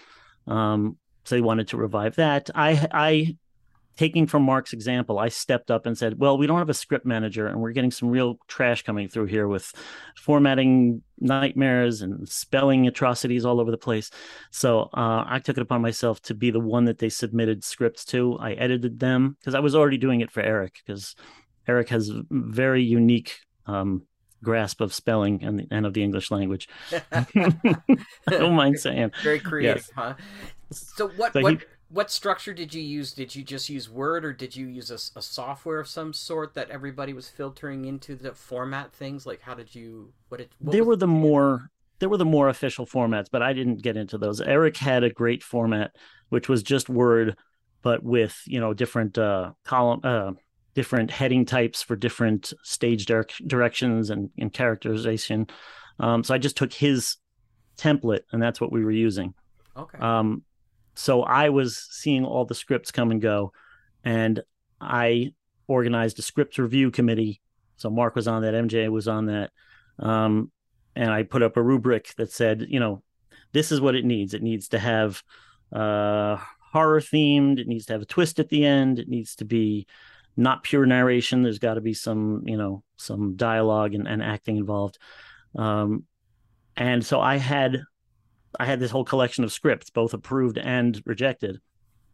Um, 0.48 0.98
so 1.24 1.36
they 1.36 1.42
wanted 1.42 1.70
to 1.70 1.78
revive 1.78 2.16
that. 2.16 2.50
I, 2.56 2.88
I 2.92 3.38
taking 3.98 4.28
from 4.28 4.44
Mark's 4.44 4.74
example, 4.74 5.20
I 5.20 5.30
stepped 5.30 5.72
up 5.72 5.86
and 5.86 5.98
said, 5.98 6.20
"Well, 6.20 6.38
we 6.38 6.48
don't 6.48 6.60
have 6.60 6.70
a 6.70 6.74
script 6.74 7.06
manager, 7.06 7.48
and 7.48 7.60
we're 7.60 7.72
getting 7.72 7.92
some 7.92 8.10
real 8.10 8.38
trash 8.48 8.84
coming 8.84 9.08
through 9.08 9.26
here 9.26 9.48
with 9.48 9.74
formatting 10.16 11.02
nightmares 11.20 12.02
and 12.02 12.30
spelling 12.30 12.88
atrocities 12.88 13.44
all 13.44 13.60
over 13.60 13.72
the 13.72 13.78
place." 13.78 14.12
So 14.52 14.84
uh, 14.94 15.26
I 15.28 15.40
took 15.40 15.58
it 15.58 15.62
upon 15.62 15.82
myself 15.82 16.22
to 16.24 16.34
be 16.34 16.52
the 16.52 16.60
one 16.60 16.86
that 16.86 17.00
they 17.00 17.10
submitted 17.10 17.64
scripts 17.64 18.06
to. 18.06 18.38
I 18.40 18.54
edited 18.54 19.00
them 19.00 19.36
because 19.40 19.56
I 19.56 19.60
was 19.60 19.76
already 19.76 19.98
doing 19.98 20.22
it 20.22 20.32
for 20.32 20.42
Eric 20.42 20.76
because 20.86 21.16
Eric 21.68 21.90
has 21.90 22.12
very 22.30 22.84
unique 22.84 23.40
um, 23.66 24.04
grasp 24.44 24.80
of 24.80 24.94
spelling 24.94 25.44
and, 25.44 25.68
and 25.72 25.86
of 25.86 25.94
the 25.94 26.04
English 26.04 26.32
language. 26.32 26.70
I 27.12 27.26
don't 28.30 28.56
mind 28.56 28.80
saying. 28.80 29.12
Very 29.24 29.40
creative, 29.40 29.78
yes. 29.78 29.92
huh? 29.96 30.14
So 30.72 31.10
what? 31.10 31.34
So 31.34 31.42
what... 31.42 31.54
He, 31.54 31.60
what 31.90 32.12
structure 32.12 32.54
did 32.54 32.74
you 32.74 32.82
use? 32.82 33.14
Did 33.14 33.36
you 33.36 33.44
just 33.44 33.70
use 33.70 33.90
Word, 33.90 34.26
or 34.26 34.34
did 34.34 34.56
you 34.56 34.68
use 34.68 34.92
a, 34.92 35.18
a, 35.18 35.22
software 35.22 35.80
of 35.80 35.88
some 35.88 36.14
sort 36.14 36.54
that 36.56 36.70
everybody 36.70 37.14
was 37.14 37.30
filtering 37.30 37.86
into 37.86 38.16
the 38.16 38.34
format 38.34 38.92
things? 38.92 39.26
Like, 39.26 39.42
how 39.42 39.54
did 39.54 39.74
you? 39.74 40.12
What 40.30 40.40
did? 40.40 40.50
What 40.60 40.72
they 40.74 40.82
were 40.82 40.96
the 40.96 41.08
more. 41.08 41.70
there 42.00 42.10
were 42.10 42.18
the 42.18 42.26
more 42.26 42.50
official 42.50 42.86
formats, 42.86 43.28
but 43.32 43.42
I 43.42 43.54
didn't 43.54 43.82
get 43.82 43.96
into 43.96 44.18
those. 44.18 44.42
Eric 44.42 44.78
had 44.78 45.04
a 45.04 45.10
great 45.10 45.44
format, 45.44 45.92
which 46.30 46.50
was 46.50 46.62
just 46.62 46.90
Word, 46.90 47.38
but 47.82 48.04
with 48.04 48.42
you 48.46 48.60
know 48.60 48.74
different 48.74 49.18
uh, 49.18 49.52
column, 49.64 50.02
uh, 50.04 50.32
different 50.74 51.10
heading 51.10 51.46
types 51.46 51.82
for 51.82 51.96
different 51.96 52.54
stage 52.64 53.06
directions 53.06 54.10
and, 54.10 54.30
and 54.38 54.52
characterization. 54.52 55.48
Um, 56.00 56.24
so 56.24 56.36
I 56.36 56.38
just 56.38 56.58
took 56.58 56.74
his 56.74 57.16
template, 57.78 58.22
and 58.32 58.42
that's 58.42 58.60
what 58.60 58.72
we 58.72 58.84
were 58.84 58.92
using. 58.92 59.34
Okay. 59.76 59.98
Um, 60.00 60.44
so 60.98 61.22
I 61.22 61.50
was 61.50 61.78
seeing 61.92 62.26
all 62.26 62.46
the 62.46 62.56
scripts 62.56 62.92
come 62.92 63.12
and 63.12 63.22
go, 63.22 63.54
and 64.04 64.42
I 64.82 65.34
organized 65.68 66.18
a 66.20 66.24
script 66.24 66.58
review 66.58 66.92
committee. 66.92 67.42
So 67.76 67.90
Mark 67.90 68.16
was 68.16 68.28
on 68.28 68.42
that, 68.42 68.56
MJ 68.56 68.90
was 68.90 69.08
on 69.08 69.28
that, 69.28 69.52
um, 70.00 70.52
and 70.96 71.12
I 71.12 71.24
put 71.24 71.44
up 71.44 71.56
a 71.56 71.62
rubric 71.62 72.16
that 72.18 72.32
said, 72.32 72.66
you 72.68 72.80
know, 72.80 73.04
this 73.54 73.72
is 73.72 73.80
what 73.80 73.96
it 73.96 74.06
needs. 74.06 74.34
It 74.34 74.42
needs 74.42 74.70
to 74.70 74.80
have 74.80 75.22
uh, 75.72 76.38
horror 76.72 77.00
themed. 77.00 77.60
It 77.60 77.68
needs 77.68 77.86
to 77.86 77.94
have 77.94 78.02
a 78.02 78.06
twist 78.06 78.40
at 78.40 78.50
the 78.50 78.66
end. 78.66 78.98
It 78.98 79.08
needs 79.08 79.36
to 79.36 79.46
be 79.46 79.86
not 80.36 80.64
pure 80.64 80.86
narration. 80.86 81.44
There's 81.44 81.60
got 81.60 81.76
to 81.76 81.82
be 81.82 81.94
some, 81.94 82.42
you 82.46 82.58
know, 82.58 82.84
some 82.98 83.36
dialogue 83.36 83.94
and, 83.94 84.08
and 84.08 84.24
acting 84.24 84.58
involved. 84.58 84.98
Um, 85.56 86.06
and 86.76 87.06
so 87.06 87.20
I 87.20 87.38
had 87.38 87.82
I 88.58 88.66
had 88.66 88.80
this 88.80 88.92
whole 88.92 89.06
collection 89.06 89.44
of 89.44 89.52
scripts, 89.52 89.90
both 89.90 90.14
approved 90.14 90.58
and 90.58 91.02
rejected. 91.06 91.62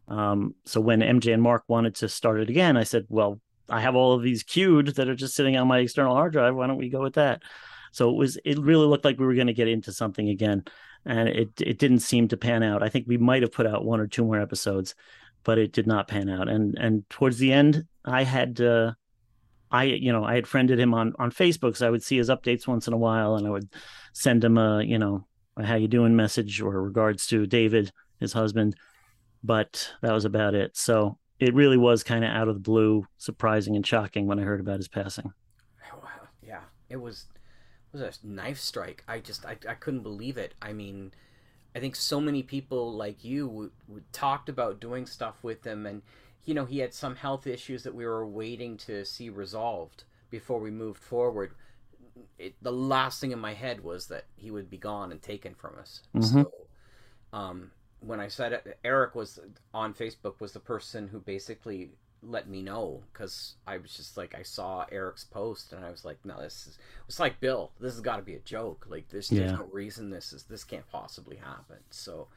Um, 0.08 0.54
so 0.66 0.80
when 0.80 1.00
MJ 1.00 1.32
and 1.32 1.42
Mark 1.42 1.64
wanted 1.66 1.94
to 1.96 2.08
start 2.08 2.40
it 2.40 2.50
again, 2.50 2.76
I 2.76 2.84
said, 2.84 3.06
"Well, 3.08 3.40
I 3.68 3.80
have 3.80 3.94
all 3.94 4.12
of 4.12 4.22
these 4.22 4.42
queued 4.42 4.88
that 4.88 5.08
are 5.08 5.14
just 5.14 5.34
sitting 5.34 5.56
on 5.56 5.68
my 5.68 5.78
external 5.78 6.14
hard 6.14 6.32
drive. 6.32 6.54
Why 6.54 6.66
don't 6.66 6.76
we 6.76 6.90
go 6.90 7.02
with 7.02 7.14
that?" 7.14 7.42
So 7.92 8.10
it 8.10 8.16
was. 8.16 8.38
It 8.44 8.58
really 8.58 8.86
looked 8.86 9.04
like 9.04 9.18
we 9.18 9.26
were 9.26 9.34
going 9.34 9.46
to 9.46 9.54
get 9.54 9.68
into 9.68 9.92
something 9.92 10.28
again, 10.28 10.64
and 11.06 11.28
it 11.28 11.50
it 11.60 11.78
didn't 11.78 12.00
seem 12.00 12.28
to 12.28 12.36
pan 12.36 12.62
out. 12.62 12.82
I 12.82 12.88
think 12.90 13.06
we 13.08 13.16
might 13.16 13.42
have 13.42 13.52
put 13.52 13.66
out 13.66 13.84
one 13.84 14.00
or 14.00 14.06
two 14.06 14.24
more 14.24 14.40
episodes, 14.40 14.94
but 15.42 15.58
it 15.58 15.72
did 15.72 15.86
not 15.86 16.08
pan 16.08 16.28
out. 16.28 16.48
And 16.48 16.76
and 16.78 17.08
towards 17.08 17.38
the 17.38 17.52
end, 17.52 17.86
I 18.04 18.24
had. 18.24 18.60
Uh, 18.60 18.92
I, 19.70 19.84
you 19.84 20.12
know, 20.12 20.24
I 20.24 20.36
had 20.36 20.46
friended 20.46 20.78
him 20.78 20.94
on 20.94 21.14
on 21.18 21.32
Facebook, 21.32 21.76
so 21.76 21.86
I 21.86 21.90
would 21.90 22.02
see 22.02 22.16
his 22.16 22.28
updates 22.28 22.66
once 22.66 22.86
in 22.86 22.92
a 22.92 22.98
while, 22.98 23.34
and 23.34 23.44
I 23.44 23.50
would 23.50 23.68
send 24.12 24.44
him 24.44 24.56
a, 24.56 24.84
you 24.84 25.00
know, 25.00 25.26
how 25.62 25.76
you 25.76 25.88
doing 25.88 26.16
message 26.16 26.60
or 26.60 26.82
regards 26.82 27.26
to 27.28 27.46
David, 27.46 27.92
his 28.20 28.32
husband, 28.32 28.76
but 29.42 29.92
that 30.02 30.12
was 30.12 30.24
about 30.24 30.54
it. 30.54 30.76
So 30.76 31.18
it 31.38 31.54
really 31.54 31.76
was 31.76 32.02
kind 32.02 32.24
of 32.24 32.30
out 32.30 32.48
of 32.48 32.54
the 32.54 32.60
blue, 32.60 33.06
surprising 33.18 33.76
and 33.76 33.86
shocking 33.86 34.26
when 34.26 34.38
I 34.38 34.42
heard 34.42 34.60
about 34.60 34.78
his 34.78 34.88
passing. 34.88 35.32
Oh, 35.92 35.98
wow, 36.02 36.28
yeah, 36.42 36.62
it 36.88 36.96
was 36.96 37.26
it 37.92 37.98
was 37.98 38.20
a 38.22 38.26
knife 38.26 38.58
strike. 38.58 39.04
I 39.08 39.20
just 39.20 39.44
I, 39.46 39.56
I 39.68 39.74
couldn't 39.74 40.02
believe 40.02 40.36
it. 40.36 40.54
I 40.60 40.72
mean, 40.72 41.12
I 41.74 41.80
think 41.80 41.96
so 41.96 42.20
many 42.20 42.42
people 42.42 42.92
like 42.92 43.24
you 43.24 43.46
w- 43.48 43.72
w- 43.86 44.04
talked 44.12 44.48
about 44.48 44.80
doing 44.80 45.06
stuff 45.06 45.42
with 45.44 45.64
him, 45.66 45.86
and 45.86 46.02
you 46.44 46.54
know 46.54 46.64
he 46.64 46.78
had 46.80 46.94
some 46.94 47.16
health 47.16 47.46
issues 47.46 47.82
that 47.84 47.94
we 47.94 48.06
were 48.06 48.26
waiting 48.26 48.76
to 48.78 49.04
see 49.04 49.30
resolved 49.30 50.04
before 50.30 50.60
we 50.60 50.70
moved 50.70 51.02
forward 51.02 51.54
it, 52.38 52.54
the 52.62 52.72
last 52.72 53.20
thing 53.20 53.32
in 53.32 53.38
my 53.38 53.54
head 53.54 53.82
was 53.82 54.06
that 54.08 54.24
he 54.36 54.50
would 54.50 54.70
be 54.70 54.78
gone 54.78 55.12
and 55.12 55.20
taken 55.20 55.54
from 55.54 55.78
us. 55.78 56.00
Mm-hmm. 56.14 56.42
So, 56.42 56.52
um, 57.32 57.70
when 58.00 58.20
I 58.20 58.28
said 58.28 58.52
it, 58.52 58.78
Eric 58.84 59.14
was 59.14 59.40
on 59.72 59.94
Facebook 59.94 60.40
was 60.40 60.52
the 60.52 60.60
person 60.60 61.08
who 61.08 61.20
basically 61.20 61.90
let 62.22 62.48
me 62.48 62.62
know 62.62 63.02
because 63.12 63.56
I 63.66 63.78
was 63.78 63.94
just 63.94 64.16
like 64.16 64.34
I 64.34 64.42
saw 64.42 64.86
Eric's 64.90 65.24
post 65.24 65.72
and 65.72 65.84
I 65.84 65.90
was 65.90 66.04
like, 66.04 66.18
no, 66.24 66.40
this 66.40 66.66
is 66.66 66.78
it's 67.08 67.20
like 67.20 67.40
Bill. 67.40 67.72
This 67.80 67.92
has 67.92 68.00
got 68.00 68.16
to 68.16 68.22
be 68.22 68.34
a 68.34 68.40
joke. 68.40 68.86
Like 68.88 69.08
this, 69.08 69.30
yeah. 69.30 69.40
there's 69.40 69.58
no 69.58 69.68
reason 69.72 70.10
this 70.10 70.32
is 70.32 70.44
this 70.44 70.64
can't 70.64 70.88
possibly 70.90 71.36
happen. 71.36 71.78
So, 71.90 72.28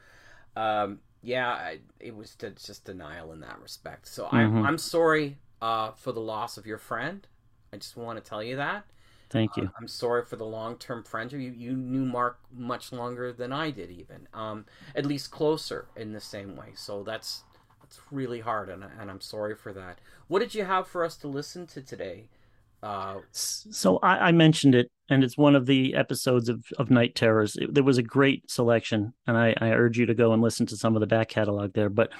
um, 0.55 0.99
yeah, 1.21 1.49
I, 1.49 1.79
it 1.99 2.15
was 2.15 2.35
just 2.35 2.85
denial 2.85 3.31
in 3.33 3.41
that 3.41 3.59
respect. 3.61 4.07
So 4.07 4.25
mm-hmm. 4.25 4.35
I'm 4.35 4.65
I'm 4.65 4.77
sorry. 4.77 5.37
uh, 5.61 5.91
for 5.91 6.11
the 6.11 6.19
loss 6.21 6.57
of 6.57 6.65
your 6.65 6.77
friend. 6.77 7.27
I 7.73 7.77
just 7.77 7.97
want 7.97 8.23
to 8.23 8.27
tell 8.27 8.43
you 8.43 8.55
that. 8.57 8.85
Thank 9.29 9.57
you. 9.57 9.63
Uh, 9.63 9.79
I'm 9.79 9.87
sorry 9.87 10.23
for 10.25 10.35
the 10.35 10.45
long 10.45 10.77
term 10.77 11.03
friendship. 11.03 11.39
You, 11.39 11.51
you 11.51 11.73
knew 11.73 12.05
Mark 12.05 12.39
much 12.53 12.91
longer 12.91 13.33
than 13.33 13.51
I 13.51 13.71
did, 13.71 13.91
even. 13.91 14.27
Um, 14.33 14.65
at 14.95 15.05
least 15.05 15.31
closer 15.31 15.87
in 15.95 16.13
the 16.13 16.21
same 16.21 16.55
way. 16.55 16.71
So 16.75 17.03
that's 17.03 17.43
that's 17.81 17.99
really 18.11 18.41
hard, 18.41 18.69
and, 18.69 18.83
and 18.99 19.09
I'm 19.09 19.21
sorry 19.21 19.55
for 19.55 19.71
that. 19.73 19.99
What 20.27 20.39
did 20.39 20.53
you 20.53 20.65
have 20.65 20.87
for 20.87 21.05
us 21.05 21.15
to 21.17 21.27
listen 21.27 21.67
to 21.67 21.81
today? 21.81 22.25
Uh, 22.83 23.17
so 23.31 23.97
I, 24.03 24.27
I, 24.27 24.31
mentioned 24.31 24.75
it, 24.75 24.91
and 25.09 25.23
it's 25.23 25.37
one 25.37 25.55
of 25.55 25.65
the 25.65 25.95
episodes 25.95 26.47
of, 26.47 26.63
of 26.77 26.91
Night 26.91 27.15
Terrors. 27.15 27.55
It, 27.55 27.73
there 27.73 27.83
was 27.83 27.97
a 27.97 28.03
great 28.03 28.51
selection, 28.51 29.13
and 29.25 29.35
I, 29.35 29.55
I 29.59 29.69
urge 29.69 29.97
you 29.97 30.05
to 30.05 30.13
go 30.13 30.31
and 30.31 30.43
listen 30.43 30.67
to 30.67 30.77
some 30.77 30.95
of 30.95 30.99
the 30.99 31.07
back 31.07 31.29
catalog 31.29 31.73
there. 31.73 31.89
But 31.89 32.11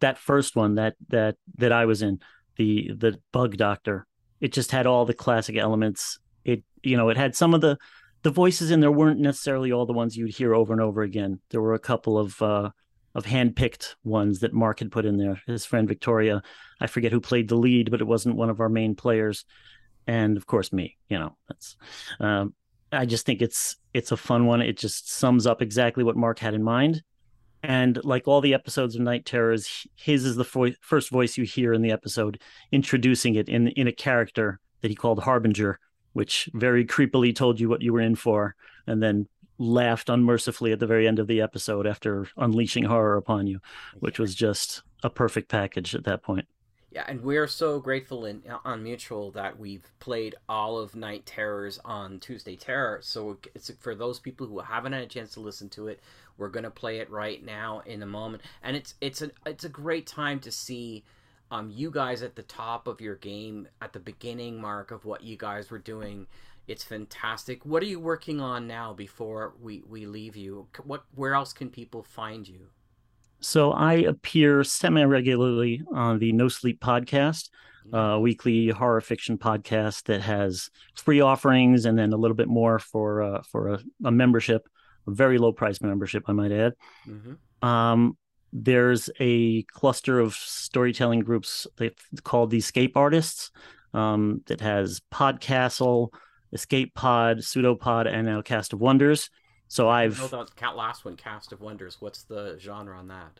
that 0.00 0.18
first 0.18 0.56
one 0.56 0.74
that 0.76 0.96
that 1.08 1.36
that 1.58 1.70
I 1.70 1.84
was 1.84 2.02
in, 2.02 2.18
the 2.56 2.90
the 2.96 3.20
Bug 3.32 3.56
Doctor, 3.56 4.06
it 4.40 4.52
just 4.52 4.72
had 4.72 4.86
all 4.86 5.04
the 5.04 5.14
classic 5.14 5.56
elements. 5.56 6.18
It 6.44 6.64
you 6.82 6.96
know 6.96 7.08
it 7.08 7.16
had 7.16 7.34
some 7.34 7.54
of 7.54 7.60
the 7.60 7.78
the 8.22 8.30
voices 8.30 8.70
in 8.70 8.80
there 8.80 8.92
weren't 8.92 9.20
necessarily 9.20 9.72
all 9.72 9.86
the 9.86 9.92
ones 9.92 10.16
you'd 10.16 10.34
hear 10.34 10.54
over 10.54 10.72
and 10.72 10.82
over 10.82 11.02
again. 11.02 11.40
There 11.50 11.62
were 11.62 11.74
a 11.74 11.78
couple 11.78 12.18
of 12.18 12.40
uh, 12.42 12.70
of 13.14 13.24
handpicked 13.24 13.94
ones 14.04 14.40
that 14.40 14.52
Mark 14.52 14.78
had 14.78 14.92
put 14.92 15.06
in 15.06 15.16
there. 15.16 15.40
His 15.46 15.64
friend 15.64 15.88
Victoria, 15.88 16.42
I 16.80 16.86
forget 16.86 17.12
who 17.12 17.20
played 17.20 17.48
the 17.48 17.56
lead, 17.56 17.90
but 17.90 18.00
it 18.00 18.06
wasn't 18.06 18.36
one 18.36 18.50
of 18.50 18.60
our 18.60 18.68
main 18.68 18.94
players 18.94 19.44
and 20.06 20.36
of 20.36 20.46
course 20.46 20.72
me 20.72 20.96
you 21.08 21.18
know 21.18 21.36
that's 21.48 21.76
um, 22.20 22.54
i 22.92 23.04
just 23.04 23.26
think 23.26 23.42
it's 23.42 23.76
it's 23.94 24.12
a 24.12 24.16
fun 24.16 24.46
one 24.46 24.60
it 24.60 24.76
just 24.76 25.10
sums 25.10 25.46
up 25.46 25.62
exactly 25.62 26.04
what 26.04 26.16
mark 26.16 26.38
had 26.38 26.54
in 26.54 26.62
mind 26.62 27.02
and 27.62 28.02
like 28.04 28.26
all 28.26 28.40
the 28.40 28.54
episodes 28.54 28.96
of 28.96 29.02
night 29.02 29.24
terrors 29.24 29.86
his 29.94 30.24
is 30.24 30.36
the 30.36 30.44
fo- 30.44 30.72
first 30.80 31.10
voice 31.10 31.36
you 31.36 31.44
hear 31.44 31.72
in 31.72 31.82
the 31.82 31.92
episode 31.92 32.40
introducing 32.72 33.34
it 33.34 33.48
in 33.48 33.68
in 33.68 33.86
a 33.86 33.92
character 33.92 34.58
that 34.80 34.90
he 34.90 34.94
called 34.94 35.22
harbinger 35.22 35.78
which 36.12 36.48
very 36.54 36.84
creepily 36.84 37.34
told 37.34 37.60
you 37.60 37.68
what 37.68 37.82
you 37.82 37.92
were 37.92 38.00
in 38.00 38.14
for 38.14 38.54
and 38.86 39.02
then 39.02 39.28
laughed 39.58 40.08
unmercifully 40.08 40.72
at 40.72 40.78
the 40.78 40.86
very 40.86 41.06
end 41.06 41.18
of 41.18 41.26
the 41.26 41.40
episode 41.40 41.86
after 41.86 42.26
unleashing 42.36 42.84
horror 42.84 43.16
upon 43.16 43.46
you 43.46 43.60
which 43.98 44.18
was 44.18 44.34
just 44.34 44.82
a 45.02 45.10
perfect 45.10 45.48
package 45.48 45.94
at 45.94 46.04
that 46.04 46.22
point 46.22 46.46
yeah, 46.92 47.04
and 47.06 47.22
we're 47.22 47.46
so 47.46 47.78
grateful 47.78 48.24
in 48.24 48.42
on 48.64 48.82
Mutual 48.82 49.30
that 49.32 49.60
we've 49.60 49.88
played 50.00 50.34
all 50.48 50.76
of 50.76 50.96
Night 50.96 51.24
Terrors 51.24 51.78
on 51.84 52.18
Tuesday 52.18 52.56
Terror. 52.56 52.98
So 53.00 53.38
it's 53.54 53.70
for 53.78 53.94
those 53.94 54.18
people 54.18 54.48
who 54.48 54.58
haven't 54.58 54.92
had 54.92 55.02
a 55.02 55.06
chance 55.06 55.32
to 55.34 55.40
listen 55.40 55.68
to 55.70 55.86
it, 55.86 56.00
we're 56.36 56.48
gonna 56.48 56.70
play 56.70 56.98
it 56.98 57.08
right 57.08 57.44
now 57.44 57.82
in 57.86 58.02
a 58.02 58.06
moment, 58.06 58.42
and 58.64 58.76
it's 58.76 58.94
it's 59.00 59.22
a 59.22 59.30
it's 59.46 59.64
a 59.64 59.68
great 59.68 60.08
time 60.08 60.40
to 60.40 60.50
see 60.50 61.04
um 61.50 61.70
you 61.70 61.90
guys 61.90 62.22
at 62.22 62.36
the 62.36 62.42
top 62.42 62.86
of 62.86 63.00
your 63.00 63.16
game 63.16 63.68
at 63.80 63.92
the 63.92 64.00
beginning 64.00 64.60
mark 64.60 64.90
of 64.90 65.04
what 65.04 65.22
you 65.22 65.36
guys 65.36 65.70
were 65.70 65.78
doing. 65.78 66.26
It's 66.68 66.84
fantastic. 66.84 67.66
What 67.66 67.82
are 67.82 67.86
you 67.86 67.98
working 67.98 68.40
on 68.40 68.66
now 68.66 68.92
before 68.92 69.54
we 69.60 69.82
we 69.88 70.06
leave 70.06 70.36
you? 70.36 70.68
What 70.84 71.04
where 71.14 71.34
else 71.34 71.52
can 71.52 71.70
people 71.70 72.02
find 72.02 72.46
you? 72.46 72.68
So 73.40 73.72
I 73.72 73.94
appear 73.94 74.62
semi 74.64 75.02
regularly 75.04 75.82
on 75.92 76.18
the 76.18 76.32
No 76.32 76.48
Sleep 76.48 76.80
podcast, 76.80 77.48
mm-hmm. 77.90 78.22
weekly 78.22 78.68
horror 78.68 79.00
fiction 79.00 79.38
podcast 79.38 80.04
that 80.04 80.20
has 80.20 80.70
free 80.94 81.20
offerings 81.20 81.86
and 81.86 81.98
then 81.98 82.12
a 82.12 82.16
little 82.16 82.36
bit 82.36 82.48
more 82.48 82.78
for 82.78 83.22
uh, 83.22 83.42
for 83.50 83.68
a, 83.70 83.80
a, 84.04 84.10
membership, 84.10 84.68
a 85.06 85.10
very 85.10 85.38
low 85.38 85.52
price 85.52 85.80
membership, 85.80 86.24
I 86.26 86.32
might 86.32 86.52
add. 86.52 86.74
Mm-hmm. 87.08 87.66
Um, 87.66 88.16
there's 88.52 89.10
a 89.20 89.62
cluster 89.64 90.18
of 90.18 90.34
storytelling 90.34 91.20
groups 91.20 91.66
called 92.24 92.50
the 92.50 92.58
Escape 92.58 92.96
Artists 92.96 93.50
um, 93.94 94.42
that 94.46 94.60
has 94.60 95.00
Podcastle, 95.12 96.12
Escape 96.52 96.94
Pod, 96.94 97.38
Pseudopod, 97.38 98.06
and 98.06 98.26
now 98.26 98.42
Cast 98.42 98.72
of 98.72 98.80
Wonders. 98.80 99.30
So 99.68 99.88
I've 99.88 100.18
no, 100.32 100.46
last 100.74 101.04
one, 101.04 101.16
Cast 101.16 101.52
of 101.52 101.60
Wonders. 101.60 101.98
What's 102.00 102.24
the 102.24 102.56
genre 102.58 102.98
on 102.98 103.08
that? 103.08 103.38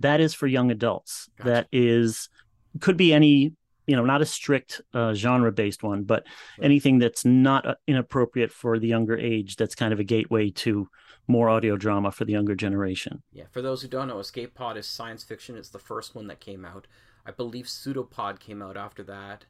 That 0.00 0.20
is 0.20 0.34
for 0.34 0.46
young 0.46 0.70
adults. 0.70 1.30
Gotcha. 1.38 1.50
That 1.50 1.68
is 1.72 2.28
could 2.80 2.96
be 2.96 3.12
any 3.12 3.54
you 3.86 3.96
know 3.96 4.04
not 4.04 4.20
a 4.20 4.26
strict 4.26 4.82
uh, 4.92 5.14
genre 5.14 5.52
based 5.52 5.82
one, 5.82 6.04
but 6.04 6.24
right. 6.58 6.66
anything 6.66 6.98
that's 6.98 7.24
not 7.24 7.66
uh, 7.66 7.74
inappropriate 7.86 8.52
for 8.52 8.78
the 8.78 8.88
younger 8.88 9.16
age. 9.16 9.56
That's 9.56 9.74
kind 9.74 9.92
of 9.92 10.00
a 10.00 10.04
gateway 10.04 10.50
to 10.50 10.88
more 11.30 11.48
audio 11.48 11.76
drama 11.76 12.12
for 12.12 12.24
the 12.24 12.32
younger 12.32 12.54
generation. 12.54 13.22
Yeah, 13.32 13.44
for 13.50 13.62
those 13.62 13.82
who 13.82 13.88
don't 13.88 14.08
know, 14.08 14.18
Escape 14.18 14.54
Pod 14.54 14.76
is 14.76 14.86
science 14.86 15.24
fiction. 15.24 15.56
It's 15.56 15.70
the 15.70 15.78
first 15.78 16.14
one 16.14 16.26
that 16.26 16.40
came 16.40 16.64
out. 16.64 16.86
I 17.24 17.30
believe 17.30 17.68
Pseudopod 17.68 18.40
came 18.40 18.62
out 18.62 18.76
after 18.76 19.02
that, 19.04 19.44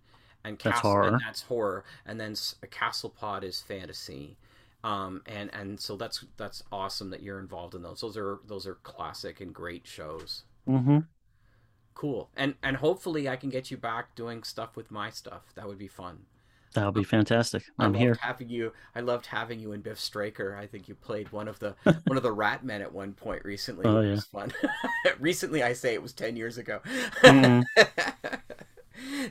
and 0.44 0.58
that's 0.58 0.80
horror. 0.80 1.08
And 1.08 1.20
that's 1.26 1.42
horror, 1.42 1.84
and 2.06 2.20
then 2.20 2.34
Castle 2.70 3.10
Pod 3.10 3.44
is 3.44 3.60
fantasy 3.60 4.36
um, 4.82 5.22
and 5.26 5.50
and 5.52 5.78
so 5.78 5.96
that's 5.96 6.24
that's 6.36 6.62
awesome 6.72 7.10
that 7.10 7.22
you're 7.22 7.38
involved 7.38 7.74
in 7.74 7.82
those. 7.82 8.00
Those 8.00 8.16
are 8.16 8.40
those 8.46 8.66
are 8.66 8.76
classic 8.76 9.40
and 9.40 9.54
great 9.54 9.86
shows. 9.86 10.44
Mm-hmm. 10.66 11.00
Cool, 11.94 12.30
and 12.36 12.54
and 12.62 12.76
hopefully 12.78 13.28
I 13.28 13.36
can 13.36 13.50
get 13.50 13.70
you 13.70 13.76
back 13.76 14.14
doing 14.14 14.42
stuff 14.42 14.76
with 14.76 14.90
my 14.90 15.10
stuff. 15.10 15.42
That 15.54 15.68
would 15.68 15.78
be 15.78 15.88
fun. 15.88 16.20
That 16.74 16.84
would 16.84 16.94
be 16.94 17.04
fantastic. 17.04 17.64
I'm 17.78 17.94
here. 17.94 18.16
Having 18.20 18.50
you, 18.50 18.72
I 18.94 19.00
loved 19.00 19.26
having 19.26 19.58
you 19.58 19.72
in 19.72 19.80
Biff 19.80 19.98
Straker. 19.98 20.56
I 20.56 20.66
think 20.66 20.88
you 20.88 20.94
played 20.94 21.32
one 21.32 21.48
of 21.48 21.58
the 21.58 21.74
one 22.06 22.16
of 22.16 22.22
the 22.22 22.32
Rat 22.32 22.64
Men 22.64 22.80
at 22.80 22.92
one 22.92 23.12
point 23.12 23.44
recently. 23.44 23.86
Oh 23.86 24.00
yeah, 24.00 24.20
fun. 24.32 24.52
recently, 25.18 25.62
I 25.62 25.72
say 25.72 25.94
it 25.94 26.02
was 26.02 26.12
ten 26.12 26.36
years 26.36 26.58
ago. 26.58 26.80
Mm-hmm. 27.22 27.62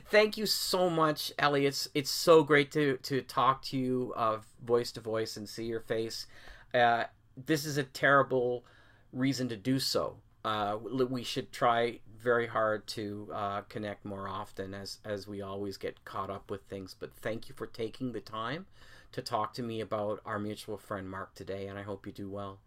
Thank 0.10 0.36
you 0.36 0.44
so 0.44 0.90
much, 0.90 1.32
Elie. 1.38 1.64
It's 1.64 1.88
it's 1.94 2.10
so 2.10 2.42
great 2.42 2.70
to 2.72 2.98
to 3.04 3.22
talk 3.22 3.62
to 3.66 3.78
you 3.78 4.12
uh, 4.16 4.38
voice 4.62 4.92
to 4.92 5.00
voice 5.00 5.38
and 5.38 5.48
see 5.48 5.64
your 5.64 5.80
face. 5.80 6.26
Uh, 6.74 7.04
this 7.46 7.64
is 7.64 7.78
a 7.78 7.84
terrible 7.84 8.64
reason 9.12 9.48
to 9.48 9.56
do 9.56 9.78
so. 9.78 10.16
Uh, 10.44 10.76
we 10.78 11.22
should 11.22 11.52
try 11.52 12.00
very 12.22 12.46
hard 12.46 12.86
to 12.88 13.28
uh, 13.32 13.60
connect 13.62 14.04
more 14.04 14.28
often, 14.28 14.74
as 14.74 14.98
as 15.04 15.26
we 15.26 15.40
always 15.40 15.76
get 15.76 16.04
caught 16.04 16.30
up 16.30 16.50
with 16.50 16.62
things. 16.64 16.94
But 16.98 17.14
thank 17.16 17.48
you 17.48 17.54
for 17.54 17.66
taking 17.66 18.12
the 18.12 18.20
time 18.20 18.66
to 19.12 19.22
talk 19.22 19.54
to 19.54 19.62
me 19.62 19.80
about 19.80 20.20
our 20.24 20.38
mutual 20.38 20.78
friend 20.78 21.08
Mark 21.10 21.34
today, 21.34 21.66
and 21.66 21.78
I 21.78 21.82
hope 21.82 22.06
you 22.06 22.12
do 22.12 22.28
well. 22.28 22.58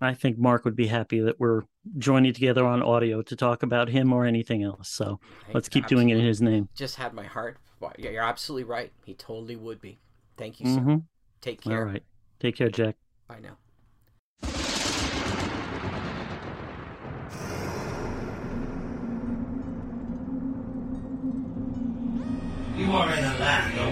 I 0.00 0.12
think 0.14 0.36
Mark 0.36 0.64
would 0.64 0.76
be 0.76 0.88
happy 0.88 1.20
that 1.20 1.40
we're 1.40 1.62
joining 1.98 2.34
together 2.34 2.66
on 2.66 2.82
audio 2.82 3.22
to 3.22 3.36
talk 3.36 3.62
about 3.62 3.88
him 3.88 4.12
or 4.12 4.26
anything 4.26 4.62
else. 4.62 4.90
So 4.90 5.20
let's 5.54 5.68
keep 5.68 5.86
doing 5.86 6.10
it 6.10 6.18
in 6.18 6.24
his 6.24 6.42
name. 6.42 6.68
Just 6.74 6.96
had 6.96 7.14
my 7.14 7.24
heart. 7.24 7.56
Yeah, 7.98 8.10
you're 8.10 8.22
absolutely 8.22 8.64
right. 8.64 8.92
He 9.04 9.14
totally 9.14 9.56
would 9.56 9.80
be. 9.80 9.98
Thank 10.36 10.60
you, 10.60 10.66
sir. 10.66 10.80
Mm-hmm. 10.80 10.96
Take 11.40 11.62
care. 11.62 11.78
All 11.78 11.84
right. 11.84 12.02
Take 12.40 12.56
care, 12.56 12.68
Jack. 12.68 12.96
Bye 13.28 13.40
now. 13.42 13.56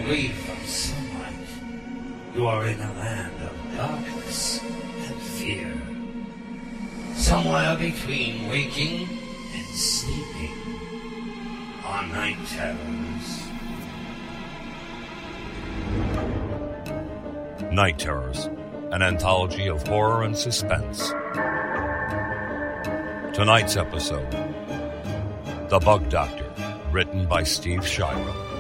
Away 0.05 0.29
from 0.29 0.64
sunlight. 0.67 1.49
You 2.35 2.47
are 2.47 2.67
in 2.67 2.81
a 2.81 2.93
land 2.95 3.43
of 3.43 3.77
darkness 3.77 4.61
and 4.62 5.23
fear 5.23 5.73
somewhere 7.14 7.77
between 7.77 8.49
waking 8.49 9.09
and 9.55 9.67
sleeping 9.75 10.53
on 11.87 12.12
night 12.12 12.37
terrors. 12.49 13.40
Night 17.73 17.99
Terrors, 17.99 18.47
an 18.93 19.03
anthology 19.03 19.69
of 19.69 19.87
horror 19.87 20.23
and 20.25 20.37
suspense. 20.37 21.09
Tonight's 23.35 23.77
episode 23.77 24.31
The 25.71 25.81
Bug 25.81 26.09
Doctor, 26.09 26.53
written 26.93 27.27
by 27.27 27.43
Steve 27.43 27.81
Shirow. 27.81 28.54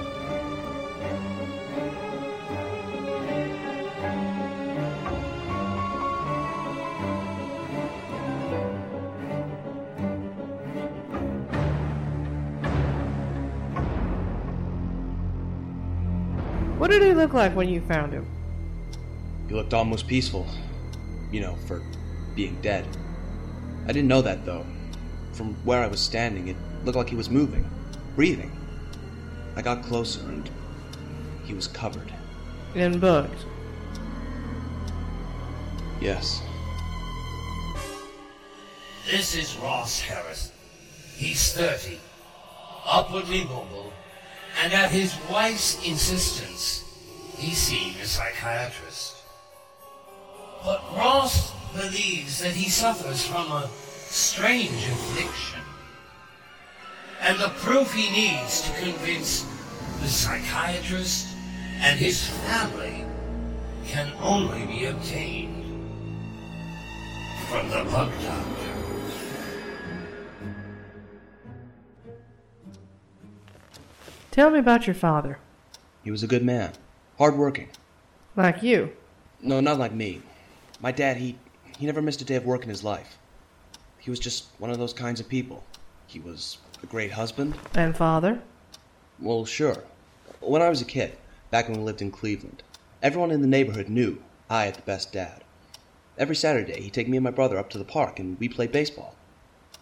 Like 17.34 17.54
when 17.54 17.68
you 17.68 17.80
found 17.82 18.12
him? 18.12 18.26
He 19.48 19.54
looked 19.54 19.74
almost 19.74 20.06
peaceful. 20.06 20.46
You 21.30 21.40
know, 21.40 21.56
for 21.66 21.82
being 22.34 22.56
dead. 22.62 22.86
I 23.86 23.88
didn't 23.88 24.08
know 24.08 24.22
that, 24.22 24.46
though. 24.46 24.64
From 25.32 25.54
where 25.64 25.82
I 25.82 25.88
was 25.88 26.00
standing, 26.00 26.48
it 26.48 26.56
looked 26.84 26.96
like 26.96 27.08
he 27.08 27.16
was 27.16 27.28
moving, 27.28 27.68
breathing. 28.14 28.52
I 29.56 29.62
got 29.62 29.82
closer, 29.82 30.20
and 30.28 30.48
he 31.44 31.54
was 31.54 31.66
covered. 31.66 32.12
In 32.74 32.98
bugs? 32.98 33.44
Yes. 36.00 36.40
This 39.10 39.36
is 39.36 39.56
Ross 39.56 40.00
Harrison. 40.00 40.52
He's 41.14 41.52
30, 41.52 41.98
upwardly 42.86 43.44
mobile, 43.44 43.92
and 44.62 44.72
at 44.72 44.90
his 44.90 45.16
wife's 45.30 45.84
insistence, 45.86 46.83
he's 47.36 47.58
seeing 47.58 47.94
a 48.00 48.06
psychiatrist. 48.06 49.16
But 50.64 50.82
Ross 50.96 51.52
believes 51.74 52.40
that 52.40 52.52
he 52.52 52.70
suffers 52.70 53.26
from 53.26 53.50
a 53.52 53.68
strange 54.08 54.70
affliction. 54.70 55.60
And 57.20 57.38
the 57.38 57.48
proof 57.56 57.92
he 57.92 58.10
needs 58.10 58.62
to 58.62 58.72
convince 58.80 59.46
the 60.00 60.08
psychiatrist 60.08 61.28
and 61.80 61.98
his 61.98 62.26
family 62.28 63.04
can 63.86 64.12
only 64.22 64.66
be 64.66 64.86
obtained 64.86 65.64
from 67.48 67.68
the 67.68 67.84
bug 67.90 68.10
doctor. 68.22 68.64
Tell 74.30 74.50
me 74.50 74.58
about 74.58 74.86
your 74.86 74.94
father. 74.94 75.38
He 76.02 76.10
was 76.10 76.22
a 76.22 76.26
good 76.26 76.44
man, 76.44 76.72
hardworking. 77.18 77.68
Like 78.36 78.62
you. 78.62 78.92
No, 79.40 79.60
not 79.60 79.78
like 79.78 79.92
me. 79.92 80.22
My 80.80 80.92
dad, 80.92 81.16
he 81.16 81.36
he 81.78 81.86
never 81.86 82.02
missed 82.02 82.22
a 82.22 82.24
day 82.24 82.36
of 82.36 82.44
work 82.44 82.62
in 82.62 82.68
his 82.68 82.84
life. 82.84 83.18
He 83.98 84.10
was 84.10 84.18
just 84.20 84.46
one 84.58 84.70
of 84.70 84.78
those 84.78 84.92
kinds 84.92 85.20
of 85.20 85.28
people. 85.28 85.64
He 86.06 86.20
was 86.20 86.58
a 86.82 86.86
great 86.86 87.12
husband. 87.12 87.54
And 87.74 87.96
father? 87.96 88.40
Well, 89.18 89.44
sure. 89.44 89.82
When 90.40 90.62
I 90.62 90.68
was 90.68 90.82
a 90.82 90.84
kid, 90.84 91.16
back 91.50 91.68
when 91.68 91.78
we 91.78 91.84
lived 91.84 92.02
in 92.02 92.10
Cleveland, 92.10 92.62
everyone 93.02 93.30
in 93.30 93.40
the 93.40 93.48
neighborhood 93.48 93.88
knew 93.88 94.22
I 94.50 94.64
had 94.66 94.74
the 94.74 94.82
best 94.82 95.12
dad. 95.12 95.42
Every 96.18 96.36
Saturday, 96.36 96.80
he'd 96.80 96.92
take 96.92 97.08
me 97.08 97.16
and 97.16 97.24
my 97.24 97.30
brother 97.30 97.58
up 97.58 97.70
to 97.70 97.78
the 97.78 97.84
park 97.84 98.18
and 98.20 98.38
we'd 98.38 98.54
play 98.54 98.66
baseball. 98.66 99.16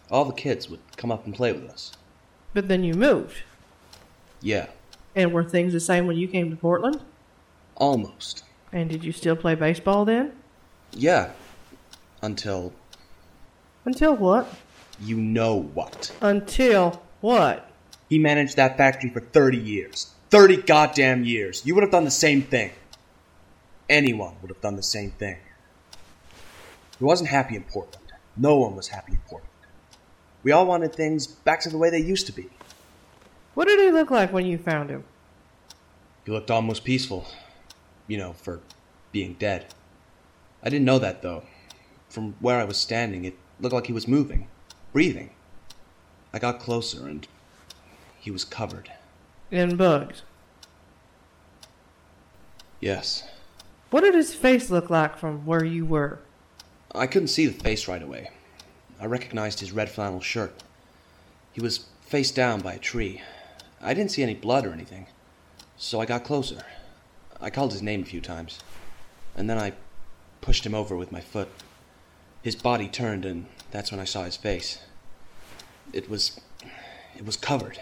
All 0.09 0.25
the 0.25 0.33
kids 0.33 0.69
would 0.69 0.79
come 0.97 1.11
up 1.11 1.25
and 1.25 1.35
play 1.35 1.51
with 1.51 1.69
us. 1.69 1.91
But 2.53 2.67
then 2.67 2.83
you 2.83 2.93
moved. 2.93 3.43
Yeah, 4.41 4.67
And 5.15 5.31
were 5.31 5.43
things 5.43 5.73
the 5.73 5.79
same 5.79 6.05
when 6.07 6.17
you 6.17 6.27
came 6.27 6.49
to 6.49 6.55
Portland? 6.55 7.01
Almost. 7.75 8.43
And 8.71 8.89
did 8.89 9.03
you 9.03 9.11
still 9.11 9.35
play 9.35 9.55
baseball 9.55 10.05
then? 10.05 10.31
Yeah. 10.91 11.31
Until 12.21 12.73
Until 13.85 14.15
what? 14.15 14.47
you 15.01 15.17
know 15.17 15.61
what. 15.61 16.15
Until 16.21 17.01
what? 17.21 17.69
He 18.09 18.19
managed 18.19 18.55
that 18.57 18.77
factory 18.77 19.09
for 19.09 19.19
30 19.19 19.57
years. 19.57 20.13
30 20.29 20.57
goddamn 20.63 21.23
years. 21.23 21.65
You 21.65 21.75
would 21.75 21.83
have 21.83 21.91
done 21.91 22.05
the 22.05 22.11
same 22.11 22.41
thing. 22.41 22.71
Anyone 23.89 24.35
would 24.41 24.49
have 24.49 24.61
done 24.61 24.75
the 24.75 24.83
same 24.83 25.11
thing. 25.11 25.37
He 26.97 27.03
wasn't 27.03 27.29
happy 27.29 27.55
in 27.55 27.63
Portland. 27.63 28.05
No 28.37 28.57
one 28.57 28.75
was 28.75 28.87
happy 28.87 29.13
in 29.13 29.19
Portland. 29.27 29.49
We 30.43 30.51
all 30.51 30.65
wanted 30.65 30.93
things 30.93 31.27
back 31.27 31.61
to 31.61 31.69
the 31.69 31.77
way 31.77 31.89
they 31.89 31.99
used 31.99 32.25
to 32.27 32.31
be. 32.31 32.49
What 33.53 33.67
did 33.67 33.79
he 33.79 33.91
look 33.91 34.09
like 34.09 34.33
when 34.33 34.45
you 34.45 34.57
found 34.57 34.89
him? 34.89 35.03
He 36.25 36.31
looked 36.31 36.49
almost 36.49 36.83
peaceful. 36.83 37.25
You 38.07 38.17
know, 38.17 38.33
for 38.33 38.59
being 39.11 39.35
dead. 39.39 39.73
I 40.61 40.69
didn't 40.69 40.85
know 40.85 40.99
that, 40.99 41.21
though. 41.21 41.43
From 42.09 42.35
where 42.39 42.59
I 42.59 42.63
was 42.63 42.77
standing, 42.77 43.25
it 43.25 43.37
looked 43.59 43.73
like 43.73 43.87
he 43.87 43.93
was 43.93 44.07
moving, 44.07 44.47
breathing. 44.91 45.31
I 46.33 46.39
got 46.39 46.59
closer, 46.59 47.07
and 47.07 47.27
he 48.19 48.31
was 48.31 48.45
covered. 48.45 48.91
In 49.51 49.75
bugs. 49.75 50.23
Yes. 52.79 53.23
What 53.91 54.01
did 54.01 54.15
his 54.15 54.33
face 54.33 54.69
look 54.69 54.89
like 54.89 55.17
from 55.17 55.45
where 55.45 55.63
you 55.63 55.85
were? 55.85 56.19
I 56.95 57.07
couldn't 57.07 57.27
see 57.29 57.45
the 57.45 57.53
face 57.53 57.87
right 57.87 58.01
away. 58.01 58.31
I 58.99 59.05
recognized 59.05 59.59
his 59.59 59.71
red 59.71 59.89
flannel 59.89 60.21
shirt. 60.21 60.61
He 61.51 61.61
was 61.61 61.85
face 62.01 62.31
down 62.31 62.61
by 62.61 62.73
a 62.73 62.79
tree. 62.79 63.21
I 63.81 63.93
didn't 63.93 64.11
see 64.11 64.23
any 64.23 64.33
blood 64.33 64.65
or 64.65 64.73
anything, 64.73 65.07
so 65.77 65.99
I 65.99 66.05
got 66.05 66.23
closer. 66.23 66.63
I 67.43 67.49
called 67.49 67.73
his 67.73 67.81
name 67.81 68.01
a 68.01 68.05
few 68.05 68.21
times, 68.21 68.59
and 69.35 69.49
then 69.49 69.57
I 69.57 69.73
pushed 70.39 70.65
him 70.65 70.73
over 70.73 70.95
with 70.95 71.11
my 71.11 71.19
foot. 71.19 71.49
His 72.41 72.55
body 72.55 72.87
turned, 72.87 73.25
and 73.25 73.47
that's 73.69 73.91
when 73.91 73.99
I 73.99 74.05
saw 74.05 74.23
his 74.23 74.37
face. 74.37 74.79
It 75.91 76.09
was. 76.09 76.39
it 77.15 77.25
was 77.25 77.35
covered. 77.35 77.79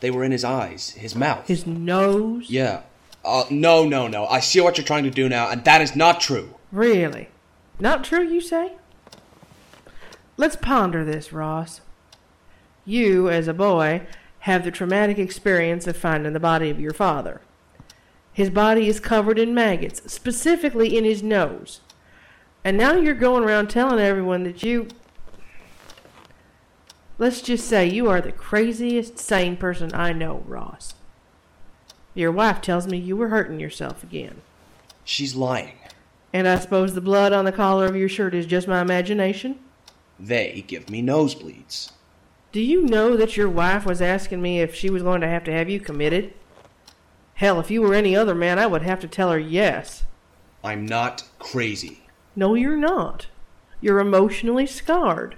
They 0.00 0.10
were 0.10 0.24
in 0.24 0.32
his 0.32 0.44
eyes, 0.44 0.90
his 0.90 1.14
mouth. 1.14 1.46
His 1.46 1.66
nose? 1.66 2.50
Yeah. 2.50 2.82
Uh, 3.24 3.44
no, 3.50 3.86
no, 3.86 4.08
no. 4.08 4.26
I 4.26 4.40
see 4.40 4.60
what 4.60 4.78
you're 4.78 4.86
trying 4.86 5.04
to 5.04 5.10
do 5.10 5.28
now, 5.28 5.50
and 5.50 5.64
that 5.64 5.82
is 5.82 5.94
not 5.94 6.20
true. 6.20 6.54
Really? 6.72 7.28
Not 7.78 8.04
true, 8.04 8.22
you 8.22 8.40
say? 8.40 8.72
Let's 10.36 10.56
ponder 10.56 11.04
this, 11.04 11.32
Ross. 11.32 11.80
You, 12.84 13.28
as 13.28 13.48
a 13.48 13.54
boy, 13.54 14.02
have 14.40 14.64
the 14.64 14.70
traumatic 14.70 15.18
experience 15.18 15.86
of 15.86 15.96
finding 15.96 16.32
the 16.32 16.40
body 16.40 16.70
of 16.70 16.80
your 16.80 16.92
father. 16.92 17.40
His 18.36 18.50
body 18.50 18.86
is 18.86 19.00
covered 19.00 19.38
in 19.38 19.54
maggots, 19.54 20.02
specifically 20.12 20.94
in 20.94 21.04
his 21.04 21.22
nose. 21.22 21.80
And 22.62 22.76
now 22.76 22.92
you're 22.92 23.14
going 23.14 23.42
around 23.42 23.70
telling 23.70 23.98
everyone 23.98 24.44
that 24.44 24.62
you. 24.62 24.88
Let's 27.16 27.40
just 27.40 27.66
say 27.66 27.86
you 27.86 28.10
are 28.10 28.20
the 28.20 28.32
craziest 28.32 29.18
sane 29.18 29.56
person 29.56 29.90
I 29.94 30.12
know, 30.12 30.44
Ross. 30.46 30.92
Your 32.12 32.30
wife 32.30 32.60
tells 32.60 32.86
me 32.86 32.98
you 32.98 33.16
were 33.16 33.28
hurting 33.28 33.58
yourself 33.58 34.02
again. 34.02 34.42
She's 35.02 35.34
lying. 35.34 35.78
And 36.30 36.46
I 36.46 36.58
suppose 36.58 36.92
the 36.92 37.00
blood 37.00 37.32
on 37.32 37.46
the 37.46 37.52
collar 37.52 37.86
of 37.86 37.96
your 37.96 38.10
shirt 38.10 38.34
is 38.34 38.44
just 38.44 38.68
my 38.68 38.82
imagination? 38.82 39.58
They 40.20 40.62
give 40.66 40.90
me 40.90 41.02
nosebleeds. 41.02 41.92
Do 42.52 42.60
you 42.60 42.82
know 42.82 43.16
that 43.16 43.38
your 43.38 43.48
wife 43.48 43.86
was 43.86 44.02
asking 44.02 44.42
me 44.42 44.60
if 44.60 44.74
she 44.74 44.90
was 44.90 45.02
going 45.02 45.22
to 45.22 45.26
have 45.26 45.44
to 45.44 45.52
have 45.52 45.70
you 45.70 45.80
committed? 45.80 46.34
Hell, 47.36 47.60
if 47.60 47.70
you 47.70 47.82
were 47.82 47.92
any 47.92 48.16
other 48.16 48.34
man, 48.34 48.58
I 48.58 48.66
would 48.66 48.80
have 48.80 48.98
to 49.00 49.08
tell 49.08 49.30
her 49.30 49.38
yes. 49.38 50.04
I'm 50.64 50.86
not 50.86 51.24
crazy. 51.38 52.00
No, 52.34 52.54
you're 52.54 52.78
not. 52.78 53.26
You're 53.82 53.98
emotionally 53.98 54.66
scarred. 54.66 55.36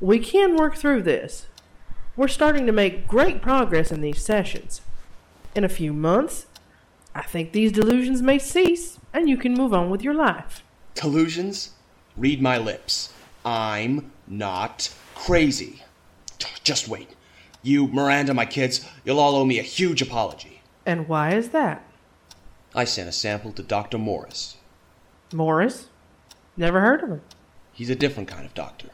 We 0.00 0.18
can 0.18 0.56
work 0.56 0.74
through 0.74 1.02
this. 1.02 1.46
We're 2.16 2.26
starting 2.26 2.66
to 2.66 2.72
make 2.72 3.06
great 3.06 3.40
progress 3.40 3.92
in 3.92 4.00
these 4.00 4.20
sessions. 4.20 4.80
In 5.54 5.62
a 5.62 5.68
few 5.68 5.92
months, 5.92 6.46
I 7.14 7.22
think 7.22 7.52
these 7.52 7.70
delusions 7.70 8.20
may 8.20 8.40
cease 8.40 8.98
and 9.12 9.28
you 9.28 9.36
can 9.36 9.54
move 9.54 9.72
on 9.72 9.90
with 9.90 10.02
your 10.02 10.14
life. 10.14 10.64
Delusions? 10.94 11.70
Read 12.16 12.42
my 12.42 12.58
lips. 12.58 13.12
I'm 13.44 14.10
not 14.26 14.92
crazy. 15.14 15.82
Just 16.64 16.88
wait. 16.88 17.10
You, 17.62 17.86
Miranda, 17.86 18.34
my 18.34 18.44
kids, 18.44 18.84
you'll 19.04 19.20
all 19.20 19.36
owe 19.36 19.44
me 19.44 19.60
a 19.60 19.62
huge 19.62 20.02
apology. 20.02 20.55
And 20.86 21.08
why 21.08 21.34
is 21.34 21.48
that? 21.48 21.84
I 22.72 22.84
sent 22.84 23.08
a 23.08 23.12
sample 23.12 23.50
to 23.52 23.62
Dr. 23.62 23.98
Morris. 23.98 24.56
Morris? 25.32 25.88
Never 26.56 26.80
heard 26.80 27.02
of 27.02 27.10
him. 27.10 27.22
He's 27.72 27.90
a 27.90 27.96
different 27.96 28.28
kind 28.28 28.46
of 28.46 28.54
doctor. 28.54 28.88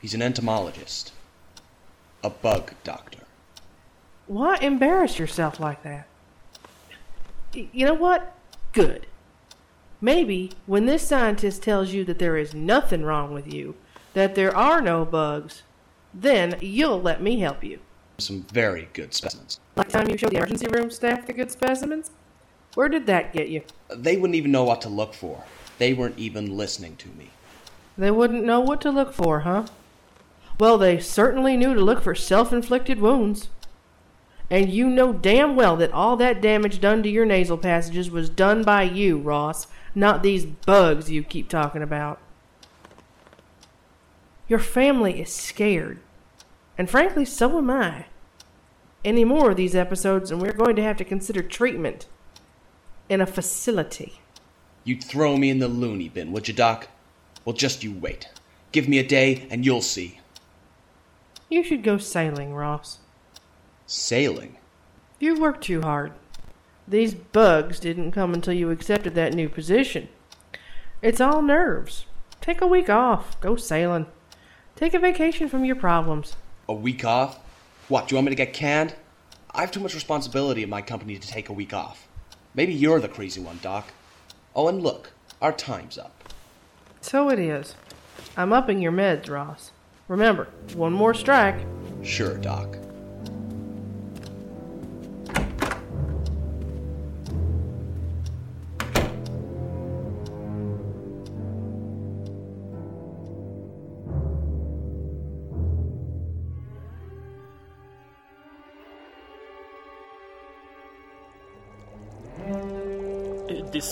He's 0.00 0.14
an 0.14 0.22
entomologist. 0.22 1.12
A 2.24 2.30
bug 2.30 2.72
doctor. 2.82 3.18
Why 4.26 4.56
embarrass 4.56 5.18
yourself 5.18 5.60
like 5.60 5.82
that? 5.82 6.06
You 7.52 7.84
know 7.84 7.94
what? 7.94 8.34
Good. 8.72 9.06
Maybe 10.00 10.52
when 10.66 10.86
this 10.86 11.06
scientist 11.06 11.62
tells 11.62 11.92
you 11.92 12.04
that 12.04 12.18
there 12.18 12.36
is 12.36 12.54
nothing 12.54 13.02
wrong 13.02 13.34
with 13.34 13.52
you, 13.52 13.76
that 14.14 14.34
there 14.34 14.56
are 14.56 14.80
no 14.80 15.04
bugs, 15.04 15.62
then 16.14 16.56
you'll 16.60 17.00
let 17.00 17.22
me 17.22 17.40
help 17.40 17.62
you. 17.62 17.80
Some 18.22 18.42
very 18.52 18.88
good 18.92 19.14
specimens. 19.14 19.60
Like 19.76 19.88
time 19.88 20.08
you 20.08 20.16
showed 20.16 20.30
the 20.30 20.36
emergency 20.36 20.66
room 20.68 20.90
staff 20.90 21.26
the 21.26 21.32
good 21.32 21.50
specimens? 21.50 22.10
Where 22.74 22.88
did 22.88 23.06
that 23.06 23.32
get 23.32 23.48
you? 23.48 23.62
They 23.94 24.16
wouldn't 24.16 24.36
even 24.36 24.52
know 24.52 24.64
what 24.64 24.80
to 24.82 24.88
look 24.88 25.14
for. 25.14 25.44
They 25.78 25.92
weren't 25.92 26.18
even 26.18 26.56
listening 26.56 26.96
to 26.96 27.08
me. 27.08 27.30
They 27.98 28.10
wouldn't 28.10 28.44
know 28.44 28.60
what 28.60 28.80
to 28.82 28.90
look 28.90 29.12
for, 29.12 29.40
huh? 29.40 29.66
Well, 30.58 30.78
they 30.78 30.98
certainly 30.98 31.56
knew 31.56 31.74
to 31.74 31.80
look 31.80 32.02
for 32.02 32.14
self 32.14 32.52
inflicted 32.52 33.00
wounds. 33.00 33.48
And 34.50 34.70
you 34.70 34.88
know 34.88 35.12
damn 35.12 35.56
well 35.56 35.76
that 35.76 35.92
all 35.92 36.16
that 36.18 36.42
damage 36.42 36.80
done 36.80 37.02
to 37.02 37.08
your 37.08 37.24
nasal 37.24 37.56
passages 37.56 38.10
was 38.10 38.28
done 38.28 38.62
by 38.62 38.82
you, 38.82 39.18
Ross, 39.18 39.66
not 39.94 40.22
these 40.22 40.44
bugs 40.44 41.10
you 41.10 41.22
keep 41.22 41.48
talking 41.48 41.82
about. 41.82 42.20
Your 44.48 44.58
family 44.58 45.20
is 45.20 45.32
scared. 45.32 46.00
And 46.76 46.90
frankly, 46.90 47.24
so 47.24 47.56
am 47.58 47.70
I. 47.70 48.06
Any 49.04 49.24
more 49.24 49.50
of 49.50 49.56
these 49.56 49.74
episodes, 49.74 50.30
and 50.30 50.40
we're 50.40 50.52
going 50.52 50.76
to 50.76 50.82
have 50.82 50.96
to 50.98 51.04
consider 51.04 51.42
treatment 51.42 52.06
in 53.08 53.20
a 53.20 53.26
facility. 53.26 54.20
You'd 54.84 55.02
throw 55.02 55.36
me 55.36 55.50
in 55.50 55.58
the 55.58 55.68
loony 55.68 56.08
bin, 56.08 56.32
would 56.32 56.48
you, 56.48 56.54
Doc? 56.54 56.88
Well, 57.44 57.54
just 57.54 57.82
you 57.82 57.92
wait. 57.92 58.28
Give 58.70 58.88
me 58.88 58.98
a 58.98 59.06
day, 59.06 59.46
and 59.50 59.64
you'll 59.64 59.82
see. 59.82 60.20
You 61.48 61.62
should 61.62 61.82
go 61.82 61.98
sailing, 61.98 62.54
Ross. 62.54 62.98
Sailing? 63.86 64.56
You 65.18 65.38
worked 65.38 65.64
too 65.64 65.82
hard. 65.82 66.12
These 66.86 67.14
bugs 67.14 67.78
didn't 67.78 68.12
come 68.12 68.34
until 68.34 68.54
you 68.54 68.70
accepted 68.70 69.14
that 69.14 69.34
new 69.34 69.48
position. 69.48 70.08
It's 71.00 71.20
all 71.20 71.42
nerves. 71.42 72.06
Take 72.40 72.60
a 72.60 72.66
week 72.66 72.88
off. 72.88 73.40
Go 73.40 73.56
sailing. 73.56 74.06
Take 74.74 74.94
a 74.94 74.98
vacation 74.98 75.48
from 75.48 75.64
your 75.64 75.76
problems. 75.76 76.36
A 76.68 76.72
week 76.72 77.04
off? 77.04 77.38
What, 77.88 78.08
do 78.08 78.14
you 78.14 78.16
want 78.16 78.26
me 78.26 78.30
to 78.30 78.36
get 78.36 78.52
canned? 78.52 78.94
I 79.50 79.60
have 79.60 79.70
too 79.70 79.80
much 79.80 79.94
responsibility 79.94 80.62
in 80.62 80.70
my 80.70 80.82
company 80.82 81.18
to 81.18 81.28
take 81.28 81.48
a 81.48 81.52
week 81.52 81.74
off. 81.74 82.08
Maybe 82.54 82.72
you're 82.72 83.00
the 83.00 83.08
crazy 83.08 83.40
one, 83.40 83.58
Doc. 83.62 83.88
Oh, 84.54 84.68
and 84.68 84.82
look, 84.82 85.12
our 85.40 85.52
time's 85.52 85.98
up. 85.98 86.32
So 87.00 87.28
it 87.30 87.38
is. 87.38 87.74
I'm 88.36 88.52
upping 88.52 88.80
your 88.80 88.92
meds, 88.92 89.28
Ross. 89.28 89.72
Remember, 90.08 90.48
one 90.74 90.92
more 90.92 91.14
strike. 91.14 91.56
Sure, 92.02 92.38
Doc. 92.38 92.76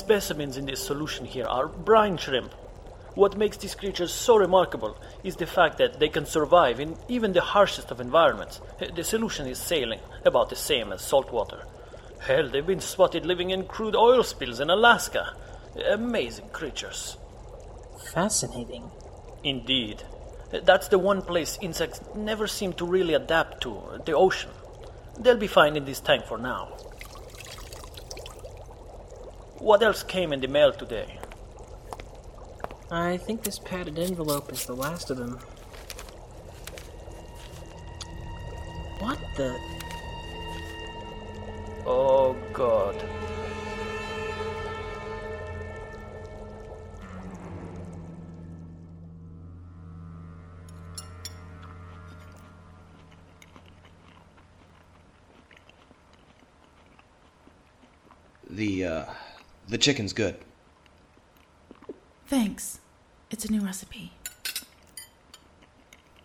Specimens 0.01 0.57
in 0.57 0.67
this 0.67 0.85
solution 0.85 1.25
here 1.25 1.47
are 1.47 1.69
brine 1.69 2.17
shrimp. 2.17 2.53
What 3.15 3.37
makes 3.37 3.57
these 3.57 3.75
creatures 3.75 4.13
so 4.13 4.37
remarkable 4.37 4.97
is 5.23 5.37
the 5.37 5.47
fact 5.47 5.79
that 5.79 5.99
they 6.01 6.09
can 6.09 6.27
survive 6.27 6.81
in 6.81 6.97
even 7.09 7.33
the 7.33 7.41
harshest 7.41 7.91
of 7.91 8.01
environments. 8.01 8.61
The 8.95 9.05
solution 9.05 9.47
is 9.47 9.59
saline, 9.59 10.01
about 10.25 10.49
the 10.49 10.57
same 10.57 10.93
as 10.93 11.03
salt 11.03 11.33
water. 11.33 11.67
Hell, 12.21 12.49
they've 12.49 12.67
been 12.67 12.81
spotted 12.81 13.27
living 13.27 13.51
in 13.51 13.65
crude 13.65 13.97
oil 13.97 14.23
spills 14.23 14.61
in 14.61 14.71
Alaska. 14.71 15.35
Amazing 15.91 16.49
creatures. 16.51 17.17
Fascinating. 18.13 18.91
Indeed. 19.43 20.03
That's 20.53 20.89
the 20.89 20.99
one 20.99 21.23
place 21.23 21.59
insects 21.61 22.01
never 22.15 22.47
seem 22.47 22.73
to 22.75 22.85
really 22.85 23.15
adapt 23.15 23.63
to 23.63 24.01
the 24.05 24.15
ocean. 24.15 24.51
They'll 25.19 25.37
be 25.37 25.47
fine 25.47 25.77
in 25.77 25.85
this 25.85 26.01
tank 26.01 26.25
for 26.27 26.39
now. 26.39 26.77
What 29.61 29.83
else 29.83 30.03
came 30.03 30.33
in 30.33 30.41
the 30.41 30.49
mail 30.49 30.73
today? 30.73 31.19
I 32.91 33.19
think 33.19 33.43
this 33.43 33.59
padded 33.59 33.99
envelope 33.99 34.51
is 34.51 34.65
the 34.65 34.75
last 34.75 35.11
of 35.11 35.19
them. 35.19 35.39
What 39.01 39.19
the? 39.37 39.55
Oh, 41.85 42.35
God. 42.55 42.97
The, 58.49 58.85
uh, 58.85 59.05
the 59.71 59.79
chicken's 59.79 60.13
good. 60.13 60.37
Thanks. 62.27 62.81
It's 63.31 63.45
a 63.45 63.53
new 63.53 63.61
recipe. 63.61 64.13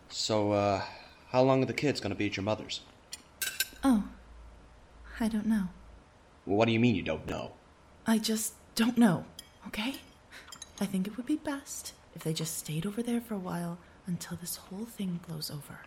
So, 0.10 0.51
uh, 0.51 0.81
how 1.29 1.43
long 1.43 1.62
are 1.62 1.67
the 1.67 1.73
kids 1.73 1.99
gonna 1.99 2.15
be 2.15 2.25
at 2.25 2.36
your 2.36 2.43
mother's? 2.43 2.81
Oh, 3.84 4.05
I 5.19 5.27
don't 5.27 5.45
know. 5.45 5.69
Well, 6.45 6.58
what 6.58 6.65
do 6.65 6.71
you 6.71 6.79
mean 6.79 6.95
you 6.95 7.03
don't 7.03 7.27
know? 7.27 7.51
I 8.08 8.17
just 8.17 8.53
don't 8.73 8.97
know, 8.97 9.25
okay? 9.67 9.95
I 10.81 10.86
think 10.86 11.08
it 11.08 11.15
would 11.15 11.25
be 11.25 11.38
best 11.38 11.93
if 12.15 12.23
they 12.23 12.34
just 12.34 12.58
stayed 12.58 12.86
over 12.86 13.03
there 13.03 13.21
for 13.21 13.36
a 13.36 13.39
while 13.39 13.77
until 14.08 14.38
this 14.38 14.55
whole 14.55 14.86
thing 14.86 15.19
blows 15.27 15.51
over. 15.51 15.81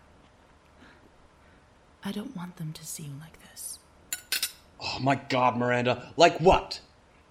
I 2.03 2.11
don't 2.13 2.35
want 2.35 2.55
them 2.55 2.71
to 2.73 2.85
see 2.85 3.03
you 3.03 3.13
like 3.19 3.37
this. 3.51 3.79
Oh 4.79 4.99
my 5.01 5.15
god, 5.15 5.57
Miranda. 5.57 6.13
Like 6.15 6.39
what? 6.39 6.79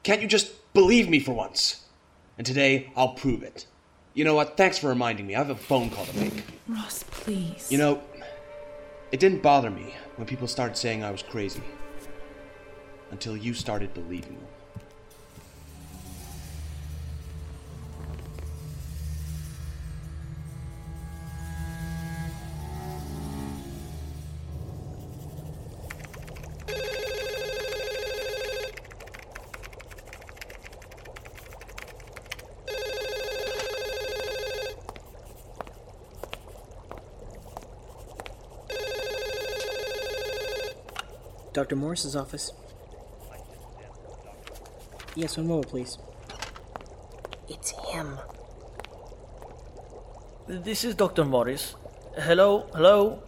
Can't 0.09 0.23
you 0.23 0.27
just 0.27 0.73
believe 0.73 1.11
me 1.11 1.21
for 1.21 1.33
once? 1.33 1.83
And 2.39 2.47
today, 2.47 2.91
I'll 2.97 3.13
prove 3.13 3.43
it. 3.43 3.67
You 4.15 4.25
know 4.25 4.35
what? 4.35 4.57
Thanks 4.57 4.79
for 4.79 4.89
reminding 4.89 5.27
me. 5.27 5.35
I 5.35 5.39
have 5.39 5.51
a 5.51 5.55
phone 5.55 5.91
call 5.91 6.07
to 6.07 6.17
make. 6.17 6.45
Ross, 6.67 7.05
please. 7.11 7.71
You 7.71 7.77
know, 7.77 8.03
it 9.13 9.21
didn't 9.21 9.43
bother 9.43 9.69
me 9.69 9.95
when 10.17 10.27
people 10.27 10.49
started 10.49 10.79
saying 10.79 11.05
I 11.05 11.11
was 11.11 11.23
crazy. 11.23 11.61
Until 13.11 13.37
you 13.37 13.53
started 13.53 13.93
believing 13.93 14.37
them. 14.37 14.47
Dr. 41.69 41.77
Morris's 41.77 42.17
office. 42.17 42.51
Yes, 45.15 45.37
one 45.37 45.49
moment, 45.49 45.69
please. 45.69 45.99
It's 47.47 47.73
him. 47.93 48.19
This 50.47 50.83
is 50.83 50.95
Dr. 50.95 51.27
Morris. 51.27 51.75
Hello? 52.17 52.71
Hello? 52.73 53.23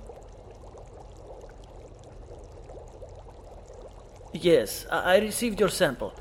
Yes, 4.33 4.87
I 4.90 5.16
I 5.16 5.18
received 5.18 5.61
your 5.61 5.68
sample. 5.68 6.14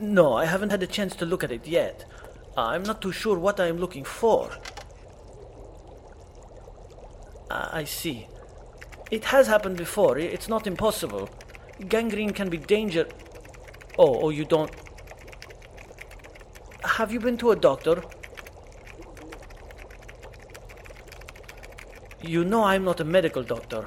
No, 0.00 0.34
I 0.34 0.44
haven't 0.44 0.68
had 0.68 0.82
a 0.82 0.86
chance 0.98 1.16
to 1.16 1.24
look 1.24 1.42
at 1.42 1.50
it 1.50 1.66
yet. 1.66 2.04
I'm 2.58 2.82
not 2.82 3.00
too 3.00 3.12
sure 3.12 3.38
what 3.38 3.58
I 3.58 3.68
am 3.68 3.78
looking 3.78 4.04
for. 4.04 4.50
I 7.50 7.80
I 7.80 7.84
see. 7.84 8.26
It 9.10 9.24
has 9.26 9.48
happened 9.48 9.76
before. 9.76 10.18
It's 10.18 10.48
not 10.48 10.66
impossible. 10.66 11.28
Gangrene 11.88 12.32
can 12.32 12.48
be 12.48 12.58
danger. 12.58 13.08
Oh, 13.98 14.20
oh, 14.22 14.30
you 14.30 14.44
don't. 14.44 14.70
Have 16.84 17.12
you 17.12 17.18
been 17.18 17.36
to 17.38 17.50
a 17.50 17.56
doctor? 17.56 18.02
You 22.22 22.44
know 22.44 22.64
I'm 22.64 22.84
not 22.84 23.00
a 23.00 23.04
medical 23.04 23.42
doctor. 23.42 23.86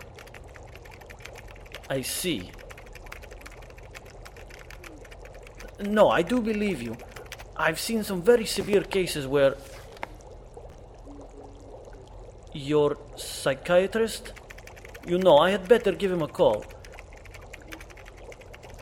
I 1.90 2.02
see. 2.02 2.52
No, 5.80 6.10
I 6.10 6.22
do 6.22 6.42
believe 6.42 6.82
you. 6.82 6.98
I've 7.56 7.80
seen 7.80 8.04
some 8.04 8.22
very 8.22 8.46
severe 8.46 8.82
cases 8.82 9.28
where. 9.28 9.56
Your 12.52 12.98
psychiatrist? 13.16 14.34
You 15.06 15.18
know, 15.18 15.38
I 15.38 15.52
had 15.52 15.68
better 15.68 15.92
give 15.92 16.12
him 16.12 16.22
a 16.22 16.28
call. 16.28 16.66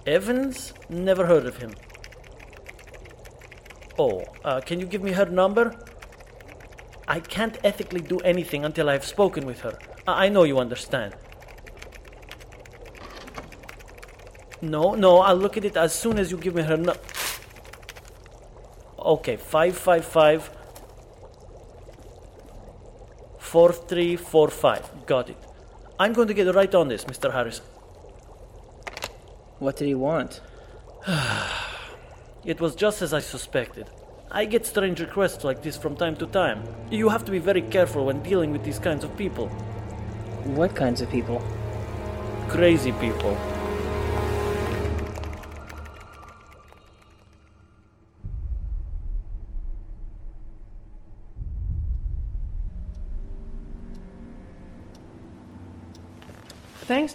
Evans? 0.06 0.74
Never 0.90 1.26
heard 1.26 1.46
of 1.46 1.58
him. 1.58 1.74
Oh, 3.98 4.24
uh, 4.44 4.62
can 4.62 4.80
you 4.80 4.86
give 4.86 5.02
me 5.02 5.12
her 5.14 5.26
number? 5.26 5.76
I 7.08 7.20
can't 7.20 7.58
ethically 7.64 8.02
do 8.02 8.20
anything 8.20 8.64
until 8.66 8.90
I've 8.90 9.06
spoken 9.06 9.46
with 9.46 9.62
her. 9.62 9.78
I 10.08 10.26
I 10.26 10.30
know 10.30 10.44
you 10.44 10.60
understand. 10.60 11.16
No, 14.62 14.94
no, 14.94 15.20
I'll 15.20 15.36
look 15.36 15.58
at 15.58 15.66
it 15.66 15.76
as 15.76 15.94
soon 15.94 16.20
as 16.20 16.32
you 16.32 16.38
give 16.38 16.56
me 16.56 16.62
her 16.62 16.78
number. 16.78 17.00
Okay, 19.00 19.36
555 19.36 20.52
4345. 23.40 25.06
Got 25.08 25.30
it. 25.32 25.51
I'm 26.02 26.14
going 26.14 26.30
to 26.30 26.34
get 26.34 26.56
right 26.56 26.74
on 26.74 26.88
this, 26.88 27.06
Mr. 27.06 27.32
Harrison. 27.32 27.64
What 29.60 29.76
did 29.78 29.88
he 29.88 29.94
want? 29.94 30.42
It 32.44 32.60
was 32.60 32.74
just 32.74 33.04
as 33.04 33.14
I 33.14 33.20
suspected. 33.20 33.88
I 34.32 34.46
get 34.46 34.66
strange 34.66 35.00
requests 35.00 35.44
like 35.44 35.62
this 35.62 35.78
from 35.78 35.96
time 35.96 36.16
to 36.16 36.26
time. 36.26 36.64
You 36.90 37.10
have 37.10 37.24
to 37.26 37.32
be 37.32 37.38
very 37.38 37.62
careful 37.62 38.08
when 38.08 38.24
dealing 38.24 38.52
with 38.52 38.64
these 38.64 38.80
kinds 38.80 39.04
of 39.04 39.16
people. 39.16 39.48
What 40.60 40.76
kinds 40.76 41.02
of 41.02 41.12
people? 41.12 41.40
Crazy 42.50 42.94
people. 42.94 43.38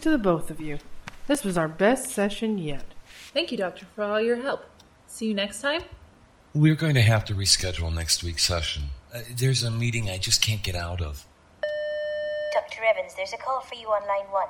To 0.07 0.11
the 0.11 0.19
both 0.19 0.53
of 0.53 0.61
you. 0.61 0.79
This 1.27 1.43
was 1.43 1.59
our 1.59 1.67
best 1.67 2.11
session 2.11 2.59
yet. 2.59 2.85
Thank 3.33 3.51
you, 3.51 3.59
Doctor, 3.59 3.87
for 3.97 4.05
all 4.05 4.21
your 4.21 4.37
help. 4.37 4.65
See 5.09 5.27
you 5.27 5.35
next 5.35 5.61
time. 5.61 5.83
We're 6.55 6.77
going 6.77 6.95
to 6.95 7.03
have 7.03 7.25
to 7.25 7.35
reschedule 7.35 7.93
next 7.93 8.23
week's 8.23 8.45
session. 8.45 8.85
Uh, 9.13 9.23
there's 9.35 9.65
a 9.65 9.71
meeting 9.71 10.09
I 10.09 10.19
just 10.19 10.41
can't 10.41 10.63
get 10.63 10.77
out 10.77 11.01
of. 11.01 11.27
Dr. 12.53 12.85
Evans, 12.85 13.17
there's 13.17 13.33
a 13.33 13.37
call 13.37 13.63
for 13.63 13.75
you 13.75 13.89
on 13.89 14.07
line 14.07 14.31
one. 14.31 14.47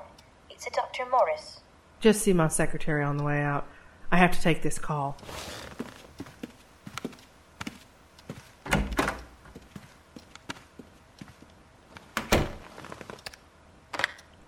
It's 0.50 0.66
a 0.66 0.70
Dr. 0.72 1.06
Morris. 1.10 1.60
Just 2.00 2.20
see 2.20 2.34
my 2.34 2.48
secretary 2.48 3.02
on 3.02 3.16
the 3.16 3.24
way 3.24 3.40
out. 3.40 3.66
I 4.12 4.18
have 4.18 4.32
to 4.32 4.40
take 4.42 4.60
this 4.60 4.78
call. 4.78 5.16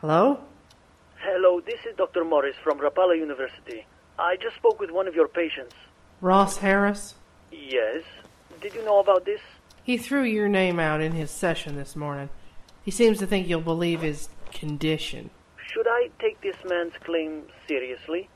Hello? 0.03 0.48
Hello, 1.41 1.61
this 1.61 1.79
is 1.89 1.97
Dr. 1.97 2.25
Morris 2.25 2.57
from 2.65 2.81
Rapala 2.81 3.17
University. 3.17 3.87
I 4.19 4.35
just 4.43 4.57
spoke 4.57 4.81
with 4.81 4.91
one 4.91 5.07
of 5.07 5.15
your 5.15 5.29
patients. 5.29 5.73
Ross 6.21 6.57
Harris? 6.57 7.15
Yes. 7.53 8.03
Did 8.61 8.75
you 8.75 8.85
know 8.85 8.99
about 8.99 9.25
this? 9.25 9.39
He 9.85 9.99
threw 9.99 10.25
your 10.25 10.49
name 10.49 10.81
out 10.81 11.01
in 11.01 11.13
his 11.13 11.31
session 11.31 11.77
this 11.77 11.95
morning. 11.95 12.29
He 12.83 12.91
seems 12.91 13.21
to 13.21 13.27
think 13.29 13.47
you'll 13.47 13.61
believe 13.61 14.01
his 14.01 14.31
condition. 14.51 15.31
Should 15.73 15.87
I 15.87 16.11
take 16.19 16.41
this 16.41 16.57
man's 16.69 16.95
claim 17.05 17.45
seriously? 17.69 18.29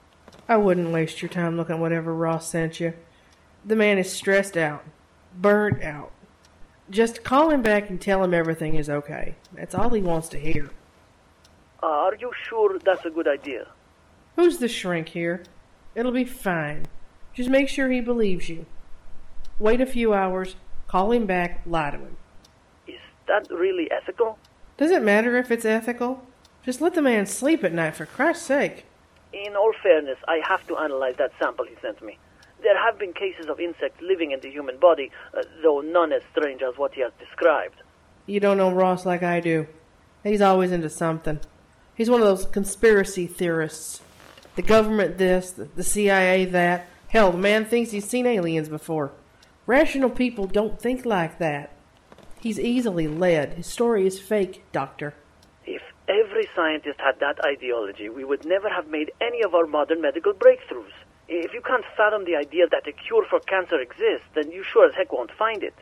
I 0.49 0.59
wouldn't 0.59 0.93
waste 0.93 1.23
your 1.23 1.29
time 1.29 1.57
looking 1.57 1.75
at 1.75 1.81
whatever 1.81 2.15
Ross 2.15 2.49
sent 2.49 2.79
you. 2.79 2.95
The 3.65 3.75
man 3.75 3.99
is 3.99 4.13
stressed 4.13 4.57
out, 4.57 4.85
burnt 5.37 5.83
out. 5.83 6.13
Just 6.89 7.25
call 7.25 7.51
him 7.51 7.63
back 7.63 7.91
and 7.91 8.01
tell 8.01 8.23
him 8.23 8.33
everything 8.33 8.77
is 8.77 8.89
okay. 8.89 9.35
That's 9.53 9.75
all 9.75 9.91
he 9.91 10.01
wants 10.01 10.29
to 10.29 10.39
hear. 10.39 10.71
Uh, 11.83 11.87
are 11.87 12.15
you 12.15 12.31
sure 12.49 12.79
that's 12.79 13.05
a 13.05 13.11
good 13.11 13.27
idea? 13.27 13.67
Who's 14.37 14.59
the 14.59 14.69
shrink 14.69 15.09
here? 15.09 15.43
It'll 15.95 16.13
be 16.13 16.25
fine. 16.25 16.87
Just 17.35 17.51
make 17.51 17.69
sure 17.69 17.91
he 17.91 18.01
believes 18.01 18.49
you. 18.49 18.67
Wait 19.59 19.81
a 19.81 19.87
few 19.87 20.15
hours, 20.15 20.55
call 20.87 21.13
him 21.13 21.27
back, 21.27 21.63
lie 21.67 21.91
to 21.91 21.99
him. 21.99 22.17
Is 22.87 23.01
that 23.27 23.49
really 23.51 23.91
ethical? 23.91 24.39
Does 24.77 24.91
it 24.91 25.03
matter 25.03 25.37
if 25.37 25.51
it's 25.51 25.65
ethical? 25.65 26.25
Just 26.65 26.81
let 26.81 26.95
the 26.95 27.03
man 27.03 27.27
sleep 27.27 27.65
at 27.65 27.73
night, 27.73 27.97
for 27.97 28.07
Christ's 28.07 28.47
sake. 28.47 28.87
In 29.33 29.57
all 29.57 29.73
fairness, 29.83 30.19
I 30.29 30.41
have 30.47 30.67
to 30.69 30.77
analyze 30.77 31.17
that 31.17 31.33
sample 31.39 31.65
he 31.65 31.75
sent 31.83 32.03
me. 32.03 32.19
There 32.63 32.79
have 32.79 32.99
been 32.99 33.13
cases 33.13 33.47
of 33.49 33.59
insects 33.59 34.01
living 34.01 34.31
in 34.31 34.41
the 34.41 34.51
human 34.51 34.79
body, 34.79 35.11
uh, 35.37 35.43
though 35.63 35.81
none 35.81 36.13
as 36.13 36.23
strange 36.31 36.63
as 36.63 36.79
what 36.79 36.95
he 36.95 37.01
has 37.01 37.13
described. 37.19 37.83
You 38.27 38.39
don't 38.39 38.57
know 38.57 38.71
Ross 38.71 39.05
like 39.05 39.23
I 39.25 39.41
do. 39.41 39.67
He's 40.23 40.41
always 40.41 40.71
into 40.71 40.89
something. 40.89 41.41
He's 41.95 42.11
one 42.11 42.21
of 42.21 42.27
those 42.27 42.47
conspiracy 42.47 43.27
theorists. 43.27 44.01
The 44.57 44.63
government 44.63 45.19
this, 45.19 45.53
the, 45.53 45.83
CIA 45.83 46.45
that. 46.47 46.89
Hell, 47.09 47.33
the 47.33 47.39
man 47.39 47.65
thinks 47.65 47.91
he's 47.91 48.09
seen 48.09 48.27
aliens 48.27 48.69
before. 48.69 49.13
Rational 49.67 50.11
people 50.11 50.47
don't 50.47 50.81
think 50.81 51.05
like 51.05 51.39
that. 51.39 51.71
He's 52.41 52.59
easily 52.59 53.07
led. 53.07 53.55
His 53.55 53.67
story 53.67 54.07
is 54.07 54.19
fake, 54.19 54.65
Doctor. 54.73 55.15
If 55.65 55.83
every 56.09 56.49
scientist 56.57 56.99
had 57.01 57.21
that 57.21 57.45
ideology, 57.45 58.09
we 58.09 58.25
would 58.25 58.45
never 58.45 58.69
have 58.69 58.89
made 58.89 59.13
any 59.21 59.43
of 59.43 59.55
our 59.55 59.67
modern 59.67 60.01
medical 60.01 60.33
breakthroughs. 60.33 60.93
If 61.29 61.55
you 61.55 61.61
can't 61.61 61.85
fathom 61.97 62.25
the 62.25 62.37
idea 62.37 62.67
that 62.69 62.89
a 62.89 62.93
cure 62.93 63.25
for 63.31 63.41
cancer 63.41 63.81
exists, 63.81 64.27
then 64.35 64.51
you 64.51 64.65
sure 64.65 64.87
as 64.87 64.95
heck 64.95 65.13
won't 65.13 65.31
find 65.31 65.63
it. 65.63 65.75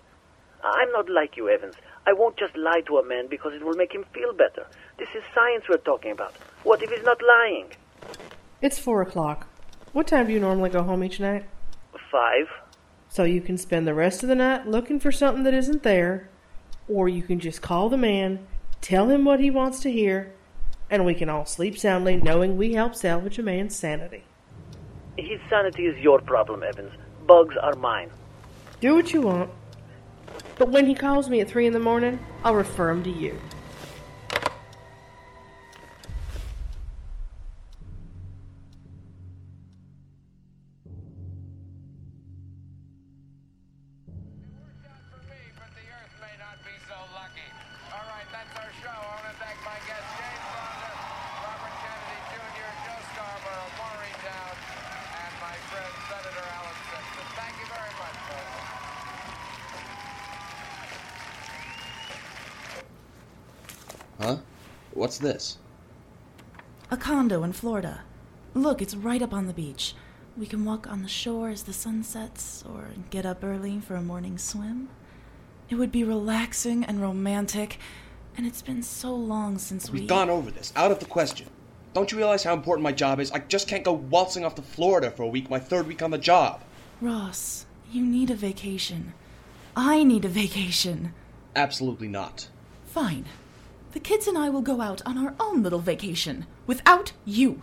I'm 0.63 0.93
not 0.93 1.09
like 1.09 1.37
you, 1.37 1.49
Evans. 1.49 1.77
I 2.07 2.13
won't 2.13 2.37
just 2.37 2.57
lie 2.57 2.81
to 2.87 2.99
a 2.99 3.05
man 3.05 3.27
because 3.29 3.53
it 3.55 3.65
will 3.65 3.75
make 3.75 3.93
him 3.93 4.05
feel 4.13 4.33
better. 4.33 4.67
This 4.99 5.09
is 5.15 5.23
science 5.35 5.65
we're 5.69 5.77
talking 5.79 6.13
about. 6.13 6.35
What 6.65 6.83
if 6.83 6.91
he's 6.91 7.05
not 7.05 7.19
lying? 7.23 7.67
It's 8.63 8.79
four 8.79 9.03
o'clock. 9.03 9.47
What 9.93 10.07
time 10.07 10.27
do 10.27 10.33
you 10.33 10.41
normally 10.41 10.71
go 10.71 10.83
home 10.83 11.05
each 11.05 11.21
night? 11.21 11.45
Five. 12.11 12.49
So 13.09 13.25
you 13.25 13.41
can 13.41 13.59
spend 13.59 13.87
the 13.87 13.95
rest 13.95 14.23
of 14.23 14.29
the 14.29 14.35
night 14.35 14.67
looking 14.67 15.01
for 15.01 15.11
something 15.11 15.43
that 15.45 15.55
isn't 15.55 15.83
there, 15.83 16.29
or 16.89 17.09
you 17.09 17.23
can 17.23 17.41
just 17.41 17.61
call 17.61 17.89
the 17.89 17.97
man, 17.97 18.47
tell 18.81 19.09
him 19.09 19.25
what 19.25 19.41
he 19.41 19.51
wants 19.51 19.81
to 19.81 19.91
hear, 19.91 20.33
and 20.89 21.05
we 21.05 21.15
can 21.15 21.29
all 21.29 21.45
sleep 21.45 21.77
soundly 21.79 22.17
knowing 22.17 22.57
we 22.57 22.75
helped 22.75 22.97
salvage 22.97 23.39
a 23.39 23.43
man's 23.43 23.77
sanity. 23.77 24.25
His 25.17 25.41
sanity 25.49 25.87
is 25.87 25.99
your 25.99 26.21
problem, 26.21 26.63
Evans. 26.63 26.93
Bugs 27.27 27.57
are 27.57 27.75
mine. 27.75 28.11
Do 28.81 28.95
what 28.95 29.13
you 29.13 29.23
want. 29.23 29.51
But 30.57 30.71
when 30.71 30.87
he 30.87 30.95
calls 30.95 31.29
me 31.29 31.41
at 31.41 31.49
three 31.49 31.67
in 31.67 31.73
the 31.73 31.79
morning, 31.79 32.19
I'll 32.45 32.55
refer 32.55 32.91
him 32.91 33.03
to 33.05 33.11
you. 33.11 33.39
What's 64.93 65.19
this? 65.19 65.59
A 66.91 66.97
condo 66.97 67.45
in 67.45 67.53
Florida. 67.53 68.03
Look, 68.55 68.83
it's 68.83 68.97
right 68.97 69.23
up 69.23 69.33
on 69.33 69.47
the 69.47 69.53
beach. 69.53 69.95
We 70.37 70.47
can 70.47 70.65
walk 70.65 70.89
on 70.91 71.03
the 71.03 71.09
shore 71.09 71.49
as 71.49 71.63
the 71.63 71.73
sun 71.73 72.03
sets, 72.03 72.65
or 72.69 72.89
get 73.11 73.27
up 73.27 73.45
early 73.45 73.79
for 73.81 73.95
a 73.95 74.03
morning 74.03 74.39
swim. 74.39 74.89
It 75.69 75.77
would 75.77 75.93
be 75.93 76.03
relaxing 76.03 76.85
and 76.85 77.01
romantic, 77.01 77.79
and 78.37 78.47
it's 78.47 78.63
been 78.63 78.83
so 78.83 79.15
long 79.15 79.59
since 79.59 79.91
we. 79.91 80.01
We've 80.01 80.09
gone 80.09 80.31
over 80.31 80.51
this. 80.51 80.73
Out 80.75 80.91
of 80.91 80.99
the 80.99 81.07
question. 81.07 81.49
Don't 81.93 82.11
you 82.11 82.19
realize 82.19 82.45
how 82.45 82.55
important 82.55 82.85
my 82.85 82.93
job 82.93 83.21
is? 83.21 83.31
I 83.33 83.41
just 83.41 83.69
can't 83.69 83.85
go 83.85 83.93
waltzing 83.93 84.45
off 84.45 84.55
to 84.57 84.63
Florida 84.63 85.11
for 85.11 85.25
a 85.25 85.29
week, 85.29 85.51
my 85.51 85.59
third 85.59 85.87
week 85.87 86.03
on 86.03 86.11
the 86.11 86.19
job. 86.19 86.63
Ross, 87.01 87.67
you 87.91 88.05
need 88.05 88.31
a 88.31 88.37
vacation. 88.37 89.13
I 89.77 90.05
need 90.05 90.25
a 90.25 90.29
vacation. 90.29 91.13
Absolutely 91.57 92.09
not. 92.09 92.49
Fine. 92.87 93.27
The 93.93 94.01
kids 94.01 94.27
and 94.27 94.39
I 94.39 94.49
will 94.51 94.63
go 94.63 94.81
out 94.81 95.03
on 95.05 95.19
our 95.19 95.35
own 95.41 95.63
little 95.63 95.81
vacation 95.81 96.47
without 96.67 97.13
you. 97.25 97.63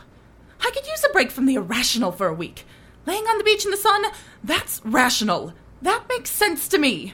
I 0.60 0.72
could 0.74 0.86
use 0.88 1.04
a 1.04 1.14
break 1.14 1.32
from 1.32 1.46
the 1.46 1.56
irrational 1.56 2.12
for 2.12 2.28
a 2.28 2.34
week. 2.34 2.66
Laying 3.06 3.24
on 3.24 3.38
the 3.38 3.44
beach 3.44 3.64
in 3.64 3.72
the 3.72 3.78
sun, 3.78 4.04
that's 4.44 4.82
rational. 4.84 5.54
That 5.82 6.10
makes 6.10 6.30
sense 6.30 6.68
to 6.70 6.78
me. 6.78 7.14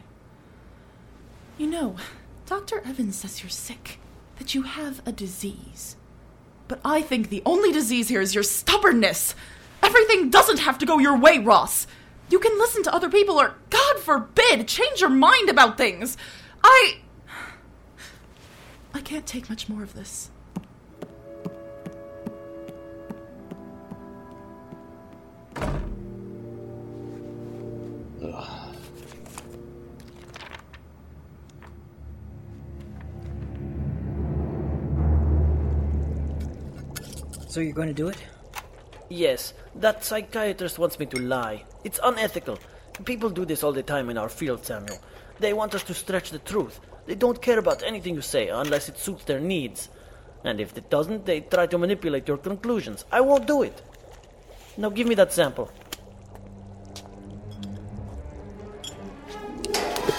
You 1.57 1.67
know, 1.67 1.95
Dr. 2.47 2.81
Evans 2.85 3.17
says 3.17 3.43
you're 3.43 3.49
sick, 3.49 3.99
that 4.39 4.55
you 4.55 4.63
have 4.63 5.01
a 5.05 5.11
disease. 5.11 5.95
But 6.67 6.79
I 6.83 7.01
think 7.01 7.29
the 7.29 7.43
only 7.45 7.71
disease 7.71 8.09
here 8.09 8.21
is 8.21 8.33
your 8.33 8.43
stubbornness. 8.43 9.35
Everything 9.83 10.31
doesn't 10.31 10.59
have 10.59 10.79
to 10.79 10.85
go 10.85 10.97
your 10.97 11.17
way, 11.17 11.37
Ross. 11.37 11.85
You 12.29 12.39
can 12.39 12.57
listen 12.57 12.81
to 12.83 12.93
other 12.93 13.09
people 13.09 13.39
or, 13.39 13.55
God 13.69 13.99
forbid, 13.99 14.67
change 14.67 15.01
your 15.01 15.09
mind 15.09 15.49
about 15.49 15.77
things. 15.77 16.17
I. 16.63 16.97
I 18.93 19.01
can't 19.01 19.25
take 19.25 19.49
much 19.49 19.69
more 19.69 19.83
of 19.83 19.93
this. 19.93 20.29
Ugh. 28.23 28.75
So 37.47 37.59
you're 37.59 37.73
going 37.73 37.87
to 37.87 37.93
do 37.93 38.07
it? 38.07 38.17
Yes, 39.09 39.53
that 39.75 40.03
psychiatrist 40.03 40.79
wants 40.79 40.97
me 40.97 41.05
to 41.07 41.19
lie. 41.19 41.63
It's 41.83 41.99
unethical. 42.03 42.57
People 43.05 43.29
do 43.29 43.45
this 43.45 43.63
all 43.63 43.71
the 43.71 43.83
time 43.83 44.09
in 44.09 44.17
our 44.17 44.29
field, 44.29 44.65
Samuel. 44.65 44.97
They 45.43 45.51
want 45.51 45.75
us 45.75 45.83
to 45.83 45.93
stretch 45.93 46.29
the 46.29 46.39
truth. 46.39 46.79
They 47.05 47.15
don't 47.15 47.41
care 47.41 47.59
about 47.59 47.83
anything 47.83 48.15
you 48.15 48.21
say 48.21 48.47
unless 48.47 48.87
it 48.87 48.97
suits 48.97 49.25
their 49.25 49.41
needs. 49.41 49.89
And 50.45 50.61
if 50.61 50.77
it 50.77 50.89
doesn't, 50.89 51.25
they 51.25 51.41
try 51.41 51.67
to 51.67 51.77
manipulate 51.77 52.29
your 52.29 52.37
conclusions. 52.37 53.03
I 53.11 53.19
won't 53.19 53.45
do 53.45 53.63
it. 53.63 53.81
Now 54.77 54.89
give 54.89 55.05
me 55.05 55.15
that 55.15 55.33
sample. 55.33 55.69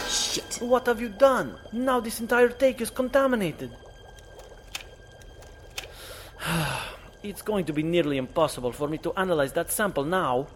Shit. 0.07 0.59
What 0.61 0.85
have 0.89 1.01
you 1.01 1.09
done? 1.09 1.57
Now 1.73 2.01
this 2.01 2.21
entire 2.21 2.51
take 2.51 2.83
is 2.83 2.91
contaminated. 2.91 3.71
it's 7.23 7.41
going 7.41 7.65
to 7.65 7.73
be 7.73 7.83
nearly 7.83 8.19
impossible 8.19 8.73
for 8.73 8.89
me 8.89 8.99
to 8.99 9.15
analyze 9.15 9.55
that 9.55 9.73
sample 9.73 10.05
now. 10.05 10.49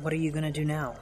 What 0.00 0.14
are 0.14 0.22
you 0.24 0.30
going 0.30 0.50
to 0.50 0.60
do 0.60 0.64
now? 0.64 0.96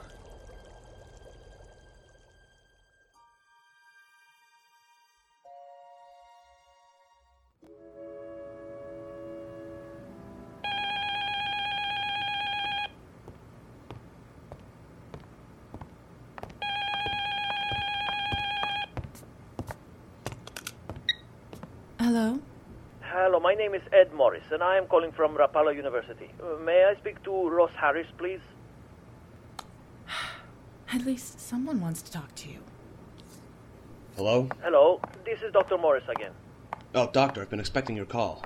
Name 23.71 23.81
is 23.81 23.87
Ed 23.93 24.13
Morris, 24.13 24.43
and 24.51 24.61
I 24.61 24.77
am 24.77 24.85
calling 24.85 25.11
from 25.11 25.35
Rapallo 25.35 25.73
University. 25.73 26.29
Uh, 26.41 26.59
may 26.59 26.83
I 26.83 26.95
speak 26.99 27.23
to 27.23 27.49
Ross 27.49 27.71
Harris, 27.79 28.07
please? 28.17 28.41
At 30.93 31.05
least 31.05 31.39
someone 31.39 31.79
wants 31.79 32.01
to 32.01 32.11
talk 32.11 32.35
to 32.35 32.49
you. 32.49 32.59
Hello? 34.17 34.49
Hello, 34.61 34.99
this 35.25 35.41
is 35.41 35.53
Dr. 35.53 35.77
Morris 35.77 36.03
again. 36.09 36.31
Oh, 36.93 37.09
doctor, 37.13 37.41
I've 37.41 37.49
been 37.49 37.61
expecting 37.61 37.95
your 37.95 38.05
call. 38.05 38.43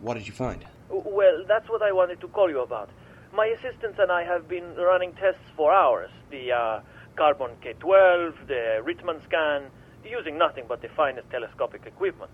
What 0.00 0.14
did 0.14 0.26
you 0.26 0.32
find? 0.32 0.64
Well, 0.88 1.44
that's 1.48 1.68
what 1.68 1.82
I 1.82 1.90
wanted 1.90 2.20
to 2.20 2.28
call 2.28 2.48
you 2.48 2.60
about. 2.60 2.90
My 3.34 3.46
assistants 3.46 3.98
and 3.98 4.12
I 4.12 4.22
have 4.24 4.46
been 4.46 4.74
running 4.76 5.14
tests 5.14 5.48
for 5.56 5.72
hours. 5.72 6.10
The 6.30 6.52
uh, 6.52 6.80
carbon 7.16 7.50
K12, 7.62 8.46
the 8.46 8.82
Rittman 8.84 9.24
scan, 9.24 9.64
using 10.04 10.38
nothing 10.38 10.66
but 10.68 10.80
the 10.80 10.88
finest 10.90 11.28
telescopic 11.30 11.86
equipment. 11.86 12.30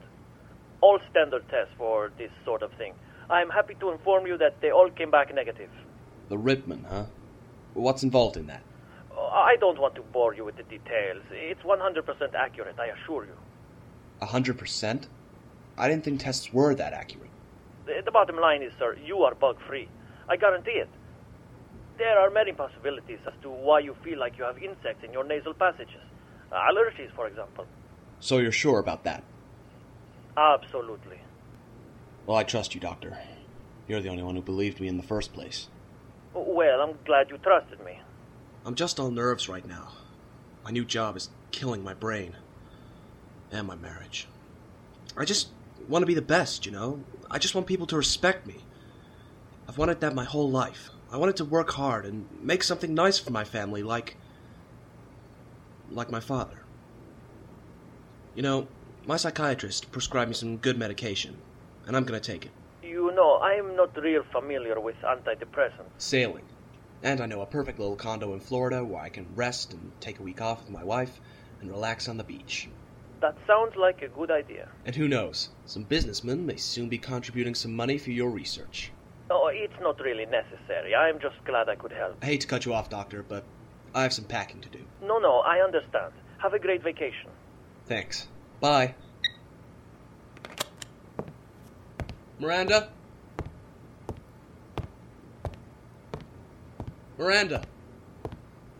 All 0.80 0.98
standard 1.10 1.48
tests 1.48 1.72
for 1.76 2.12
this 2.18 2.30
sort 2.44 2.62
of 2.62 2.72
thing. 2.72 2.94
I'm 3.30 3.50
happy 3.50 3.74
to 3.80 3.90
inform 3.90 4.26
you 4.26 4.38
that 4.38 4.60
they 4.60 4.70
all 4.70 4.90
came 4.90 5.10
back 5.10 5.34
negative. 5.34 5.70
The 6.28 6.38
Ripman, 6.38 6.84
huh? 6.88 7.06
What's 7.74 8.02
involved 8.02 8.36
in 8.36 8.46
that? 8.46 8.62
I 9.16 9.56
don't 9.60 9.78
want 9.78 9.94
to 9.96 10.02
bore 10.02 10.34
you 10.34 10.44
with 10.44 10.56
the 10.56 10.62
details. 10.62 11.22
It's 11.30 11.62
100% 11.62 12.34
accurate, 12.34 12.76
I 12.78 12.86
assure 12.86 13.24
you. 13.24 13.36
A 14.20 14.26
hundred 14.26 14.58
percent? 14.58 15.08
I 15.76 15.88
didn't 15.88 16.04
think 16.04 16.20
tests 16.20 16.52
were 16.52 16.74
that 16.74 16.92
accurate. 16.92 17.30
The, 17.86 18.02
the 18.04 18.10
bottom 18.10 18.36
line 18.36 18.62
is, 18.62 18.72
sir, 18.78 18.96
you 19.04 19.18
are 19.22 19.34
bug 19.34 19.56
free. 19.66 19.88
I 20.28 20.36
guarantee 20.36 20.72
it. 20.72 20.88
There 21.98 22.18
are 22.18 22.30
many 22.30 22.52
possibilities 22.52 23.18
as 23.26 23.32
to 23.42 23.50
why 23.50 23.80
you 23.80 23.96
feel 24.04 24.18
like 24.18 24.38
you 24.38 24.44
have 24.44 24.58
insects 24.58 25.04
in 25.04 25.12
your 25.12 25.24
nasal 25.24 25.54
passages. 25.54 26.02
Allergies, 26.52 27.10
for 27.14 27.26
example. 27.26 27.66
So 28.20 28.38
you're 28.38 28.52
sure 28.52 28.78
about 28.78 29.04
that? 29.04 29.22
Absolutely. 30.38 31.18
Well, 32.24 32.36
I 32.36 32.44
trust 32.44 32.72
you, 32.72 32.80
doctor. 32.80 33.18
You're 33.88 34.00
the 34.00 34.08
only 34.08 34.22
one 34.22 34.36
who 34.36 34.42
believed 34.42 34.80
me 34.80 34.86
in 34.86 34.96
the 34.96 35.02
first 35.02 35.32
place. 35.32 35.66
Well, 36.32 36.80
I'm 36.80 36.96
glad 37.04 37.28
you 37.30 37.38
trusted 37.38 37.84
me. 37.84 37.98
I'm 38.64 38.76
just 38.76 39.00
all 39.00 39.10
nerves 39.10 39.48
right 39.48 39.66
now. 39.66 39.88
My 40.64 40.70
new 40.70 40.84
job 40.84 41.16
is 41.16 41.30
killing 41.50 41.82
my 41.82 41.94
brain. 41.94 42.36
And 43.50 43.66
my 43.66 43.74
marriage. 43.74 44.28
I 45.16 45.24
just 45.24 45.48
want 45.88 46.02
to 46.02 46.06
be 46.06 46.14
the 46.14 46.22
best, 46.22 46.66
you 46.66 46.70
know? 46.70 47.02
I 47.28 47.38
just 47.38 47.54
want 47.56 47.66
people 47.66 47.86
to 47.88 47.96
respect 47.96 48.46
me. 48.46 48.56
I've 49.68 49.78
wanted 49.78 50.00
that 50.02 50.14
my 50.14 50.24
whole 50.24 50.50
life. 50.50 50.90
I 51.10 51.16
wanted 51.16 51.36
to 51.38 51.44
work 51.44 51.70
hard 51.72 52.04
and 52.06 52.28
make 52.40 52.62
something 52.62 52.94
nice 52.94 53.18
for 53.18 53.32
my 53.32 53.42
family, 53.42 53.82
like. 53.82 54.16
like 55.90 56.10
my 56.12 56.20
father. 56.20 56.62
You 58.36 58.42
know, 58.42 58.68
my 59.08 59.16
psychiatrist 59.16 59.90
prescribed 59.90 60.28
me 60.28 60.34
some 60.34 60.58
good 60.58 60.76
medication, 60.76 61.34
and 61.86 61.96
I'm 61.96 62.04
gonna 62.04 62.20
take 62.20 62.44
it. 62.44 62.50
You 62.82 63.10
know, 63.12 63.38
I'm 63.38 63.74
not 63.74 63.96
real 63.96 64.22
familiar 64.30 64.78
with 64.78 64.96
antidepressants. 64.96 65.96
Sailing. 65.96 66.44
And 67.02 67.22
I 67.22 67.24
know 67.24 67.40
a 67.40 67.46
perfect 67.46 67.78
little 67.78 67.96
condo 67.96 68.34
in 68.34 68.40
Florida 68.40 68.84
where 68.84 69.00
I 69.00 69.08
can 69.08 69.26
rest 69.34 69.72
and 69.72 69.92
take 70.00 70.18
a 70.18 70.22
week 70.22 70.42
off 70.42 70.60
with 70.60 70.70
my 70.70 70.84
wife 70.84 71.22
and 71.62 71.70
relax 71.70 72.06
on 72.06 72.18
the 72.18 72.24
beach. 72.24 72.68
That 73.22 73.34
sounds 73.46 73.76
like 73.76 74.02
a 74.02 74.08
good 74.08 74.30
idea. 74.30 74.68
And 74.84 74.94
who 74.94 75.08
knows, 75.08 75.48
some 75.64 75.84
businessmen 75.84 76.44
may 76.44 76.56
soon 76.56 76.90
be 76.90 76.98
contributing 76.98 77.54
some 77.54 77.74
money 77.74 77.96
for 77.96 78.10
your 78.10 78.28
research. 78.28 78.92
Oh, 79.30 79.48
it's 79.50 79.80
not 79.80 79.98
really 80.00 80.26
necessary. 80.26 80.94
I'm 80.94 81.18
just 81.18 81.42
glad 81.46 81.70
I 81.70 81.76
could 81.76 81.92
help. 81.92 82.18
I 82.20 82.26
hate 82.26 82.42
to 82.42 82.46
cut 82.46 82.66
you 82.66 82.74
off, 82.74 82.90
Doctor, 82.90 83.24
but 83.26 83.44
I 83.94 84.02
have 84.02 84.12
some 84.12 84.26
packing 84.26 84.60
to 84.60 84.68
do. 84.68 84.84
No, 85.00 85.18
no, 85.18 85.38
I 85.38 85.60
understand. 85.60 86.12
Have 86.42 86.52
a 86.52 86.58
great 86.58 86.82
vacation. 86.82 87.30
Thanks. 87.86 88.28
Bye. 88.60 88.94
Miranda? 92.40 92.90
Miranda, 97.18 97.62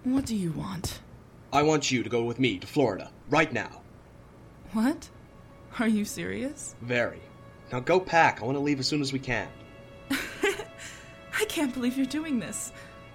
What 0.05 0.24
do 0.26 0.37
you 0.37 0.53
want? 0.53 1.01
I 1.53 1.62
want 1.62 1.91
you 1.91 2.05
to 2.05 2.09
go 2.09 2.22
with 2.22 2.39
me 2.39 2.59
to 2.59 2.66
Florida, 2.68 3.11
right 3.31 3.53
now. 3.53 3.83
What? 4.72 5.09
Are 5.81 5.89
you 5.89 6.05
serious? 6.05 6.76
Very. 6.83 7.20
Now 7.72 7.81
go 7.81 7.99
pack. 7.99 8.41
I 8.41 8.45
want 8.45 8.57
to 8.57 8.61
leave 8.61 8.79
as 8.79 8.87
soon 8.87 9.01
as 9.01 9.12
we 9.12 9.18
can. 9.18 9.49
I 10.11 11.45
can't 11.49 11.74
believe 11.74 11.97
you're 11.97 12.07
doing 12.07 12.39
this. 12.39 12.72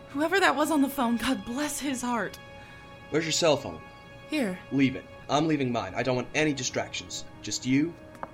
Whoever 0.09 0.39
that 0.41 0.55
was 0.55 0.71
on 0.71 0.81
the 0.81 0.89
phone, 0.89 1.17
God 1.17 1.45
bless 1.45 1.79
his 1.79 2.01
heart. 2.01 2.37
Where's 3.09 3.25
your 3.25 3.31
cell 3.31 3.55
phone? 3.57 3.79
Here, 4.33 4.57
Leave 4.71 4.95
it. 4.95 5.05
I'm 5.29 5.47
leaving 5.47 5.71
mine. 5.71 5.93
I 5.95 6.01
don't 6.01 6.15
want 6.15 6.27
any 6.33 6.53
distractions. 6.53 7.23
Just 7.43 7.67
you 7.67 7.93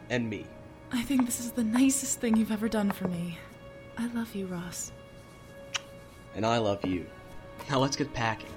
and 0.10 0.30
me. 0.30 0.46
I 0.94 1.02
think 1.02 1.26
this 1.26 1.42
is 1.42 1.52
the 1.52 1.66
nicest 1.66 2.22
thing 2.22 2.38
you've 2.38 2.54
ever 2.54 2.70
done 2.70 2.90
for 2.90 3.10
me. 3.10 3.38
I 3.98 4.08
love 4.14 4.34
you, 4.34 4.46
Ross. 4.46 4.94
And 6.36 6.46
I 6.46 6.58
love 6.58 6.86
you. 6.86 7.06
Now 7.70 7.80
let's 7.80 7.98
get 7.98 8.14
packing. 8.14 8.48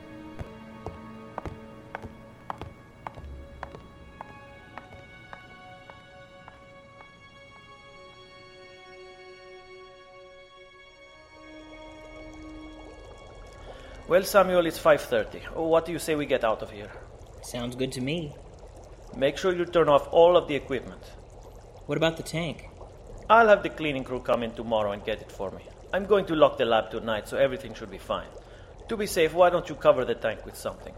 Well, 14.06 14.22
Samuel, 14.22 14.66
it's 14.66 14.78
5:30. 14.78 15.40
What 15.56 15.86
do 15.86 15.90
you 15.90 15.98
say 15.98 16.14
we 16.14 16.26
get 16.26 16.44
out 16.44 16.62
of 16.62 16.70
here? 16.70 16.92
Sounds 17.42 17.76
good 17.76 17.92
to 17.92 18.00
me. 18.00 18.34
Make 19.16 19.36
sure 19.36 19.54
you 19.54 19.66
turn 19.66 19.88
off 19.88 20.08
all 20.10 20.36
of 20.36 20.48
the 20.48 20.54
equipment. 20.54 21.02
What 21.86 21.98
about 21.98 22.16
the 22.16 22.22
tank? 22.22 22.68
I'll 23.28 23.48
have 23.48 23.62
the 23.62 23.68
cleaning 23.68 24.04
crew 24.04 24.20
come 24.20 24.42
in 24.42 24.52
tomorrow 24.54 24.92
and 24.92 25.04
get 25.04 25.20
it 25.20 25.30
for 25.30 25.50
me. 25.50 25.62
I'm 25.92 26.06
going 26.06 26.24
to 26.26 26.36
lock 26.36 26.56
the 26.56 26.64
lab 26.64 26.90
tonight, 26.90 27.28
so 27.28 27.36
everything 27.36 27.74
should 27.74 27.90
be 27.90 27.98
fine. 27.98 28.28
To 28.88 28.96
be 28.96 29.06
safe, 29.06 29.34
why 29.34 29.50
don't 29.50 29.68
you 29.68 29.74
cover 29.74 30.04
the 30.04 30.14
tank 30.14 30.46
with 30.46 30.56
something? 30.56 30.94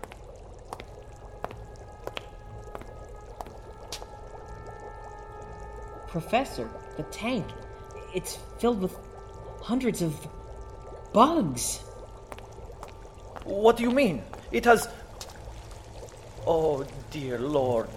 Professor, 6.08 6.68
the 6.96 7.02
tank. 7.04 7.46
It's 8.14 8.38
filled 8.58 8.82
with 8.82 8.96
hundreds 9.60 10.02
of 10.02 10.14
bugs. 11.12 11.78
What 13.44 13.76
do 13.76 13.82
you 13.82 13.90
mean? 13.90 14.22
It 14.52 14.64
has. 14.66 14.88
Oh, 16.46 16.84
dear 17.10 17.38
Lord. 17.38 17.88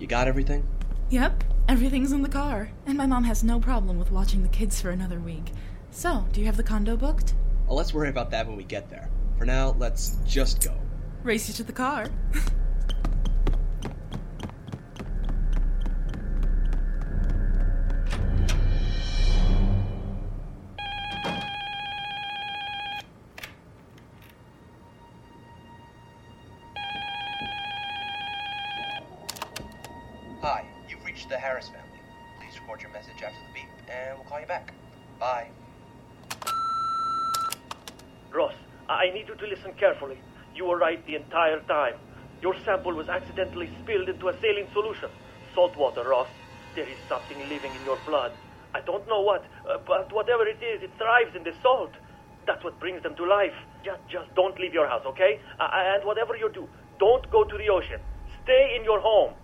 You 0.00 0.06
got 0.08 0.26
everything? 0.26 0.66
Yep, 1.10 1.44
everything's 1.68 2.10
in 2.10 2.22
the 2.22 2.28
car. 2.28 2.70
And 2.86 2.96
my 2.96 3.06
mom 3.06 3.22
has 3.24 3.44
no 3.44 3.60
problem 3.60 3.98
with 3.98 4.10
watching 4.10 4.42
the 4.42 4.48
kids 4.48 4.80
for 4.80 4.90
another 4.90 5.20
week. 5.20 5.52
So, 5.92 6.26
do 6.32 6.40
you 6.40 6.46
have 6.46 6.56
the 6.56 6.62
condo 6.62 6.96
booked? 6.96 7.34
Well, 7.66 7.76
let's 7.76 7.94
worry 7.94 8.08
about 8.08 8.30
that 8.30 8.48
when 8.48 8.56
we 8.56 8.64
get 8.64 8.90
there. 8.90 9.08
For 9.38 9.44
now, 9.44 9.76
let's 9.78 10.16
just 10.26 10.64
go. 10.64 10.74
Race 11.22 11.46
you 11.48 11.54
to 11.54 11.62
the 11.62 11.72
car. 11.72 12.08
Harris 31.60 31.68
family. 31.68 32.00
Please 32.40 32.58
record 32.60 32.80
your 32.80 32.90
message 32.92 33.22
after 33.22 33.38
the 33.46 33.52
beep, 33.52 33.68
and 33.90 34.16
we'll 34.16 34.26
call 34.26 34.40
you 34.40 34.46
back. 34.46 34.72
Bye. 35.18 35.48
Ross, 38.32 38.54
I 38.88 39.10
need 39.10 39.28
you 39.28 39.34
to 39.34 39.46
listen 39.46 39.72
carefully. 39.78 40.18
You 40.54 40.64
were 40.64 40.78
right 40.78 41.04
the 41.06 41.16
entire 41.16 41.60
time. 41.60 41.94
Your 42.40 42.54
sample 42.64 42.94
was 42.94 43.08
accidentally 43.08 43.68
spilled 43.82 44.08
into 44.08 44.28
a 44.28 44.40
saline 44.40 44.68
solution. 44.72 45.10
Salt 45.54 45.76
water, 45.76 46.08
Ross. 46.08 46.28
There 46.74 46.88
is 46.88 46.96
something 47.08 47.38
living 47.50 47.72
in 47.78 47.84
your 47.84 47.98
blood. 48.06 48.32
I 48.72 48.80
don't 48.80 49.06
know 49.06 49.20
what, 49.20 49.44
uh, 49.68 49.78
but 49.86 50.12
whatever 50.14 50.46
it 50.46 50.62
is, 50.62 50.82
it 50.82 50.90
thrives 50.96 51.36
in 51.36 51.42
the 51.42 51.52
salt. 51.60 51.92
That's 52.46 52.64
what 52.64 52.80
brings 52.80 53.02
them 53.02 53.14
to 53.16 53.26
life. 53.26 53.52
Just, 53.84 54.00
just 54.08 54.34
don't 54.34 54.58
leave 54.58 54.72
your 54.72 54.86
house, 54.86 55.04
okay? 55.04 55.40
Uh, 55.58 55.68
and 55.72 56.04
whatever 56.06 56.36
you 56.36 56.48
do, 56.54 56.68
don't 56.98 57.28
go 57.30 57.44
to 57.44 57.58
the 57.58 57.68
ocean. 57.68 58.00
Stay 58.44 58.76
in 58.78 58.84
your 58.84 59.00
home. 59.00 59.34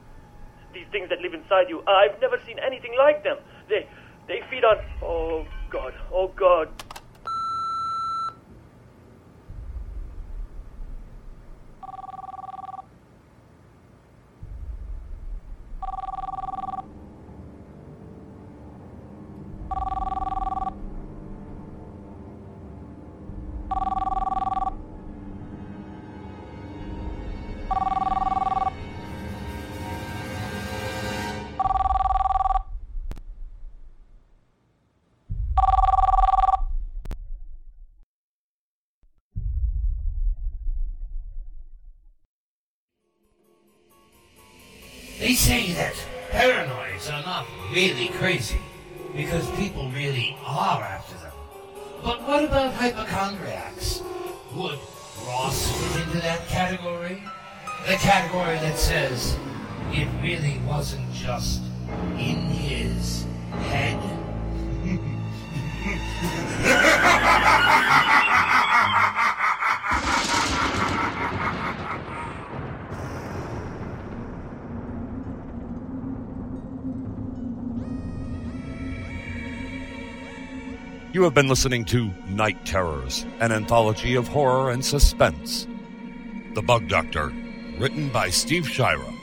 These 0.77 0.93
things 0.93 1.09
that 1.09 1.23
live 1.23 1.33
inside 1.33 1.71
you, 1.71 1.83
I've 1.89 2.21
never 2.21 2.39
seen 2.47 2.59
anything 2.59 2.93
like 2.99 3.25
them. 3.25 3.39
They, 3.67 3.89
they 4.29 4.43
feed 4.51 4.63
on. 4.63 4.77
Oh 5.03 5.47
God, 5.71 5.95
oh 6.13 6.29
God. 6.37 6.69
Crazy 48.37 48.61
because 49.15 49.51
people 49.53 49.91
really 49.93 50.37
are 50.45 50.83
after 50.83 51.17
them. 51.19 51.33
But 52.05 52.21
what 52.29 52.45
about 52.45 52.75
hypochondriacs? 52.75 54.03
Would 54.55 54.79
Ross 55.27 55.71
fit 55.71 56.03
into 56.03 56.19
that 56.19 56.47
category? 56.47 57.23
The 57.87 57.95
category 57.95 58.59
that 58.59 58.77
says 58.77 59.39
it 59.93 60.07
really 60.23 60.61
wasn't 60.67 61.11
just 61.15 61.63
in 62.19 62.37
his 62.37 63.25
head? 63.71 63.99
You 81.17 81.23
have 81.23 81.33
been 81.33 81.49
listening 81.49 81.87
to 81.87 82.13
Night 82.29 82.63
Terrors, 82.67 83.25
an 83.41 83.51
anthology 83.51 84.17
of 84.17 84.29
horror 84.29 84.71
and 84.71 84.85
suspense. 84.85 85.67
The 86.53 86.61
Bug 86.61 86.89
Doctor, 86.89 87.33
written 87.79 88.11
by 88.11 88.29
Steve 88.29 88.69
Shira. 88.69 89.15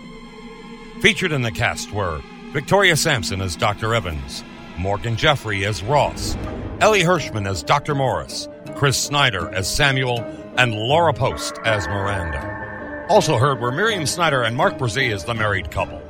Featured 1.02 1.32
in 1.32 1.44
the 1.44 1.52
cast 1.52 1.92
were 1.92 2.20
Victoria 2.52 2.98
Sampson 2.98 3.42
as 3.42 3.56
Dr. 3.56 3.94
Evans, 3.94 4.44
Morgan 4.76 5.16
Jeffrey 5.16 5.66
as 5.66 5.84
Ross, 5.84 6.36
Elie 6.80 7.04
Hirschman 7.04 7.48
as 7.48 7.62
Dr. 7.62 7.94
Morris, 7.94 8.50
Chris 8.74 8.98
Snyder 8.98 9.54
as 9.54 9.72
Samuel, 9.72 10.22
and 10.58 10.74
Laura 10.74 11.14
Post 11.14 11.60
as 11.64 11.88
Miranda. 11.88 13.06
Also 13.08 13.38
heard 13.38 13.60
were 13.60 13.72
Miriam 13.72 14.08
Snyder 14.08 14.42
and 14.42 14.58
Mark 14.58 14.80
Bruzee 14.80 15.14
as 15.14 15.26
the 15.26 15.36
married 15.36 15.70
couple. 15.70 16.02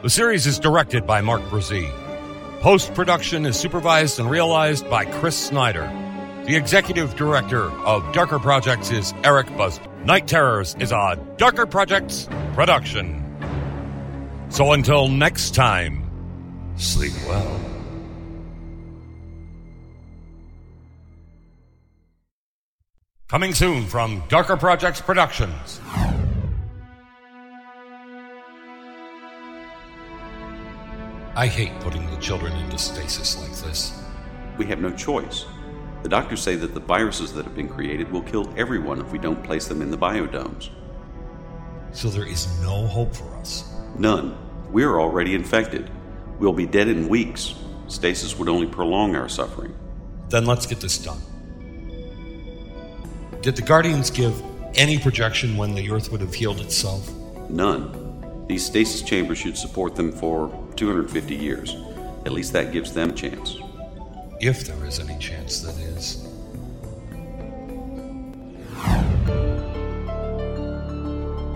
The 0.00 0.08
series 0.08 0.46
is 0.46 0.58
directed 0.58 1.06
by 1.06 1.20
Mark 1.20 1.42
Bruzee. 1.42 1.99
Post 2.60 2.92
production 2.92 3.46
is 3.46 3.58
supervised 3.58 4.20
and 4.20 4.30
realized 4.30 4.88
by 4.90 5.06
Chris 5.06 5.34
Snyder. 5.34 5.90
The 6.44 6.56
executive 6.56 7.16
director 7.16 7.70
of 7.86 8.12
Darker 8.12 8.38
Projects 8.38 8.90
is 8.90 9.14
Eric 9.24 9.46
Busby. 9.56 9.86
Night 10.04 10.28
Terrors 10.28 10.76
is 10.78 10.92
a 10.92 11.18
Darker 11.38 11.64
Projects 11.64 12.28
production. 12.52 13.24
So 14.50 14.72
until 14.72 15.08
next 15.08 15.54
time, 15.54 16.04
sleep 16.76 17.14
well. 17.26 17.60
Coming 23.28 23.54
soon 23.54 23.86
from 23.86 24.22
Darker 24.28 24.58
Projects 24.58 25.00
Productions. 25.00 25.80
I 31.36 31.46
hate 31.46 31.78
putting 31.80 32.10
the 32.10 32.16
children 32.16 32.52
into 32.54 32.76
stasis 32.76 33.38
like 33.40 33.56
this. 33.58 33.92
We 34.58 34.66
have 34.66 34.80
no 34.80 34.90
choice. 34.90 35.46
The 36.02 36.08
doctors 36.08 36.42
say 36.42 36.56
that 36.56 36.74
the 36.74 36.80
viruses 36.80 37.32
that 37.34 37.44
have 37.44 37.54
been 37.54 37.68
created 37.68 38.10
will 38.10 38.22
kill 38.22 38.52
everyone 38.56 39.00
if 39.00 39.12
we 39.12 39.18
don't 39.18 39.42
place 39.44 39.68
them 39.68 39.80
in 39.80 39.92
the 39.92 39.98
biodomes. 39.98 40.70
So 41.92 42.08
there 42.08 42.26
is 42.26 42.48
no 42.62 42.86
hope 42.86 43.14
for 43.14 43.36
us. 43.36 43.72
None. 43.96 44.36
We're 44.70 45.00
already 45.00 45.34
infected. 45.34 45.88
We'll 46.40 46.52
be 46.52 46.66
dead 46.66 46.88
in 46.88 47.08
weeks. 47.08 47.54
Stasis 47.86 48.36
would 48.38 48.48
only 48.48 48.66
prolong 48.66 49.14
our 49.14 49.28
suffering. 49.28 49.74
Then 50.30 50.46
let's 50.46 50.66
get 50.66 50.80
this 50.80 50.98
done. 50.98 51.20
Did 53.40 53.56
the 53.56 53.62
Guardians 53.62 54.10
give 54.10 54.42
any 54.74 54.98
projection 54.98 55.56
when 55.56 55.74
the 55.74 55.90
Earth 55.90 56.10
would 56.10 56.20
have 56.20 56.34
healed 56.34 56.60
itself? 56.60 57.08
None. 57.48 57.99
These 58.50 58.66
stasis 58.66 59.02
chambers 59.02 59.38
should 59.38 59.56
support 59.56 59.94
them 59.94 60.10
for 60.10 60.50
250 60.74 61.36
years. 61.36 61.76
At 62.26 62.32
least 62.32 62.52
that 62.52 62.72
gives 62.72 62.92
them 62.92 63.10
a 63.10 63.12
chance. 63.12 63.56
If 64.40 64.66
there 64.66 64.84
is 64.86 64.98
any 64.98 65.16
chance, 65.20 65.60
that 65.60 65.76
is. 65.78 66.24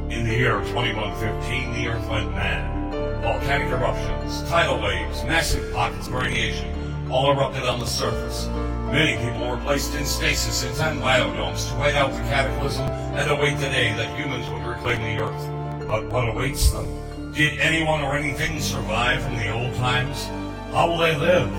In 0.08 0.22
the 0.22 0.36
year 0.36 0.60
2115, 0.66 1.72
the 1.72 1.88
Earth 1.88 2.08
went 2.08 2.30
mad. 2.30 2.92
Volcanic 3.24 3.72
eruptions, 3.72 4.48
tidal 4.48 4.80
waves, 4.80 5.24
massive 5.24 5.74
pockets 5.74 6.06
of 6.06 6.14
radiation 6.14 7.10
all 7.10 7.32
erupted 7.32 7.64
on 7.64 7.80
the 7.80 7.86
surface. 7.86 8.46
Many 8.92 9.16
people 9.16 9.50
were 9.50 9.60
placed 9.64 9.96
in 9.96 10.06
stasis 10.06 10.62
in 10.62 10.72
10 10.76 11.00
biodomes 11.00 11.68
to 11.72 11.80
wait 11.80 11.96
out 11.96 12.12
the 12.12 12.20
cataclysm 12.30 12.86
and 12.86 13.28
await 13.32 13.54
the 13.54 13.66
day 13.66 13.92
that 13.94 14.16
humans 14.16 14.48
would 14.48 14.64
reclaim 14.64 15.02
the 15.02 15.24
Earth. 15.24 15.53
But 15.86 16.06
what 16.06 16.28
awaits 16.28 16.70
them? 16.70 16.86
Did 17.32 17.58
anyone 17.58 18.00
or 18.00 18.16
anything 18.16 18.60
survive 18.60 19.22
from 19.22 19.36
the 19.36 19.50
old 19.50 19.74
times? 19.74 20.24
How 20.72 20.88
will 20.88 20.98
they 20.98 21.16
live? 21.16 21.50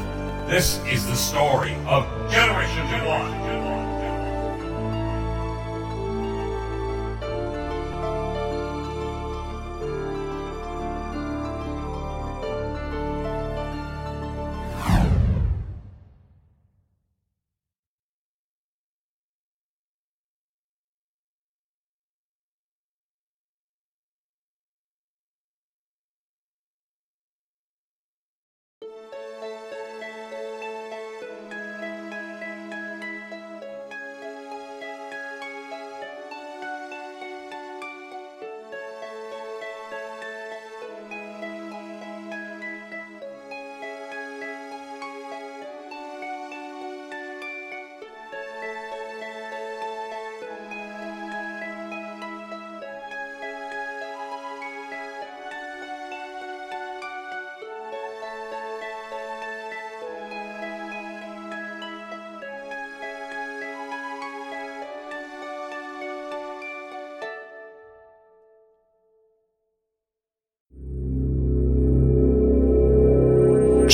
This 0.49 0.79
is 0.85 1.05
the 1.05 1.15
story 1.15 1.75
of 1.85 2.05
Generation 2.31 2.87
1. 3.05 3.64